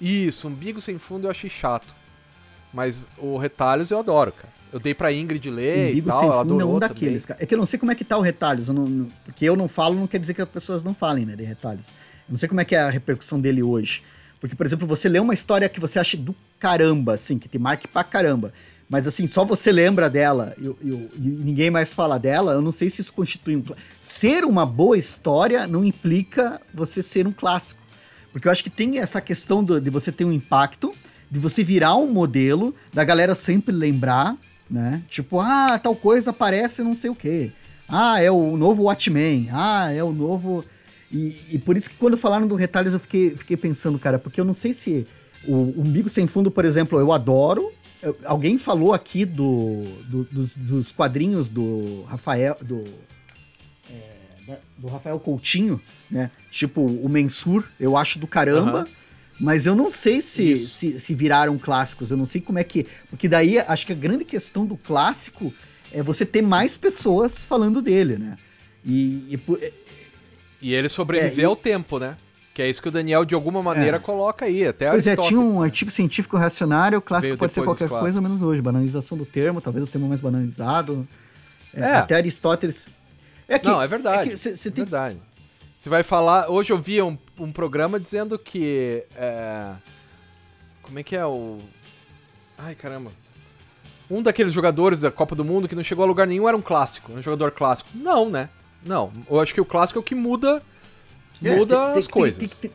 Isso, 0.01 0.49
umbigo 0.49 0.81
sem 0.81 0.99
fundo 0.99 1.27
eu 1.27 1.31
achei 1.31 1.49
chato. 1.49 1.95
Mas 2.73 3.07
o 3.19 3.37
Retalhos 3.37 3.91
eu 3.91 3.99
adoro, 3.99 4.33
cara. 4.33 4.53
Eu 4.73 4.81
dei 4.81 4.93
pra 4.93 5.13
Ingrid 5.13 5.49
ler 5.49 5.91
Umbigo 5.93 6.09
e 6.09 6.11
tal, 6.11 6.19
sem 6.19 6.29
ela 6.29 6.43
fundo 6.43 6.61
é 6.61 6.65
um 6.65 6.79
daqueles, 6.81 7.25
cara. 7.25 7.41
É 7.41 7.47
que 7.47 7.55
eu 7.55 7.59
não 7.59 7.67
sei 7.67 7.79
como 7.79 7.93
é 7.93 7.95
que 7.95 8.05
tá 8.05 8.19
o 8.19 8.21
Retalhos. 8.21 8.67
Eu 8.67 8.75
não, 8.75 8.87
não, 8.87 9.13
porque 9.25 9.45
eu 9.45 9.55
não 9.55 9.69
falo, 9.69 9.95
não 9.95 10.09
quer 10.09 10.19
dizer 10.19 10.35
que 10.35 10.43
as 10.43 10.49
pessoas 10.49 10.83
não 10.83 10.93
falem, 10.93 11.25
né, 11.25 11.37
de 11.37 11.45
Retalhos. 11.45 11.89
Eu 11.89 12.31
não 12.31 12.37
sei 12.37 12.49
como 12.49 12.61
é 12.61 12.65
que 12.65 12.75
é 12.75 12.81
a 12.81 12.91
repercussão 12.91 13.41
dele 13.41 13.63
hoje. 13.63 14.03
Porque, 14.41 14.57
por 14.57 14.67
exemplo, 14.67 14.87
você 14.87 15.09
lê 15.09 15.21
uma 15.21 15.33
história 15.33 15.69
que 15.69 15.79
você 15.79 16.01
acha 16.01 16.17
do 16.17 16.35
caramba, 16.59 17.15
assim, 17.15 17.39
que 17.39 17.49
te 17.49 17.59
marque 17.59 17.87
pra 17.87 18.03
caramba. 18.03 18.53
Mas 18.95 19.09
assim, 19.09 19.27
só 19.27 19.45
você 19.45 19.73
lembra 19.73 20.09
dela 20.09 20.55
e, 20.57 20.67
e, 20.67 21.11
ninguém 21.19 21.69
mais 21.69 21.93
fala 21.93 22.17
dela, 22.17 22.53
eu 22.53 22.63
não 22.63 22.71
sei 22.71 22.89
se 22.89 23.01
isso 23.01 23.13
constitui 23.13 23.57
um. 23.57 23.65
Ser 24.01 24.45
uma 24.45 24.65
boa 24.65 24.97
história 24.97 25.67
não 25.67 25.85
implica 25.85 26.61
você 26.73 27.03
ser 27.03 27.27
um 27.27 27.33
clássico. 27.33 27.83
Porque 28.31 28.47
eu 28.47 28.53
acho 28.53 28.63
que 28.63 28.71
tem 28.71 29.01
essa 29.01 29.21
questão 29.21 29.65
do, 29.65 29.81
de 29.81 29.91
você 29.91 30.13
ter 30.13 30.25
um 30.25 30.31
impacto, 30.31 30.95
de 31.29 31.41
você 31.41 31.65
virar 31.65 31.97
um 31.97 32.07
modelo, 32.07 32.73
da 32.93 33.03
galera 33.03 33.35
sempre 33.35 33.75
lembrar, 33.75 34.37
né? 34.71 35.03
Tipo, 35.09 35.41
ah, 35.41 35.77
tal 35.77 35.97
coisa 35.97 36.31
aparece 36.31 36.85
não 36.85 36.95
sei 36.95 37.11
o 37.11 37.17
quê. 37.17 37.51
Ah, 37.89 38.23
é 38.23 38.31
o 38.31 38.57
novo 38.57 38.85
Watchmen. 38.85 39.49
Ah, 39.51 39.91
é 39.93 40.05
o 40.05 40.13
novo. 40.13 40.65
E, 41.11 41.35
e 41.51 41.59
por 41.59 41.77
isso 41.77 41.91
que 41.91 41.97
quando 41.97 42.17
falaram 42.17 42.47
do 42.47 42.55
Retalhos 42.55 42.95
eu 42.95 43.01
fiquei, 43.01 43.31
fiquei 43.31 43.57
pensando, 43.57 43.99
cara, 43.99 44.21
porque 44.21 44.41
eu 44.41 44.45
não 44.45 44.55
sei 44.55 44.73
se. 44.73 45.05
O 45.49 45.75
Umbigo 45.81 46.09
Sem 46.09 46.29
Fundo, 46.29 46.49
por 46.49 46.65
exemplo, 46.65 46.97
eu 47.01 47.11
adoro. 47.11 47.73
Alguém 48.25 48.59
falou 48.59 48.93
aqui 48.93 49.25
do, 49.25 49.85
do 50.09 50.25
dos, 50.25 50.57
dos, 50.57 50.93
quadrinhos 50.93 51.49
do 51.49 52.03
Rafael. 52.03 52.57
Do, 52.61 52.85
é, 53.91 54.59
do 54.77 54.89
Rafael 54.89 55.19
Coutinho, 55.19 55.81
né? 56.11 56.31
Tipo, 56.51 56.83
o 56.83 57.09
Mensur, 57.09 57.65
eu 57.79 57.97
acho 57.97 58.19
do 58.19 58.27
caramba. 58.27 58.81
Uhum. 58.81 59.05
Mas 59.41 59.67
eu 59.67 59.75
não 59.75 59.91
sei 59.91 60.21
se, 60.21 60.69
se, 60.69 61.01
se, 61.01 61.15
viraram 61.15 61.59
clássicos, 61.59 62.11
eu 62.11 62.17
não 62.17 62.25
sei 62.25 62.41
como 62.41 62.59
é 62.59 62.65
que. 62.65 62.87
Porque 63.11 63.29
daí 63.29 63.59
acho 63.59 63.87
que 63.87 63.93
a 63.93 63.97
grande 63.97 64.25
questão 64.25 64.65
do 64.65 64.77
clássico 64.77 65.53
é 65.93 66.03
você 66.03 66.25
ter 66.25 66.43
mais 66.43 66.77
pessoas 66.77 67.45
falando 67.45 67.83
dele, 67.83 68.17
né? 68.17 68.37
E. 68.85 69.35
E, 69.35 69.73
e 70.63 70.75
ele 70.75 70.89
sobreviver 70.89 71.45
é, 71.45 71.49
ao 71.49 71.57
tempo, 71.57 71.99
né? 71.99 72.17
Que 72.55 72.63
é 72.63 72.71
isso 72.71 72.81
que 72.81 72.87
o 72.87 72.91
Daniel, 72.93 73.25
de 73.25 73.35
alguma 73.35 73.61
maneira, 73.61 73.97
é. 73.97 74.01
coloca 74.01 74.45
aí. 74.45 74.65
Até 74.65 74.89
pois 74.89 75.09
é, 75.09 75.17
tinha 75.17 75.41
um 75.41 75.61
artigo 75.61 75.91
científico 75.91 76.37
reacionário, 76.37 77.03
clássico 77.03 77.37
pode 77.37 77.53
ser 77.53 77.65
qualquer 77.65 77.89
coisa, 77.89 78.21
menos 78.21 78.43
hoje. 78.43 78.63
Banalização 78.63 79.19
do 79.19 79.27
termo, 79.27 79.61
talvez 79.61 79.85
o 79.85 79.89
termo 79.89 80.07
mais 80.07 80.21
banalizado. 80.21 81.07
É, 81.75 81.81
é. 81.81 81.97
Até 81.97 82.15
Aristóteles. 82.15 82.89
É 83.49 83.59
que, 83.59 83.67
não, 83.67 83.83
é 83.83 83.89
verdade. 83.89 84.33
É, 84.33 84.37
cê, 84.37 84.57
cê 84.57 84.69
é 84.69 84.71
tem... 84.71 84.85
verdade. 84.85 85.19
Você 85.77 85.89
vai 85.89 86.05
falar. 86.05 86.49
Hoje 86.49 86.73
eu 86.73 86.79
vi 86.79 87.03
um, 87.03 87.19
um 87.37 87.51
programa 87.51 87.99
dizendo 87.99 88.39
que. 88.39 89.03
É, 89.17 89.73
como 90.81 90.97
é 90.97 91.03
que 91.03 91.17
é 91.17 91.27
o. 91.27 91.59
Ai 92.57 92.77
caramba. 92.77 93.11
Um 94.09 94.23
daqueles 94.23 94.53
jogadores 94.53 95.01
da 95.01 95.11
Copa 95.11 95.35
do 95.35 95.45
Mundo 95.45 95.67
que 95.67 95.75
não 95.75 95.83
chegou 95.83 96.05
a 96.05 96.07
lugar 96.07 96.27
nenhum 96.27 96.47
era 96.47 96.57
um 96.57 96.63
clássico, 96.63 97.11
um 97.13 97.21
jogador 97.21 97.51
clássico. 97.51 97.91
Não, 97.93 98.31
né? 98.31 98.49
Não. 98.85 99.13
Eu 99.29 99.41
acho 99.41 99.53
que 99.53 99.61
o 99.61 99.65
clássico 99.65 99.99
é 99.99 100.01
o 100.01 100.05
que 100.05 100.15
muda. 100.15 100.63
É, 101.43 101.57
muda 101.57 101.77
tem, 101.77 101.87
as 101.87 101.95
tem, 101.95 102.13
coisas. 102.13 102.39
Tem, 102.39 102.49
tem, 102.49 102.71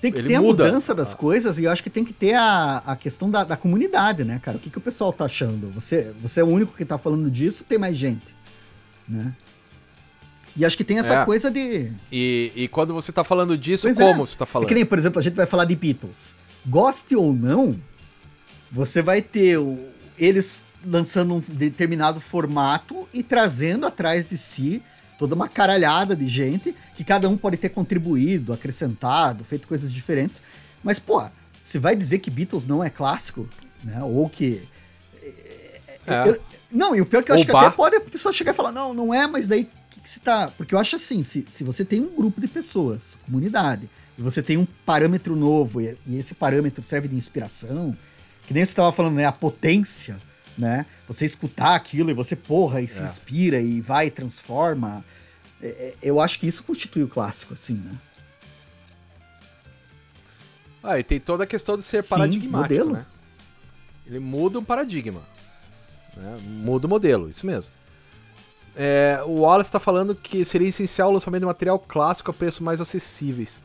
tem 0.00 0.12
que 0.12 0.18
Ele 0.20 0.28
ter 0.28 0.34
a 0.36 0.40
mudança 0.40 0.94
das 0.94 1.12
ah. 1.12 1.16
coisas 1.16 1.58
e 1.58 1.64
eu 1.64 1.72
acho 1.72 1.82
que 1.82 1.90
tem 1.90 2.04
que 2.04 2.12
ter 2.12 2.34
a, 2.34 2.82
a 2.86 2.96
questão 2.96 3.30
da, 3.30 3.42
da 3.42 3.56
comunidade, 3.56 4.24
né, 4.24 4.38
cara? 4.38 4.56
O 4.56 4.60
que, 4.60 4.70
que 4.70 4.78
o 4.78 4.80
pessoal 4.80 5.12
tá 5.12 5.24
achando? 5.24 5.70
Você, 5.72 6.14
você 6.22 6.40
é 6.40 6.44
o 6.44 6.46
único 6.46 6.76
que 6.76 6.84
tá 6.84 6.96
falando 6.96 7.30
disso, 7.30 7.64
tem 7.64 7.78
mais 7.78 7.96
gente, 7.96 8.34
né? 9.08 9.34
E 10.56 10.64
acho 10.64 10.76
que 10.76 10.84
tem 10.84 10.98
essa 10.98 11.20
é. 11.20 11.24
coisa 11.24 11.50
de. 11.50 11.92
E, 12.10 12.52
e 12.54 12.68
quando 12.68 12.92
você 12.92 13.12
tá 13.12 13.22
falando 13.22 13.56
disso, 13.56 13.82
pois 13.86 13.98
é. 13.98 14.04
como 14.04 14.22
é. 14.22 14.26
você 14.26 14.36
tá 14.36 14.46
falando? 14.46 14.66
É 14.66 14.68
que 14.68 14.74
nem, 14.74 14.84
por 14.84 14.98
exemplo, 14.98 15.20
a 15.20 15.22
gente 15.22 15.36
vai 15.36 15.46
falar 15.46 15.64
de 15.64 15.76
Beatles. 15.76 16.36
Goste 16.66 17.14
ou 17.14 17.32
não, 17.32 17.78
você 18.70 19.00
vai 19.00 19.22
ter 19.22 19.58
o, 19.58 19.78
eles 20.18 20.64
lançando 20.84 21.34
um 21.34 21.40
determinado 21.40 22.20
formato 22.20 23.08
e 23.12 23.22
trazendo 23.22 23.86
atrás 23.86 24.26
de 24.26 24.36
si 24.36 24.82
toda 25.18 25.34
uma 25.34 25.48
caralhada 25.48 26.14
de 26.14 26.28
gente 26.28 26.74
que 26.94 27.02
cada 27.02 27.28
um 27.28 27.36
pode 27.36 27.56
ter 27.56 27.68
contribuído, 27.68 28.52
acrescentado, 28.52 29.44
feito 29.44 29.66
coisas 29.66 29.92
diferentes. 29.92 30.40
Mas, 30.82 30.98
pô, 30.98 31.22
você 31.60 31.78
vai 31.78 31.96
dizer 31.96 32.20
que 32.20 32.30
Beatles 32.30 32.64
não 32.64 32.82
é 32.82 32.88
clássico, 32.88 33.48
né? 33.82 34.02
Ou 34.02 34.28
que. 34.30 34.66
É. 36.06 36.28
Eu, 36.28 36.40
não, 36.70 36.94
e 36.94 37.00
o 37.00 37.06
pior 37.06 37.20
é 37.20 37.22
que 37.22 37.30
eu 37.30 37.34
acho 37.34 37.44
que 37.44 37.54
até 37.54 37.68
pode 37.70 37.96
a 37.96 38.00
pessoa 38.00 38.32
chegar 38.32 38.52
e 38.52 38.54
falar, 38.54 38.72
não, 38.72 38.94
não 38.94 39.12
é, 39.12 39.26
mas 39.26 39.46
daí 39.48 39.62
o 39.62 39.90
que, 39.90 40.00
que 40.00 40.08
se 40.08 40.20
tá. 40.20 40.50
Porque 40.56 40.74
eu 40.74 40.78
acho 40.78 40.96
assim, 40.96 41.22
se, 41.22 41.44
se 41.48 41.64
você 41.64 41.84
tem 41.84 42.00
um 42.00 42.14
grupo 42.14 42.40
de 42.40 42.48
pessoas, 42.48 43.18
comunidade, 43.26 43.90
e 44.16 44.22
você 44.22 44.42
tem 44.42 44.56
um 44.56 44.66
parâmetro 44.86 45.34
novo, 45.34 45.80
e, 45.80 45.98
e 46.06 46.16
esse 46.16 46.34
parâmetro 46.34 46.82
serve 46.82 47.08
de 47.08 47.16
inspiração, 47.16 47.96
que 48.46 48.54
nem 48.54 48.64
você 48.64 48.70
estava 48.70 48.92
falando, 48.92 49.16
né? 49.16 49.26
A 49.26 49.32
potência 49.32 50.20
né? 50.58 50.84
Você 51.06 51.24
escutar 51.24 51.74
aquilo 51.76 52.10
e 52.10 52.14
você, 52.14 52.34
porra, 52.34 52.80
e 52.80 52.84
é. 52.84 52.88
se 52.88 53.02
inspira 53.02 53.60
e 53.60 53.80
vai 53.80 54.08
e 54.08 54.10
transforma. 54.10 55.04
É, 55.62 55.68
é, 55.68 55.94
eu 56.02 56.20
acho 56.20 56.38
que 56.40 56.46
isso 56.46 56.64
constitui 56.64 57.04
o 57.04 57.08
clássico, 57.08 57.54
assim, 57.54 57.74
né? 57.74 57.96
Ah, 60.82 60.98
e 60.98 61.04
tem 61.04 61.20
toda 61.20 61.44
a 61.44 61.46
questão 61.46 61.76
de 61.76 61.82
ser 61.82 62.02
Sim, 62.02 62.10
paradigmático, 62.10 62.56
modelo. 62.56 62.92
né? 62.92 63.06
Ele 64.06 64.18
muda 64.18 64.58
um 64.58 64.64
paradigma. 64.64 65.22
Né? 66.16 66.38
Muda 66.42 66.86
o 66.86 66.90
modelo, 66.90 67.28
isso 67.28 67.46
mesmo. 67.46 67.72
É, 68.74 69.20
o 69.26 69.40
Wallace 69.40 69.68
está 69.68 69.80
falando 69.80 70.14
que 70.14 70.44
seria 70.44 70.68
essencial 70.68 71.10
o 71.10 71.12
lançamento 71.12 71.40
de 71.40 71.46
material 71.46 71.78
clássico 71.78 72.30
a 72.30 72.34
preços 72.34 72.60
mais 72.60 72.80
acessíveis. 72.80 73.58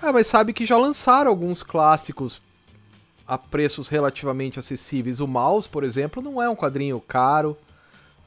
Ah, 0.00 0.12
mas 0.12 0.26
sabe 0.26 0.52
que 0.52 0.66
já 0.66 0.76
lançaram 0.76 1.30
alguns 1.30 1.62
clássicos 1.62 2.42
a 3.32 3.38
preços 3.38 3.88
relativamente 3.88 4.58
acessíveis. 4.58 5.18
O 5.18 5.26
Mouse, 5.26 5.66
por 5.66 5.84
exemplo, 5.84 6.22
não 6.22 6.42
é 6.42 6.50
um 6.50 6.54
quadrinho 6.54 7.00
caro. 7.00 7.56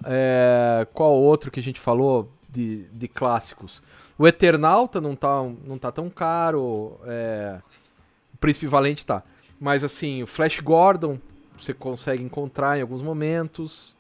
É, 0.03 0.87
qual 0.93 1.13
outro 1.13 1.51
que 1.51 1.59
a 1.59 1.63
gente 1.63 1.79
falou 1.79 2.31
de, 2.49 2.85
de 2.85 3.07
clássicos? 3.07 3.83
O 4.17 4.27
Eternauta 4.27 4.99
não 4.99 5.15
tá, 5.15 5.43
não 5.63 5.77
tá 5.77 5.91
tão 5.91 6.09
caro. 6.09 6.99
É, 7.05 7.59
o 8.33 8.37
Príncipe 8.37 8.65
Valente 8.65 9.05
tá. 9.05 9.21
Mas 9.59 9.83
assim, 9.83 10.23
o 10.23 10.27
Flash 10.27 10.59
Gordon 10.59 11.19
você 11.55 11.71
consegue 11.71 12.23
encontrar 12.23 12.79
em 12.79 12.81
alguns 12.81 13.03
momentos. 13.03 13.95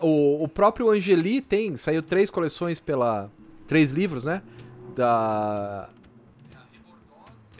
O, 0.00 0.44
o 0.44 0.46
próprio 0.46 0.88
Angeli 0.88 1.40
tem, 1.40 1.76
saiu 1.76 2.00
três 2.00 2.30
coleções 2.30 2.78
pela. 2.78 3.28
Três 3.66 3.90
livros, 3.90 4.24
né? 4.24 4.40
Da 4.94 5.88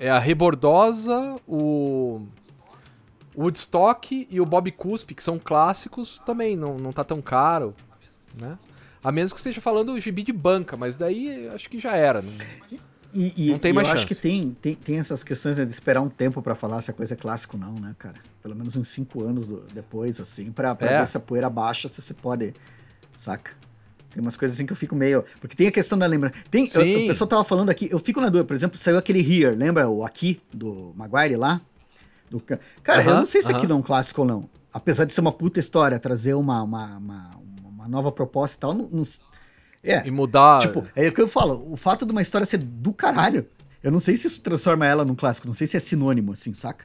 é 0.01 0.11
a 0.11 0.19
Rebordosa, 0.19 1.37
o 1.47 2.23
Woodstock 3.37 4.27
e 4.31 4.41
o 4.41 4.47
Bob 4.47 4.73
Cuspe, 4.73 5.15
que 5.15 5.23
são 5.23 5.39
clássicos, 5.39 6.21
também 6.25 6.57
não, 6.57 6.79
não 6.79 6.91
tá 6.91 7.05
tão 7.05 7.21
caro, 7.21 7.75
né? 8.35 8.59
A 9.05 9.13
menos 9.13 9.33
que 9.33 9.39
esteja 9.39 9.61
falando 9.61 9.99
gibi 10.01 10.23
de 10.23 10.33
banca, 10.33 10.77
mas 10.77 10.97
daí 10.97 11.49
acho 11.49 11.69
que 11.69 11.79
já 11.79 11.97
era. 11.97 12.23
Não, 12.23 12.33
e, 13.13 13.49
e, 13.49 13.51
não 13.51 13.59
tem 13.59 13.73
mais 13.73 13.89
eu 13.89 13.93
chance. 13.93 14.05
acho 14.05 14.15
que 14.15 14.21
tem, 14.21 14.53
tem, 14.53 14.75
tem 14.75 14.99
essas 14.99 15.23
questões 15.23 15.59
né, 15.59 15.65
de 15.65 15.73
esperar 15.73 16.01
um 16.01 16.09
tempo 16.09 16.41
para 16.41 16.55
falar 16.55 16.81
se 16.81 16.91
a 16.91 16.95
coisa 16.95 17.15
é 17.15 17.17
clássico 17.17 17.57
ou 17.57 17.63
não, 17.63 17.75
né, 17.75 17.95
cara? 17.99 18.17
Pelo 18.43 18.55
menos 18.55 18.77
uns 18.77 18.89
cinco 18.89 19.23
anos 19.23 19.49
do, 19.49 19.61
depois, 19.75 20.21
assim, 20.21 20.51
pra, 20.51 20.75
pra 20.75 20.91
é. 20.91 20.99
ver 21.01 21.07
se 21.07 21.17
a 21.17 21.21
poeira 21.21 21.51
baixa, 21.51 21.89
se 21.89 22.01
você 22.01 22.15
pode, 22.15 22.55
saca? 23.17 23.53
Tem 24.11 24.21
umas 24.21 24.37
coisas 24.37 24.57
assim 24.57 24.67
que 24.67 24.73
eu 24.73 24.77
fico 24.77 24.95
meio. 24.95 25.25
Porque 25.41 25.55
tem 25.55 25.69
a 25.69 25.71
questão 25.71 25.97
da 25.97 26.07
lembrança. 26.07 26.35
Tem, 26.51 26.69
eu, 26.75 27.05
o 27.05 27.07
pessoal 27.09 27.29
tava 27.29 27.45
falando 27.45 27.71
aqui, 27.71 27.89
eu 27.91 27.99
fico 27.99 28.21
na 28.21 28.29
dúvida, 28.29 28.45
por 28.45 28.55
exemplo, 28.55 28.79
saiu 28.79 28.99
aquele 28.99 29.21
Here, 29.21 29.55
lembra 29.55 29.89
o 29.89 30.05
Aqui, 30.05 30.41
do 30.53 30.93
Maguire 30.97 31.37
lá? 31.37 31.61
Do... 32.29 32.41
Cara, 32.41 32.61
uh 33.01 33.05
-huh, 33.05 33.09
eu 33.09 33.15
não 33.17 33.27
sei 33.27 33.43
se 33.43 33.49
uh 33.49 33.53
-huh. 33.53 33.57
aquilo 33.57 33.73
é 33.73 33.77
um 33.77 33.83
clássico 33.83 34.23
ou 34.23 34.27
não. 34.27 34.51
Apesar 34.73 35.05
de 35.05 35.13
ser 35.13 35.21
uma 35.21 35.33
puta 35.33 35.59
história, 35.61 35.99
trazer 35.99 36.35
uma, 36.35 36.63
uma, 36.63 36.97
uma, 36.97 37.41
uma 37.65 37.89
nova 37.89 38.13
proposta 38.13 38.57
e 38.57 38.61
tal, 38.61 38.75
não, 38.75 38.89
não, 38.89 39.03
é. 39.83 40.07
E 40.07 40.11
mudar. 40.11 40.61
Tipo, 40.61 40.87
é 40.95 41.09
o 41.09 41.13
que 41.13 41.21
eu 41.21 41.29
falo, 41.29 41.73
o 41.73 41.77
fato 41.77 42.05
de 42.05 42.13
uma 42.13 42.23
história 42.23 42.45
ser 42.45 42.59
do 42.59 42.93
caralho, 42.93 43.47
eu 43.83 43.91
não 43.91 44.01
sei 44.01 44.17
se 44.17 44.27
isso 44.27 44.43
transforma 44.43 44.87
ela 44.87 45.05
num 45.05 45.15
clássico, 45.15 45.47
não 45.47 45.55
sei 45.55 45.67
se 45.67 45.77
é 45.77 45.81
sinônimo, 45.81 46.33
assim, 46.33 46.53
saca? 46.53 46.85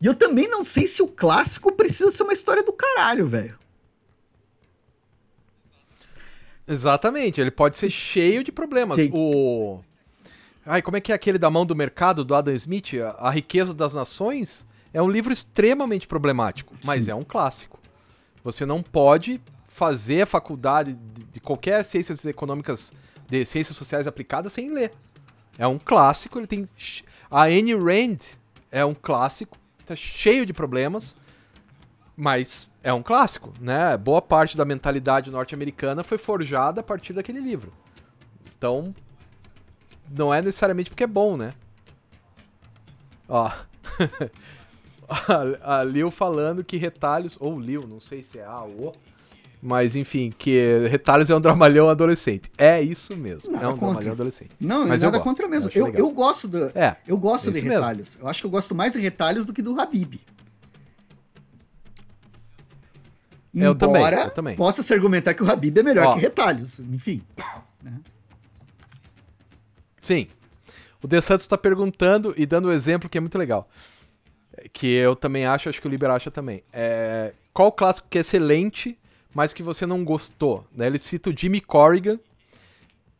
E 0.00 0.06
eu 0.06 0.14
também 0.14 0.48
não 0.48 0.64
sei 0.64 0.86
se 0.86 1.02
o 1.02 1.08
clássico 1.08 1.72
precisa 1.72 2.10
ser 2.10 2.22
uma 2.22 2.32
história 2.32 2.62
do 2.62 2.72
caralho, 2.72 3.26
velho. 3.26 3.58
Exatamente, 6.66 7.40
ele 7.40 7.50
pode 7.50 7.76
ser 7.76 7.90
cheio 7.90 8.42
de 8.42 8.50
problemas. 8.50 8.96
Tem... 8.96 9.10
O. 9.12 9.80
Ai, 10.66 10.80
como 10.80 10.96
é 10.96 11.00
que 11.00 11.12
é 11.12 11.14
aquele 11.14 11.38
da 11.38 11.50
mão 11.50 11.66
do 11.66 11.76
mercado 11.76 12.24
do 12.24 12.34
Adam 12.34 12.54
Smith? 12.54 12.94
A 13.18 13.30
Riqueza 13.30 13.74
das 13.74 13.92
Nações 13.92 14.66
é 14.92 15.02
um 15.02 15.10
livro 15.10 15.32
extremamente 15.32 16.06
problemático, 16.06 16.74
mas 16.86 17.04
Sim. 17.04 17.10
é 17.10 17.14
um 17.14 17.22
clássico. 17.22 17.78
Você 18.42 18.64
não 18.64 18.82
pode 18.82 19.40
fazer 19.68 20.22
a 20.22 20.26
faculdade 20.26 20.96
de 21.32 21.40
qualquer 21.40 21.84
ciências 21.84 22.24
econômicas, 22.24 22.92
de 23.28 23.44
ciências 23.44 23.76
sociais 23.76 24.06
aplicadas 24.06 24.52
sem 24.52 24.70
ler. 24.70 24.92
É 25.58 25.66
um 25.66 25.78
clássico, 25.78 26.38
ele 26.38 26.46
tem. 26.46 26.68
A 27.30 27.44
Anne 27.44 27.74
Rand 27.74 28.18
é 28.70 28.84
um 28.84 28.94
clássico, 28.94 29.58
tá 29.84 29.94
cheio 29.94 30.46
de 30.46 30.52
problemas, 30.52 31.16
mas 32.16 32.68
é 32.84 32.92
um 32.92 33.02
clássico, 33.02 33.52
né? 33.58 33.96
Boa 33.96 34.20
parte 34.20 34.58
da 34.58 34.64
mentalidade 34.64 35.30
norte-americana 35.30 36.04
foi 36.04 36.18
forjada 36.18 36.82
a 36.82 36.84
partir 36.84 37.14
daquele 37.14 37.40
livro. 37.40 37.72
Então, 38.56 38.94
não 40.10 40.32
é 40.32 40.42
necessariamente 40.42 40.90
porque 40.90 41.04
é 41.04 41.06
bom, 41.06 41.34
né? 41.34 41.54
Ó. 43.26 43.50
a 45.64 45.82
Lil 45.82 46.10
falando 46.10 46.62
que 46.62 46.76
retalhos, 46.76 47.38
ou 47.40 47.58
Lil, 47.58 47.86
não 47.88 48.00
sei 48.00 48.22
se 48.22 48.38
é 48.38 48.44
A 48.44 48.62
ou 48.62 48.88
O, 48.88 48.92
mas 49.62 49.96
enfim, 49.96 50.30
que 50.36 50.86
retalhos 50.88 51.30
é 51.30 51.34
um 51.34 51.40
dramalhão 51.40 51.88
adolescente. 51.88 52.50
É 52.58 52.82
isso 52.82 53.16
mesmo. 53.16 53.50
Nada 53.50 53.64
é 53.64 53.68
um 53.68 53.72
contra. 53.72 53.86
dramalhão 53.86 54.12
adolescente. 54.12 54.50
Não, 54.60 54.86
mas 54.86 55.00
nada 55.00 55.18
contra 55.20 55.48
mesmo. 55.48 55.70
Eu, 55.74 55.88
eu, 55.88 55.94
eu, 55.94 56.10
gosto 56.10 56.46
do, 56.46 56.66
é, 56.78 56.98
eu 57.08 57.16
gosto 57.16 57.48
é 57.48 57.52
de 57.52 57.60
retalhos. 57.60 58.10
Mesmo. 58.10 58.22
Eu 58.24 58.28
acho 58.28 58.42
que 58.42 58.46
eu 58.46 58.50
gosto 58.50 58.74
mais 58.74 58.92
de 58.92 58.98
retalhos 58.98 59.46
do 59.46 59.54
que 59.54 59.62
do 59.62 59.80
Habib. 59.80 60.20
Embora 63.54 63.68
eu 63.70 63.74
também, 63.74 64.02
eu 64.02 64.30
também. 64.30 64.56
possa 64.56 64.82
se 64.82 64.92
argumentar 64.92 65.32
que 65.34 65.42
o 65.42 65.50
Habib 65.50 65.78
é 65.78 65.82
melhor 65.82 66.06
Ó, 66.06 66.14
que 66.14 66.20
retalhos. 66.20 66.80
Enfim. 66.80 67.22
Né? 67.82 68.00
Sim. 70.02 70.26
O 71.02 71.06
De 71.06 71.20
Santos 71.20 71.44
está 71.44 71.56
perguntando 71.56 72.34
e 72.36 72.46
dando 72.46 72.68
um 72.68 72.72
exemplo 72.72 73.08
que 73.08 73.18
é 73.18 73.20
muito 73.20 73.38
legal. 73.38 73.68
Que 74.72 74.86
eu 74.86 75.14
também 75.14 75.46
acho, 75.46 75.68
acho 75.68 75.80
que 75.80 75.86
o 75.86 75.90
Liber 75.90 76.10
acha 76.10 76.30
também. 76.30 76.62
É, 76.72 77.32
qual 77.52 77.70
clássico 77.70 78.08
que 78.08 78.18
é 78.18 78.20
excelente, 78.22 78.98
mas 79.34 79.52
que 79.52 79.62
você 79.62 79.86
não 79.86 80.04
gostou? 80.04 80.66
Né? 80.74 80.86
Ele 80.86 80.98
cita 80.98 81.30
o 81.30 81.36
Jimmy 81.36 81.60
Corrigan, 81.60 82.18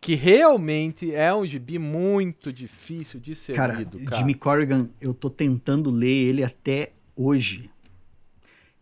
que 0.00 0.14
realmente 0.14 1.14
é 1.14 1.34
um 1.34 1.46
gibi 1.46 1.78
muito 1.78 2.52
difícil 2.52 3.20
de 3.20 3.34
ser 3.34 3.54
cara, 3.54 3.74
lido. 3.74 3.98
Cara, 4.04 4.16
Jimmy 4.16 4.34
Corrigan, 4.34 4.88
eu 5.00 5.14
tô 5.14 5.30
tentando 5.30 5.90
ler 5.90 6.28
ele 6.28 6.44
até 6.44 6.92
hoje. 7.16 7.70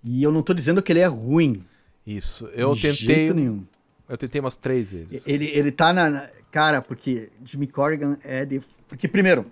E 0.05 0.23
eu 0.23 0.33
não 0.33 0.43
tô 0.43 0.53
dizendo 0.53 0.83
que 0.83 0.93
ele 0.93 1.01
é 1.01 1.07
ruim. 1.07 1.65
Isso. 2.07 2.47
Eu 2.55 2.75
de 2.75 2.83
tentei. 2.83 3.15
Jeito 3.17 3.35
nenhum. 3.35 3.65
Eu 4.09 4.19
tentei 4.19 4.41
umas 4.41 4.57
três 4.57 4.91
vezes. 4.91 5.23
Ele, 5.27 5.47
ele 5.47 5.71
tá 5.71 5.93
na. 5.93 6.29
Cara, 6.51 6.83
porque 6.83 7.31
Jimmy 7.45 7.67
Corrigan 7.67 8.19
é 8.25 8.45
de. 8.45 8.61
Porque, 8.89 9.07
primeiro, 9.09 9.47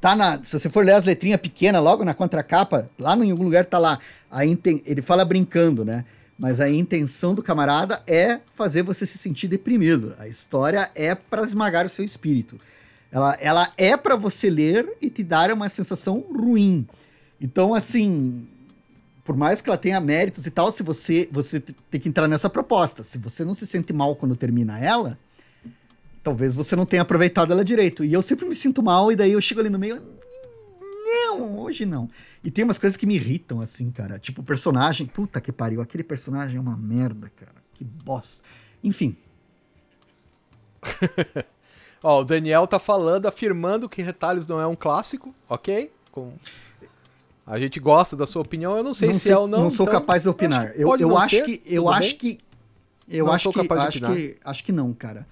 tá 0.00 0.14
na. 0.14 0.42
Se 0.42 0.58
você 0.58 0.70
for 0.70 0.84
ler 0.84 0.92
as 0.92 1.04
letrinhas 1.04 1.40
pequenas, 1.40 1.82
logo 1.82 2.04
na 2.04 2.14
contracapa, 2.14 2.88
lá 2.98 3.16
em 3.16 3.30
algum 3.30 3.44
lugar 3.44 3.66
tá 3.66 3.78
lá. 3.78 3.98
A 4.30 4.46
inten, 4.46 4.82
ele 4.86 5.02
fala 5.02 5.24
brincando, 5.24 5.84
né? 5.84 6.04
Mas 6.38 6.60
a 6.60 6.68
intenção 6.68 7.34
do 7.34 7.42
camarada 7.42 8.02
é 8.06 8.40
fazer 8.54 8.82
você 8.82 9.06
se 9.06 9.18
sentir 9.18 9.46
deprimido. 9.46 10.14
A 10.18 10.26
história 10.26 10.90
é 10.94 11.14
para 11.14 11.42
esmagar 11.42 11.86
o 11.86 11.88
seu 11.88 12.04
espírito. 12.04 12.58
Ela, 13.10 13.36
ela 13.40 13.72
é 13.76 13.96
para 13.96 14.16
você 14.16 14.50
ler 14.50 14.96
e 15.00 15.08
te 15.08 15.22
dar 15.22 15.52
uma 15.52 15.68
sensação 15.68 16.18
ruim. 16.18 16.86
Então, 17.40 17.72
assim, 17.72 18.48
por 19.24 19.36
mais 19.36 19.62
que 19.62 19.70
ela 19.70 19.78
tenha 19.78 19.98
méritos 20.00 20.46
e 20.46 20.50
tal, 20.50 20.70
se 20.70 20.82
você 20.82 21.28
você 21.32 21.58
tem 21.58 22.00
que 22.00 22.08
entrar 22.08 22.28
nessa 22.28 22.50
proposta. 22.50 23.02
Se 23.02 23.16
você 23.16 23.44
não 23.44 23.54
se 23.54 23.66
sente 23.66 23.92
mal 23.92 24.14
quando 24.14 24.36
termina 24.36 24.78
ela, 24.78 25.18
talvez 26.22 26.54
você 26.54 26.76
não 26.76 26.84
tenha 26.84 27.02
aproveitado 27.02 27.52
ela 27.52 27.64
direito. 27.64 28.04
E 28.04 28.12
eu 28.12 28.20
sempre 28.20 28.46
me 28.46 28.54
sinto 28.54 28.82
mal 28.82 29.10
e 29.10 29.16
daí 29.16 29.32
eu 29.32 29.40
chego 29.40 29.60
ali 29.60 29.70
no 29.70 29.78
meio, 29.78 30.02
não, 31.04 31.58
hoje 31.58 31.86
não. 31.86 32.08
E 32.42 32.50
tem 32.50 32.64
umas 32.64 32.78
coisas 32.78 32.96
que 32.96 33.06
me 33.06 33.14
irritam 33.14 33.60
assim, 33.60 33.90
cara, 33.90 34.18
tipo 34.18 34.42
personagem, 34.42 35.06
puta 35.06 35.40
que 35.40 35.50
pariu, 35.50 35.80
aquele 35.80 36.04
personagem 36.04 36.58
é 36.58 36.60
uma 36.60 36.76
merda, 36.76 37.30
cara. 37.34 37.64
Que 37.72 37.82
bosta. 37.82 38.44
Enfim. 38.82 39.16
Ó, 42.02 42.20
o 42.20 42.24
Daniel 42.24 42.66
tá 42.66 42.78
falando, 42.78 43.26
afirmando 43.26 43.88
que 43.88 44.02
Retalhos 44.02 44.46
não 44.46 44.60
é 44.60 44.66
um 44.66 44.74
clássico, 44.74 45.34
ok? 45.48 45.90
Com 46.12 46.34
a 47.46 47.58
gente 47.58 47.78
gosta 47.78 48.16
da 48.16 48.26
sua 48.26 48.42
opinião, 48.42 48.76
eu 48.76 48.82
não 48.82 48.94
sei 48.94 49.10
não 49.10 49.18
se 49.18 49.30
é 49.30 49.36
ou 49.36 49.46
não. 49.46 49.64
Não 49.64 49.70
sou 49.70 49.84
então, 49.84 50.00
capaz 50.00 50.22
de 50.22 50.28
opinar. 50.28 50.72
Eu, 50.74 50.96
eu 50.96 51.16
acho 51.16 51.42
que 51.44 51.62
eu 51.66 51.88
acho 51.88 52.16
que 52.16 52.40
eu 53.08 53.30
acho 53.30 53.52
que 53.52 53.72
acho 53.72 54.00
que 54.00 54.36
acho 54.44 54.64
que 54.64 54.72
não, 54.72 54.92
cara. 54.92 55.26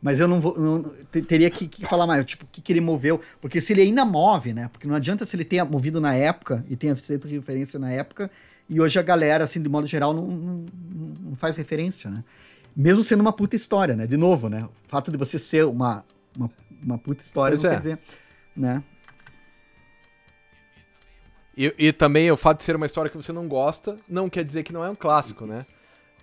Mas 0.00 0.20
eu 0.20 0.28
não 0.28 0.40
vou. 0.40 0.56
Não, 0.58 0.82
teria 1.10 1.50
que, 1.50 1.66
que, 1.66 1.84
falar 1.86 2.06
mais, 2.06 2.24
tipo, 2.24 2.44
o 2.44 2.48
que, 2.52 2.60
que 2.60 2.72
ele 2.72 2.80
moveu. 2.80 3.20
Porque 3.40 3.60
se 3.60 3.72
ele 3.72 3.82
ainda 3.82 4.04
move, 4.04 4.52
né? 4.52 4.68
Porque 4.68 4.86
não 4.86 4.94
adianta 4.94 5.26
se 5.26 5.34
ele 5.34 5.44
tenha 5.44 5.64
movido 5.64 6.00
na 6.00 6.14
época 6.14 6.64
e 6.68 6.76
tenha 6.76 6.94
feito 6.94 7.26
referência 7.26 7.78
na 7.78 7.90
época 7.90 8.30
E 8.68 8.80
hoje 8.80 8.98
a 8.98 9.02
galera, 9.02 9.42
assim, 9.42 9.60
de 9.60 9.68
modo 9.68 9.86
geral, 9.86 10.12
não, 10.12 10.26
não, 10.26 10.66
não 11.20 11.34
faz 11.34 11.56
referência, 11.56 12.10
né? 12.10 12.22
Mesmo 12.76 13.02
sendo 13.02 13.20
uma 13.20 13.32
puta 13.32 13.56
história, 13.56 13.96
né? 13.96 14.06
De 14.06 14.16
novo, 14.16 14.48
né? 14.48 14.64
O 14.64 14.88
fato 14.88 15.10
de 15.10 15.16
você 15.16 15.38
ser 15.38 15.64
uma, 15.64 16.04
uma, 16.36 16.50
uma 16.84 16.98
puta 16.98 17.22
história 17.22 17.56
Pois 17.56 17.64
não 17.64 17.70
é. 17.70 17.72
quer 17.72 17.78
dizer, 17.78 17.98
né? 18.56 18.84
E, 21.56 21.74
e 21.78 21.92
também 21.92 22.30
o 22.30 22.36
fato 22.36 22.58
de 22.58 22.64
ser 22.64 22.76
uma 22.76 22.86
história 22.86 23.10
que 23.10 23.16
você 23.16 23.32
não 23.32 23.48
gosta 23.48 23.96
não 24.08 24.28
quer 24.28 24.44
dizer 24.44 24.62
que 24.62 24.72
não 24.72 24.84
é 24.84 24.90
um 24.90 24.94
clássico, 24.94 25.46
né? 25.46 25.64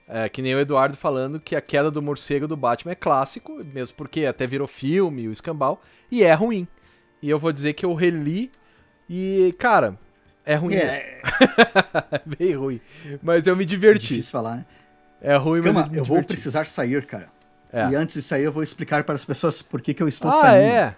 É, 0.08 0.28
que 0.30 0.42
nem 0.42 0.54
o 0.54 0.60
Eduardo 0.60 0.98
falando 0.98 1.40
que 1.40 1.56
a 1.56 1.62
queda 1.62 1.90
do 1.90 2.02
morcego 2.02 2.48
do 2.48 2.58
Batman 2.58 2.92
é 2.92 2.96
clássico, 2.96 3.64
mesmo 3.74 3.96
porque 3.96 4.26
até 4.26 4.46
virou 4.46 4.68
filme, 4.68 5.28
o 5.28 5.32
escambau, 5.32 5.82
e 6.12 6.24
é 6.24 6.34
ruim. 6.34 6.68
E 7.22 7.30
eu 7.30 7.40
vou 7.40 7.52
dizer 7.54 7.74
que 7.74 7.86
eu 7.86 7.94
reli 7.94 8.52
e, 9.10 9.56
cara, 9.58 9.98
é 10.46 10.56
ruim. 10.56 10.76
É, 10.76 11.22
É 12.12 12.22
bem 12.38 12.54
ruim. 12.54 12.82
Mas 13.22 13.48
eu 13.48 13.56
me 13.56 13.64
é 13.64 13.68
diverti. 13.68 14.08
difícil 14.08 14.32
falar, 14.32 14.58
né? 14.58 14.66
É 15.22 15.36
ruim, 15.38 15.60
Escama, 15.60 15.86
mas 15.88 15.96
eu, 15.96 16.02
eu 16.02 16.06
vou 16.06 16.22
precisar 16.22 16.66
sair, 16.68 17.06
cara. 17.06 17.32
É. 17.72 17.90
E 17.90 17.96
antes 17.96 18.16
de 18.16 18.22
sair, 18.22 18.44
eu 18.44 18.52
vou 18.52 18.62
explicar 18.62 19.04
para 19.06 19.16
as 19.16 19.24
pessoas 19.26 19.62
por 19.62 19.82
que, 19.82 19.94
que 19.94 20.04
eu 20.04 20.08
estou 20.08 20.30
Ah, 20.30 20.34
saindo. 20.34 20.66
é? 20.68 20.96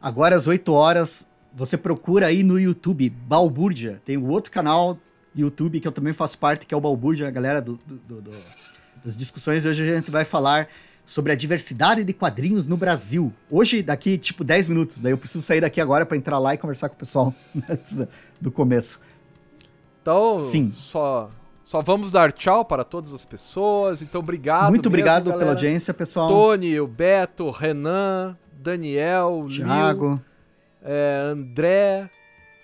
Agora, 0.00 0.34
às 0.36 0.48
8 0.48 0.72
horas, 0.74 1.26
você 1.54 1.76
procura 1.76 2.26
aí 2.26 2.42
no 2.42 2.58
YouTube, 2.58 3.08
Balbúrdia. 3.10 4.00
Tem 4.04 4.16
o 4.16 4.26
outro 4.28 4.50
canal 4.50 4.94
do 5.34 5.40
YouTube 5.40 5.80
que 5.80 5.88
eu 5.88 5.92
também 5.92 6.12
faço 6.12 6.38
parte, 6.38 6.66
que 6.66 6.74
é 6.74 6.76
o 6.76 6.80
Balbúrdia, 6.80 7.28
a 7.28 7.30
galera 7.30 7.60
do, 7.60 7.78
do- 7.86 8.20
do- 8.22 8.34
das 9.04 9.16
discussões. 9.16 9.64
Hoje 9.66 9.82
a 9.82 9.96
gente 9.96 10.10
vai 10.10 10.24
falar 10.24 10.68
sobre 11.04 11.32
a 11.32 11.34
diversidade 11.34 12.04
de 12.04 12.12
quadrinhos 12.12 12.66
no 12.66 12.76
Brasil. 12.76 13.32
Hoje, 13.50 13.82
daqui, 13.82 14.16
tipo, 14.16 14.44
10 14.44 14.68
minutos. 14.68 15.00
Daí 15.00 15.12
eu 15.12 15.18
preciso 15.18 15.44
sair 15.44 15.60
daqui 15.60 15.80
agora 15.80 16.06
para 16.06 16.16
entrar 16.16 16.38
lá 16.38 16.54
e 16.54 16.58
conversar 16.58 16.88
com 16.88 16.94
o 16.94 16.98
pessoal 16.98 17.34
antes 17.68 18.06
do 18.40 18.50
começo. 18.52 19.00
Então, 20.00 20.42
Sim. 20.42 20.70
Só, 20.72 21.30
só 21.64 21.82
vamos 21.82 22.12
dar 22.12 22.32
tchau 22.32 22.64
para 22.64 22.84
todas 22.84 23.12
as 23.14 23.24
pessoas. 23.24 24.02
Então, 24.02 24.20
obrigado. 24.20 24.68
Muito 24.70 24.88
mesmo, 24.88 24.90
obrigado 24.90 25.24
galera. 25.24 25.38
pela 25.40 25.50
audiência, 25.52 25.92
pessoal. 25.92 26.28
Tony, 26.28 26.78
o 26.80 26.86
Beto, 26.86 27.50
Renan, 27.50 28.36
Daniel, 28.52 29.42
o 29.44 29.48
Lil, 29.48 29.64
Thiago. 29.64 30.20
É, 30.84 31.30
André, 31.32 32.08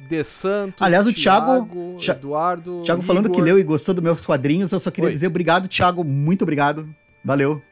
De 0.01 0.23
Santos. 0.25 0.81
Aliás, 0.83 1.07
o 1.07 1.13
Thiago- 1.13 1.97
Thi- 1.99 2.11
Eduardo. 2.11 2.83
Thiago 2.83 3.03
falando 3.03 3.27
Igor, 3.27 3.37
que 3.37 3.43
leu 3.43 3.59
e 3.59 3.63
gostou 3.63 3.95
dos 3.95 4.03
meus 4.05 4.25
quadrinhos, 4.25 4.73
eu 4.73 4.79
só 4.81 4.91
queria 4.91 5.09
Oi. 5.09 5.13
dizer 5.13 5.27
obrigado, 5.27 5.69
Thiago. 5.69 6.05
Muito 6.05 6.43
obrigado. 6.43 6.89
Valeu. 7.25 7.63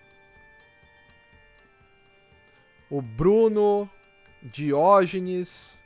O 2.88 3.00
Bruno, 3.02 3.88
Diógenes, 4.42 5.82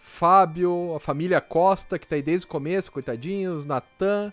Fábio, 0.00 0.94
a 0.94 1.00
família 1.00 1.40
Costa, 1.40 1.98
que 1.98 2.06
tá 2.06 2.16
aí 2.16 2.22
desde 2.22 2.46
o 2.46 2.50
começo, 2.50 2.92
coitadinhos, 2.92 3.64
Natan, 3.64 4.32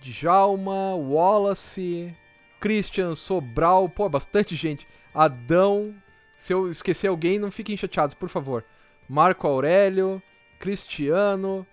Djalma, 0.00 0.94
Wallace, 0.94 2.14
Christian, 2.60 3.14
Sobral, 3.14 3.88
pô, 3.88 4.08
bastante 4.08 4.56
gente. 4.56 4.86
Adão, 5.14 5.94
se 6.38 6.52
eu 6.52 6.70
esquecer 6.70 7.08
alguém, 7.08 7.38
não 7.38 7.50
fiquem 7.50 7.76
chateados, 7.76 8.14
por 8.14 8.28
favor. 8.28 8.64
Marco 9.08 9.46
Aurélio, 9.46 10.22
Cristiano, 10.58 11.66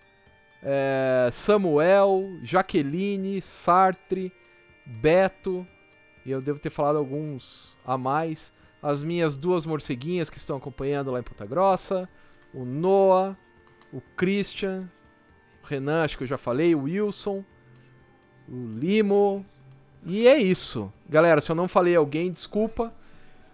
é, 0.62 1.30
Samuel, 1.32 2.38
Jaqueline, 2.44 3.42
Sartre, 3.42 4.32
Beto, 4.86 5.68
e 6.26 6.32
eu 6.32 6.42
devo 6.42 6.60
ter 6.60 6.70
falado 6.70 6.98
alguns 6.98 7.78
a 7.86 7.98
mais. 7.98 8.54
As 8.82 9.02
minhas 9.02 9.38
duas 9.38 9.66
morceguinhas 9.66 10.30
que 10.30 10.38
estão 10.38 10.58
acompanhando 10.58 11.12
lá 11.12 11.20
em 11.20 11.24
Ponta 11.24 11.46
Grossa, 11.46 12.08
o 12.54 12.66
Noah, 12.66 13.38
o 13.92 14.02
Christian, 14.16 14.90
o 15.64 15.68
Renan, 15.68 16.04
acho 16.04 16.18
que 16.18 16.24
eu 16.24 16.28
já 16.28 16.38
falei, 16.38 16.76
o 16.76 16.84
Wilson, 16.84 17.44
o 18.48 18.78
Limo. 18.78 19.46
E 20.06 20.28
é 20.28 20.38
isso. 20.38 20.92
Galera, 21.08 21.40
se 21.40 21.52
eu 21.52 21.56
não 21.56 21.68
falei 21.68 21.96
alguém, 21.96 22.32
desculpa. 22.32 22.94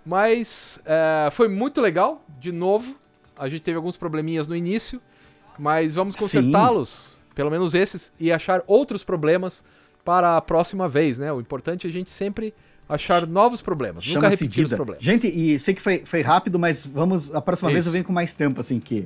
Mas 0.05 0.81
é, 0.85 1.29
foi 1.31 1.47
muito 1.47 1.81
legal, 1.81 2.25
de 2.39 2.51
novo. 2.51 2.98
A 3.39 3.49
gente 3.49 3.61
teve 3.61 3.77
alguns 3.77 3.97
probleminhas 3.97 4.47
no 4.47 4.55
início, 4.55 5.01
mas 5.57 5.95
vamos 5.95 6.15
consertá-los, 6.15 7.17
pelo 7.33 7.49
menos 7.49 7.73
esses, 7.73 8.11
e 8.19 8.31
achar 8.31 8.61
outros 8.67 9.03
problemas 9.03 9.63
para 10.03 10.37
a 10.37 10.41
próxima 10.41 10.87
vez, 10.87 11.17
né? 11.17 11.31
O 11.31 11.39
importante 11.39 11.87
é 11.87 11.89
a 11.89 11.93
gente 11.93 12.09
sempre 12.09 12.53
achar 12.87 13.25
novos 13.25 13.61
problemas, 13.61 14.05
nunca 14.05 14.21
Chama-se 14.21 14.43
repetir 14.43 14.65
os 14.65 14.71
vida. 14.71 14.75
problemas. 14.75 15.03
Gente, 15.03 15.27
e 15.27 15.57
sei 15.59 15.73
que 15.73 15.81
foi, 15.81 16.03
foi 16.05 16.21
rápido, 16.21 16.59
mas 16.59 16.85
vamos. 16.85 17.33
A 17.33 17.41
próxima 17.41 17.69
vez 17.69 17.81
Isso. 17.81 17.89
eu 17.89 17.93
venho 17.93 18.03
com 18.03 18.11
mais 18.11 18.35
tempo, 18.35 18.59
assim, 18.59 18.79
que 18.79 19.05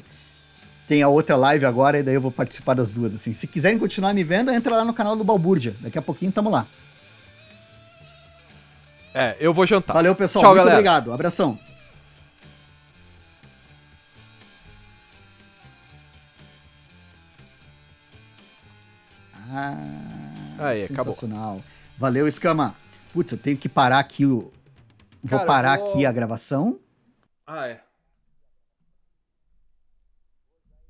tem 0.88 1.02
a 1.02 1.08
outra 1.08 1.36
live 1.36 1.66
agora 1.66 2.00
e 2.00 2.04
daí 2.04 2.16
eu 2.16 2.22
vou 2.22 2.32
participar 2.32 2.74
das 2.74 2.92
duas, 2.92 3.14
assim. 3.14 3.34
Se 3.34 3.46
quiserem 3.46 3.78
continuar 3.78 4.14
me 4.14 4.24
vendo, 4.24 4.52
entra 4.52 4.76
lá 4.76 4.86
no 4.86 4.94
canal 4.94 5.16
do 5.16 5.24
Balbúrdia. 5.24 5.76
Daqui 5.80 5.98
a 5.98 6.02
pouquinho 6.02 6.32
tamo 6.32 6.50
lá. 6.50 6.66
É, 9.14 9.36
eu 9.40 9.54
vou 9.54 9.68
jantar. 9.68 9.94
Valeu, 9.94 10.16
pessoal. 10.16 10.44
Tchau, 10.44 10.52
Muito 10.52 10.64
galera. 10.64 10.78
obrigado. 10.78 11.14
Abração. 11.14 11.60
Ah, 19.56 20.68
Aí, 20.70 20.84
acabou. 20.86 21.14
sensacional. 21.14 21.62
Valeu, 21.98 22.28
Escama. 22.28 22.76
Putz, 23.14 23.32
eu 23.32 23.38
tenho 23.38 23.58
que 23.58 23.70
parar 23.70 24.00
aqui 24.00 24.26
o. 24.26 24.52
Vou 25.22 25.40
Cara, 25.40 25.46
parar 25.46 25.78
vou- 25.80 25.90
aqui 25.92 26.06
a 26.06 26.12
gravação. 26.12 26.80
Ah, 27.46 27.68
é. 27.68 27.80